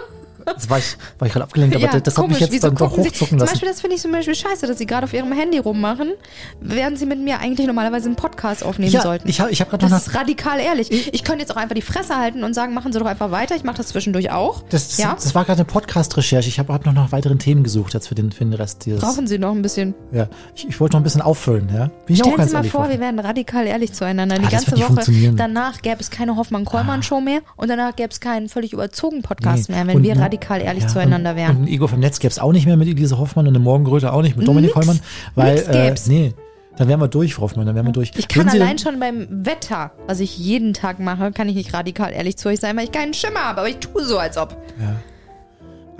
Jetzt 0.52 0.70
war 0.70 0.78
ich, 0.78 0.96
war 1.18 1.26
ich 1.26 1.32
gerade 1.32 1.44
abgelenkt, 1.44 1.76
aber 1.76 1.84
Ja, 1.84 2.00
das 2.00 2.16
hat 2.16 2.28
mich 2.28 2.38
komisch. 2.38 2.52
jetzt 2.52 2.64
dann 2.64 2.74
doch 2.74 2.90
hochzucken 2.96 3.14
Zum 3.28 3.38
lassen. 3.38 3.52
Beispiel, 3.52 3.68
das 3.68 3.80
finde 3.80 3.96
ich 3.96 4.02
zum 4.02 4.12
Beispiel 4.12 4.34
scheiße, 4.34 4.66
dass 4.66 4.78
Sie 4.78 4.86
gerade 4.86 5.04
auf 5.04 5.12
Ihrem 5.12 5.32
Handy 5.32 5.58
rummachen, 5.58 6.12
während 6.60 6.98
Sie 6.98 7.06
mit 7.06 7.18
mir 7.20 7.38
eigentlich 7.40 7.66
normalerweise 7.66 8.06
einen 8.06 8.16
Podcast 8.16 8.64
aufnehmen 8.64 8.92
Ja, 8.92 9.02
sollten. 9.02 9.28
ich 9.28 9.40
habe 9.40 9.50
ich 9.50 9.60
hab 9.60 9.70
gerade 9.70 9.84
noch 9.84 9.90
das 9.90 10.06
nach, 10.06 10.12
ist 10.14 10.18
radikal 10.20 10.60
ehrlich. 10.60 11.12
Ich 11.14 11.24
könnte 11.24 11.40
jetzt 11.40 11.50
auch 11.50 11.56
einfach 11.56 11.74
die 11.74 11.82
Fresse 11.82 12.16
halten 12.16 12.44
und 12.44 12.54
sagen, 12.54 12.74
machen 12.74 12.92
Sie 12.92 12.98
doch 12.98 13.06
einfach 13.06 13.30
weiter. 13.30 13.56
Ich 13.56 13.64
mache 13.64 13.76
das 13.78 13.88
zwischendurch 13.88 14.30
auch. 14.30 14.62
das, 14.70 14.88
das, 14.88 14.98
ja? 14.98 15.14
das 15.14 15.34
war 15.34 15.44
gerade 15.44 15.58
eine 15.60 15.64
Podcast-Recherche. 15.66 16.48
Ich 16.48 16.58
habe 16.58 16.72
hab 16.72 16.84
noch 16.86 16.92
nach 16.92 17.12
weiteren 17.12 17.38
Themen 17.38 17.62
gesucht 17.62 17.94
jetzt 17.94 18.08
für 18.08 18.14
den, 18.14 18.32
für 18.32 18.44
den 18.44 18.52
Rest 18.54 18.86
dieses. 18.86 19.00
Brauchen 19.00 19.26
Sie 19.26 19.38
noch 19.38 19.52
ein 19.52 19.62
bisschen. 19.62 19.94
Ja, 20.12 20.28
ich, 20.54 20.68
ich 20.68 20.80
wollte 20.80 20.94
noch 20.96 21.00
ein 21.00 21.04
bisschen 21.04 21.22
auffüllen, 21.22 21.68
ja. 21.72 21.86
Bin 22.06 22.14
ich 22.14 22.20
auch 22.22 22.26
Stellen 22.26 22.36
ganz 22.38 22.50
Sie 22.50 22.56
mal 22.56 22.64
vor, 22.64 22.84
Frau 22.84 22.90
wir 22.90 23.00
wären 23.00 23.18
radikal 23.18 23.66
ehrlich 23.66 23.92
zueinander. 23.92 24.36
Die 24.38 24.46
Ah, 24.46 24.50
das 24.50 24.66
ganze 24.66 24.80
Woche. 24.88 25.00
Ah. 25.28 25.32
Danach 25.36 25.82
gäbe 25.82 26.00
es 26.00 26.10
keine 26.10 26.36
Hoffmann-Kollmann-Show 26.36 27.20
mehr 27.20 27.40
und 27.56 27.68
danach 27.68 27.94
gäbe 27.96 28.10
es 28.10 28.20
keinen 28.20 28.48
völlig 28.48 28.72
überzogen 28.72 29.22
Podcast 29.22 29.68
Nee. 29.68 29.74
mehr, 29.76 29.86
wenn 29.86 29.96
Und 29.96 30.02
wir 30.02 30.12
ein- 30.12 30.18
radikal 30.38 30.60
ehrlich 30.60 30.84
ja, 30.84 30.88
zueinander 30.88 31.36
wären. 31.36 31.58
Und 31.58 31.68
Ego 31.68 31.86
vom 31.86 32.00
Netz 32.00 32.18
gäbe 32.18 32.30
es 32.30 32.38
auch 32.38 32.52
nicht 32.52 32.66
mehr 32.66 32.76
mit 32.76 32.88
Elise 32.88 33.18
Hoffmann 33.18 33.46
und 33.46 33.54
eine 33.54 33.62
Morgenröte 33.62 34.12
auch 34.12 34.22
nicht 34.22 34.36
mit 34.36 34.46
Dominik 34.46 34.74
Nix. 34.74 34.76
Hollmann. 34.76 35.00
Weil, 35.34 35.54
Nix 35.90 36.06
äh, 36.06 36.10
nee, 36.10 36.34
dann 36.76 36.88
wären 36.88 37.00
wir 37.00 37.08
durch, 37.08 37.34
Frau 37.34 37.42
Hoffmann, 37.42 37.66
dann 37.66 37.74
wären 37.74 37.86
wir 37.86 37.92
durch. 37.92 38.12
Ich 38.16 38.28
kann 38.28 38.46
Würden 38.46 38.62
allein 38.62 38.78
schon 38.78 39.00
beim 39.00 39.26
Wetter, 39.30 39.92
was 40.06 40.20
ich 40.20 40.38
jeden 40.38 40.74
Tag 40.74 41.00
mache, 41.00 41.32
kann 41.32 41.48
ich 41.48 41.56
nicht 41.56 41.74
radikal 41.74 42.12
ehrlich 42.12 42.36
zu 42.36 42.48
euch 42.48 42.60
sein, 42.60 42.76
weil 42.76 42.84
ich 42.84 42.92
keinen 42.92 43.14
Schimmer 43.14 43.40
habe, 43.40 43.60
aber 43.60 43.68
ich 43.68 43.78
tue 43.78 44.04
so, 44.04 44.18
als 44.18 44.38
ob. 44.38 44.56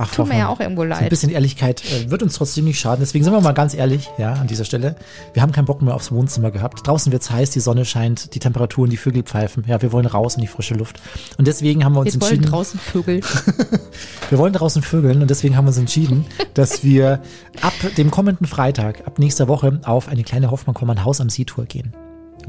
Ach, 0.00 0.08
Tut 0.14 0.28
mir 0.28 0.38
ja 0.38 0.48
auch 0.48 0.60
irgendwo 0.60 0.82
so 0.82 0.84
Ein 0.84 0.88
leid. 0.90 1.10
bisschen 1.10 1.28
Ehrlichkeit 1.30 1.82
äh, 1.84 2.08
wird 2.08 2.22
uns 2.22 2.34
trotzdem 2.34 2.64
nicht 2.64 2.78
schaden. 2.78 3.00
Deswegen 3.00 3.24
sind 3.24 3.32
wir 3.32 3.40
mal 3.40 3.50
ganz 3.52 3.74
ehrlich, 3.74 4.08
ja, 4.16 4.32
an 4.34 4.46
dieser 4.46 4.64
Stelle. 4.64 4.94
Wir 5.32 5.42
haben 5.42 5.50
keinen 5.50 5.64
Bock 5.64 5.82
mehr 5.82 5.92
aufs 5.94 6.12
Wohnzimmer 6.12 6.52
gehabt. 6.52 6.86
Draußen 6.86 7.10
wird's 7.10 7.30
heiß, 7.32 7.50
die 7.50 7.58
Sonne 7.58 7.84
scheint, 7.84 8.32
die 8.34 8.38
Temperaturen, 8.38 8.90
die 8.90 8.96
Vögel 8.96 9.24
pfeifen. 9.24 9.64
Ja, 9.66 9.82
wir 9.82 9.90
wollen 9.90 10.06
raus 10.06 10.36
in 10.36 10.40
die 10.42 10.46
frische 10.46 10.74
Luft. 10.74 11.00
Und 11.36 11.48
deswegen 11.48 11.84
haben 11.84 11.94
wir 11.94 12.00
uns 12.00 12.14
Wir 12.14 12.20
wollen 12.20 12.32
entschieden. 12.34 12.50
draußen 12.50 12.78
Vögel. 12.80 13.20
Wir 14.30 14.38
wollen 14.38 14.52
draußen 14.52 14.82
vögeln 14.82 15.22
und 15.22 15.30
deswegen 15.30 15.56
haben 15.56 15.64
wir 15.64 15.68
uns 15.70 15.78
entschieden, 15.78 16.26
dass 16.52 16.84
wir 16.84 17.20
ab 17.62 17.72
dem 17.96 18.10
kommenden 18.10 18.46
Freitag, 18.46 19.06
ab 19.06 19.18
nächster 19.18 19.48
Woche, 19.48 19.80
auf 19.84 20.06
eine 20.08 20.22
kleine 20.22 20.50
Hoffmann-Kommand 20.50 21.02
Haus 21.04 21.20
am 21.22 21.30
See-Tour 21.30 21.64
gehen. 21.64 21.94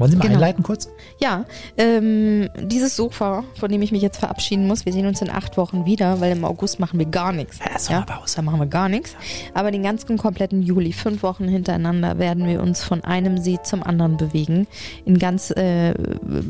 Wollen 0.00 0.12
Sie 0.12 0.16
mal 0.16 0.22
Genau. 0.24 0.34
einleiten 0.36 0.62
kurz? 0.62 0.88
Ja, 1.20 1.44
ähm, 1.76 2.48
dieses 2.58 2.96
Sofa, 2.96 3.44
von 3.58 3.70
dem 3.70 3.82
ich 3.82 3.92
mich 3.92 4.00
jetzt 4.00 4.16
verabschieden 4.16 4.66
muss, 4.66 4.86
wir 4.86 4.94
sehen 4.94 5.06
uns 5.06 5.20
in 5.20 5.28
acht 5.28 5.58
Wochen 5.58 5.84
wieder, 5.84 6.20
weil 6.22 6.32
im 6.32 6.42
August 6.46 6.80
machen 6.80 6.98
wir 6.98 7.04
gar 7.04 7.32
nichts. 7.32 7.58
Ja, 7.58 7.78
Sommerpause. 7.78 8.36
da 8.36 8.42
machen 8.42 8.58
wir 8.60 8.66
gar 8.66 8.88
nichts. 8.88 9.14
Aber 9.52 9.70
den 9.70 9.82
ganzen 9.82 10.16
kompletten 10.16 10.62
Juli, 10.62 10.94
fünf 10.94 11.22
Wochen 11.22 11.46
hintereinander, 11.48 12.18
werden 12.18 12.46
wir 12.48 12.62
uns 12.62 12.82
von 12.82 13.04
einem 13.04 13.36
See 13.36 13.58
zum 13.62 13.82
anderen 13.82 14.16
bewegen. 14.16 14.66
In 15.04 15.18
ganz 15.18 15.50
äh, 15.50 15.92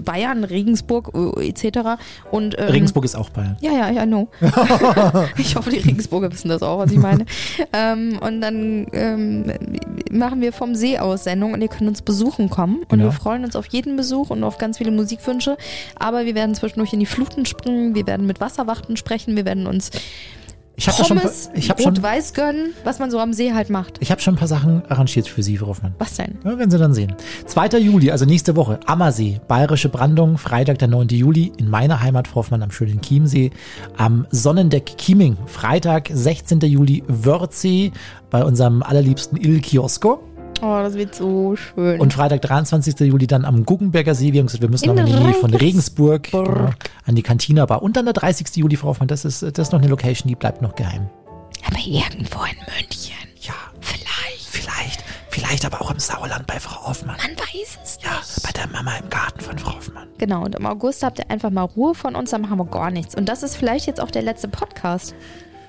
Bayern, 0.05 0.45
Regensburg 0.45 1.11
äh, 1.37 1.49
etc. 1.49 2.01
Und, 2.31 2.57
ähm, 2.57 2.69
Regensburg 2.69 3.05
ist 3.05 3.17
auch 3.17 3.31
Bayern. 3.31 3.57
Ja, 3.61 3.73
ja, 3.73 4.05
I 4.05 4.07
know. 4.07 4.29
ich 5.39 5.57
hoffe, 5.57 5.71
die 5.71 5.79
Regensburger 5.79 6.31
wissen 6.33 6.49
das 6.51 6.63
auch, 6.63 6.79
was 6.79 6.93
ich 6.93 6.99
meine. 6.99 7.25
ähm, 7.73 8.17
und 8.25 8.41
dann 8.43 8.87
ähm, 8.93 9.53
machen 10.11 10.41
wir 10.41 10.53
vom 10.53 10.75
See 10.75 10.99
aus 10.99 11.25
Sendung 11.25 11.53
und 11.55 11.63
ihr 11.63 11.69
könnt 11.69 11.89
uns 11.89 12.03
besuchen 12.03 12.51
kommen. 12.51 12.79
Und 12.81 12.89
Genau. 12.91 13.05
wir 13.05 13.13
freuen 13.13 13.45
uns 13.45 13.57
auf 13.57 13.67
jeden 13.67 13.97
Besuch 13.97 14.31
und 14.31 14.45
auf 14.45 14.59
ganz 14.59 14.79
viele 14.79 14.91
Musikwünsche. 14.91 15.57
Aber 15.99 16.27
wir 16.27 16.35
werden 16.35 16.55
zwischendurch 16.55 16.93
in 16.93 17.01
die 17.01 17.07
Fluten 17.07 17.47
springen, 17.47 17.95
wir 17.95 18.07
werden 18.07 18.27
mit 18.27 18.41
Wasserwachten 18.41 18.97
sprechen, 18.97 19.37
wir 19.37 19.45
werden 19.45 19.67
uns 19.67 19.91
Ich 20.77 20.89
habe 20.89 21.05
schon, 21.05 21.21
ich 21.55 21.69
hab 21.69 21.81
schon, 21.81 21.95
Rot-Weiß 21.95 22.33
gönnen, 22.33 22.73
was 22.85 22.99
man 22.99 23.11
so 23.11 23.19
am 23.19 23.35
See 23.35 23.53
halt 23.53 23.69
macht. 23.69 23.99
ich 24.01 24.11
hab 24.11 24.23
schon 24.23 24.35
ein 24.35 24.39
paar 24.39 24.49
Sachen 24.49 24.83
arrangiert 24.89 25.29
für 25.29 25.43
Sie, 25.43 25.59
Frau 25.59 25.67
Hoffmann. 25.67 25.95
Was 25.99 26.17
denn? 26.17 26.39
Ja, 26.43 26.59
werden 26.59 26.71
Sie 26.71 26.79
dann 26.79 26.95
sehen. 26.95 27.15
2. 27.45 27.79
Juli, 27.79 28.11
also 28.11 28.25
nächste 28.25 28.57
Woche, 28.57 28.81
Ammersee, 28.87 29.41
Bayerische 29.47 29.91
Brandung, 29.91 30.39
Freitag, 30.39 30.79
der 30.79 30.89
9. 30.89 31.09
Juli, 31.09 31.53
in 31.59 31.69
meiner 31.69 32.01
Heimat 32.01 32.29
Frau 32.29 32.37
Hoffmann 32.37 32.63
am 32.63 32.71
schönen 32.71 33.03
Chiemsee. 33.03 33.51
Am 33.99 34.27
Sonnendeck 34.31 34.97
Chieming, 34.97 35.37
Freitag, 35.47 36.09
16. 36.11 36.61
Juli, 36.61 37.05
Wörthsee, 37.07 37.93
bei 38.31 38.43
unserem 38.43 38.83
allerliebsten 38.83 39.39
Il 39.39 39.61
Kiosko. 39.61 40.23
Oh, 40.63 40.79
das 40.83 40.95
wird 40.95 41.15
so 41.15 41.57
schön. 41.57 42.01
Und 42.01 42.13
Freitag, 42.13 42.43
23. 42.43 42.99
Juli, 43.01 43.27
dann 43.27 43.45
am 43.45 43.65
Guggenberger 43.65 44.15
See. 44.15 44.33
Wir 44.33 44.41
haben 44.41 44.47
gesagt, 44.47 44.63
wir 44.63 44.69
müssen 44.71 44.89
In 44.91 44.95
noch 44.97 45.01
in 45.01 45.07
die 45.07 45.13
Nähe 45.25 45.35
von 45.35 45.53
Regensburg. 45.55 46.29
Regensburg, 46.33 46.55
genau, 46.55 46.71
an 47.07 47.15
die 47.15 47.23
Cantina 47.23 47.67
Bar. 47.67 47.83
Und 47.83 47.97
dann 47.97 48.05
der 48.05 48.15
30. 48.15 48.57
Juli, 48.57 48.77
Frau 48.77 48.89
Hoffmann, 48.89 49.09
das 49.09 49.25
ist, 49.25 49.43
das 49.43 49.59
ist 49.69 49.73
noch 49.73 49.79
eine 49.81 49.89
Location, 49.89 50.29
die 50.29 50.35
bleibt 50.37 50.61
noch 50.63 50.75
geheim. 50.75 51.09
Aber 51.67 51.79
irgendwo 51.79 52.41
in 52.45 52.57
München. 52.75 53.15
Ja, 53.41 53.55
Vielleicht. 53.81 54.47
vielleicht, 54.51 55.05
vielleicht 55.31 55.65
aber 55.65 55.81
auch 55.81 55.91
im 55.91 55.99
Sauerland 55.99 56.47
bei 56.47 56.59
Frau 56.61 56.89
Hoffmann. 56.89 57.17
Man 57.19 57.37
weiß 57.37 57.79
es 57.83 57.99
Ja, 58.03 58.11
nicht. 58.19 58.43
bei 58.43 58.51
der 58.53 58.69
Mama 58.69 58.93
im 59.03 59.09
Garten 59.09 59.41
von 59.41 59.59
Frau 59.59 59.75
Hoffmann. 59.77 60.09
Genau, 60.19 60.45
und 60.45 60.55
im 60.55 60.67
August 60.67 61.03
habt 61.03 61.19
ihr 61.19 61.31
einfach 61.31 61.51
mal 61.51 61.63
Ruhe 61.63 61.95
von 61.95 62.15
uns, 62.15 62.31
dann 62.31 62.43
machen 62.43 62.59
wir 62.59 62.67
gar 62.67 62.91
nichts. 62.91 63.15
Und 63.15 63.29
das 63.29 63.43
ist 63.43 63.57
vielleicht 63.57 63.87
jetzt 63.87 64.01
auch 64.01 64.11
der 64.11 64.23
letzte 64.23 64.49
Podcast. 64.49 65.15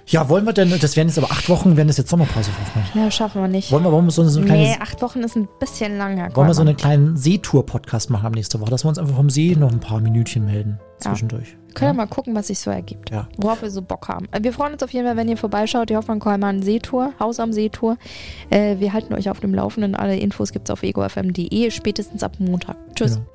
Ja, 0.07 0.29
wollen 0.29 0.45
wir 0.45 0.53
denn, 0.53 0.77
das 0.79 0.95
wären 0.95 1.07
jetzt 1.07 1.17
aber 1.17 1.31
acht 1.31 1.47
Wochen, 1.49 1.77
wären 1.77 1.87
das 1.87 1.97
jetzt 1.97 2.09
Sommerpause, 2.09 2.51
Hoffmann. 2.59 2.85
Ja, 2.93 3.11
schaffen 3.11 3.41
wir 3.41 3.47
nicht. 3.47 3.71
Wollen 3.71 3.83
wir, 3.83 3.91
wollen 3.91 4.05
wir 4.05 4.11
so, 4.11 4.27
so 4.27 4.39
eine 4.39 4.47
kleine, 4.47 4.63
nee, 4.63 4.77
acht 4.79 5.01
Wochen 5.01 5.21
ist 5.21 5.35
ein 5.35 5.47
bisschen 5.59 5.97
lang, 5.97 6.17
Herr 6.17 6.35
wollen 6.35 6.47
wir 6.47 6.53
so 6.53 6.61
einen 6.61 6.75
kleinen 6.75 7.17
Seetour-Podcast 7.17 8.09
machen 8.09 8.25
am 8.25 8.33
nächste 8.33 8.59
Woche, 8.59 8.71
dass 8.71 8.83
wir 8.83 8.89
uns 8.89 8.97
einfach 8.97 9.15
vom 9.15 9.29
See 9.29 9.55
noch 9.55 9.71
ein 9.71 9.79
paar 9.79 9.99
Minütchen 10.01 10.45
melden 10.45 10.79
zwischendurch. 11.01 11.55
Können 11.73 11.91
wir 11.91 11.93
mal 12.05 12.07
gucken, 12.07 12.35
was 12.35 12.47
sich 12.47 12.59
so 12.59 12.69
ergibt. 12.69 13.11
Ja. 13.11 13.29
Worauf 13.37 13.61
wir 13.61 13.71
so 13.71 13.81
Bock 13.81 14.09
haben. 14.09 14.27
Wir 14.41 14.51
freuen 14.51 14.73
uns 14.73 14.83
auf 14.83 14.91
jeden 14.91 15.05
Fall, 15.07 15.15
wenn 15.15 15.29
ihr 15.29 15.37
vorbeischaut. 15.37 15.89
Die 15.89 15.95
Hoffmann 15.95 16.19
Kollmann 16.19 16.61
Seetour, 16.61 17.13
Haus 17.19 17.39
am 17.39 17.53
Seetour. 17.53 17.97
Äh, 18.49 18.79
wir 18.79 18.91
halten 18.91 19.13
euch 19.13 19.29
auf 19.29 19.39
dem 19.39 19.53
Laufenden. 19.55 19.95
Alle 19.95 20.17
Infos 20.17 20.51
gibt's 20.51 20.69
auf 20.69 20.83
egofm.de, 20.83 21.71
spätestens 21.71 22.23
ab 22.23 22.33
Montag. 22.39 22.75
Tschüss. 22.95 23.15
Genau. 23.15 23.25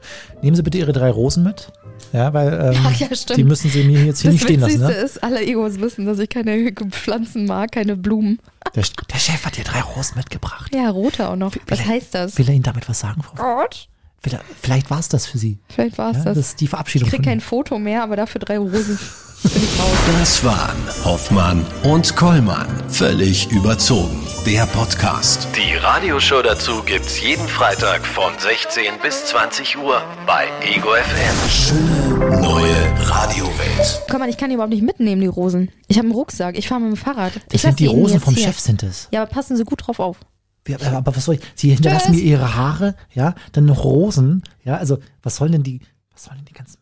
Nehmen 0.42 0.54
Sie 0.56 0.62
bitte 0.62 0.76
Ihre 0.78 0.92
drei 0.92 1.10
Rosen 1.10 1.44
mit. 1.44 1.72
Ja, 2.12 2.34
weil 2.34 2.52
ähm, 2.74 2.80
Ach 2.86 2.94
ja, 3.00 3.14
stimmt. 3.14 3.38
die 3.38 3.44
müssen 3.44 3.70
Sie 3.70 3.84
mir 3.84 4.04
jetzt 4.04 4.20
hier 4.20 4.30
nicht 4.30 4.42
stehen 4.44 4.60
lassen. 4.60 4.74
Witzigste 4.80 4.98
Ne? 5.00 5.04
ist, 5.06 5.22
alle 5.24 5.40
Egos 5.40 5.80
wissen, 5.80 6.04
dass 6.04 6.18
ich 6.18 6.28
keine 6.28 6.70
Pflanzen 6.90 7.46
mag, 7.46 7.72
keine 7.72 7.96
Blumen. 7.96 8.38
Der, 8.74 8.84
der 9.10 9.18
Chef 9.18 9.46
hat 9.46 9.56
dir 9.56 9.64
drei 9.64 9.80
Rosen 9.80 10.18
mitgebracht. 10.18 10.74
Ja, 10.74 10.90
rote 10.90 11.30
auch 11.30 11.36
noch. 11.36 11.54
Was 11.54 11.62
Vielleicht- 11.80 11.88
heißt 11.88 12.14
das? 12.14 12.36
Will 12.36 12.48
er 12.48 12.54
Ihnen 12.54 12.64
damit 12.64 12.86
was 12.86 13.00
sagen, 13.00 13.22
Frau? 13.22 13.34
Gott. 13.60 13.88
Er, 14.22 14.40
vielleicht 14.60 14.90
war 14.90 14.98
es 14.98 15.08
das 15.08 15.26
für 15.26 15.38
Sie. 15.38 15.58
Vielleicht 15.68 15.98
war 15.98 16.10
es 16.10 16.16
Ja, 16.18 16.24
das. 16.24 16.34
das 16.36 16.46
ist 16.48 16.60
die 16.60 16.66
Verabschiedung 16.66 17.06
Ich 17.08 17.14
krieg 17.14 17.24
kein 17.24 17.40
Foto 17.40 17.78
mehr, 17.78 18.02
aber 18.02 18.16
dafür 18.16 18.40
drei 18.40 18.58
Rosen. 18.58 18.98
Das 20.18 20.42
waren 20.44 20.76
Hoffmann 21.04 21.64
und 21.84 22.16
Kollmann. 22.16 22.66
Völlig 22.88 23.48
überzogen. 23.52 24.26
Der 24.46 24.66
Podcast. 24.66 25.46
Die 25.54 25.76
Radioshow 25.76 26.42
dazu 26.42 26.82
gibt's 26.82 27.20
jeden 27.20 27.46
Freitag 27.46 28.04
von 28.06 28.32
16 28.38 28.94
bis 29.02 29.26
20 29.26 29.76
Uhr 29.78 30.02
bei 30.26 30.46
Ego 30.62 30.88
FM. 30.94 31.50
Schöne 31.50 32.40
neue 32.40 32.74
Radiowelt. 33.08 34.02
Komm 34.10 34.20
mal, 34.20 34.28
ich 34.28 34.38
kann 34.38 34.48
die 34.48 34.54
überhaupt 34.54 34.72
nicht 34.72 34.82
mitnehmen, 34.82 35.20
die 35.20 35.26
Rosen. 35.28 35.70
Ich 35.86 35.98
habe 35.98 36.06
einen 36.06 36.14
Rucksack. 36.16 36.56
Ich 36.58 36.66
fahre 36.66 36.80
mit 36.80 36.92
dem 36.92 36.96
Fahrrad. 36.96 37.34
Das 37.34 37.42
ich 37.52 37.60
sind 37.60 37.70
lass 37.72 37.76
die 37.76 37.86
Rosen 37.86 38.20
vom 38.20 38.34
hier. 38.34 38.46
Chef, 38.46 38.58
sind 38.58 38.82
es. 38.82 39.06
Ja, 39.12 39.22
aber 39.22 39.30
passen 39.30 39.56
Sie 39.56 39.64
gut 39.64 39.86
drauf 39.86 40.00
auf. 40.00 40.16
Aber 40.74 41.16
was 41.16 41.24
soll 41.24 41.36
ich? 41.36 41.40
Sie 41.54 41.70
hinterlassen 41.70 42.12
Tschüss. 42.12 42.22
mir 42.22 42.28
ihre 42.28 42.54
Haare, 42.56 42.94
ja, 43.12 43.34
dann 43.52 43.66
noch 43.66 43.84
Rosen, 43.84 44.42
ja, 44.64 44.76
also 44.76 44.98
was 45.22 45.36
sollen 45.36 45.52
denn 45.52 45.62
die, 45.62 45.80
was 46.12 46.24
sollen 46.24 46.38
denn 46.38 46.46
die 46.46 46.54
ganzen 46.54 46.78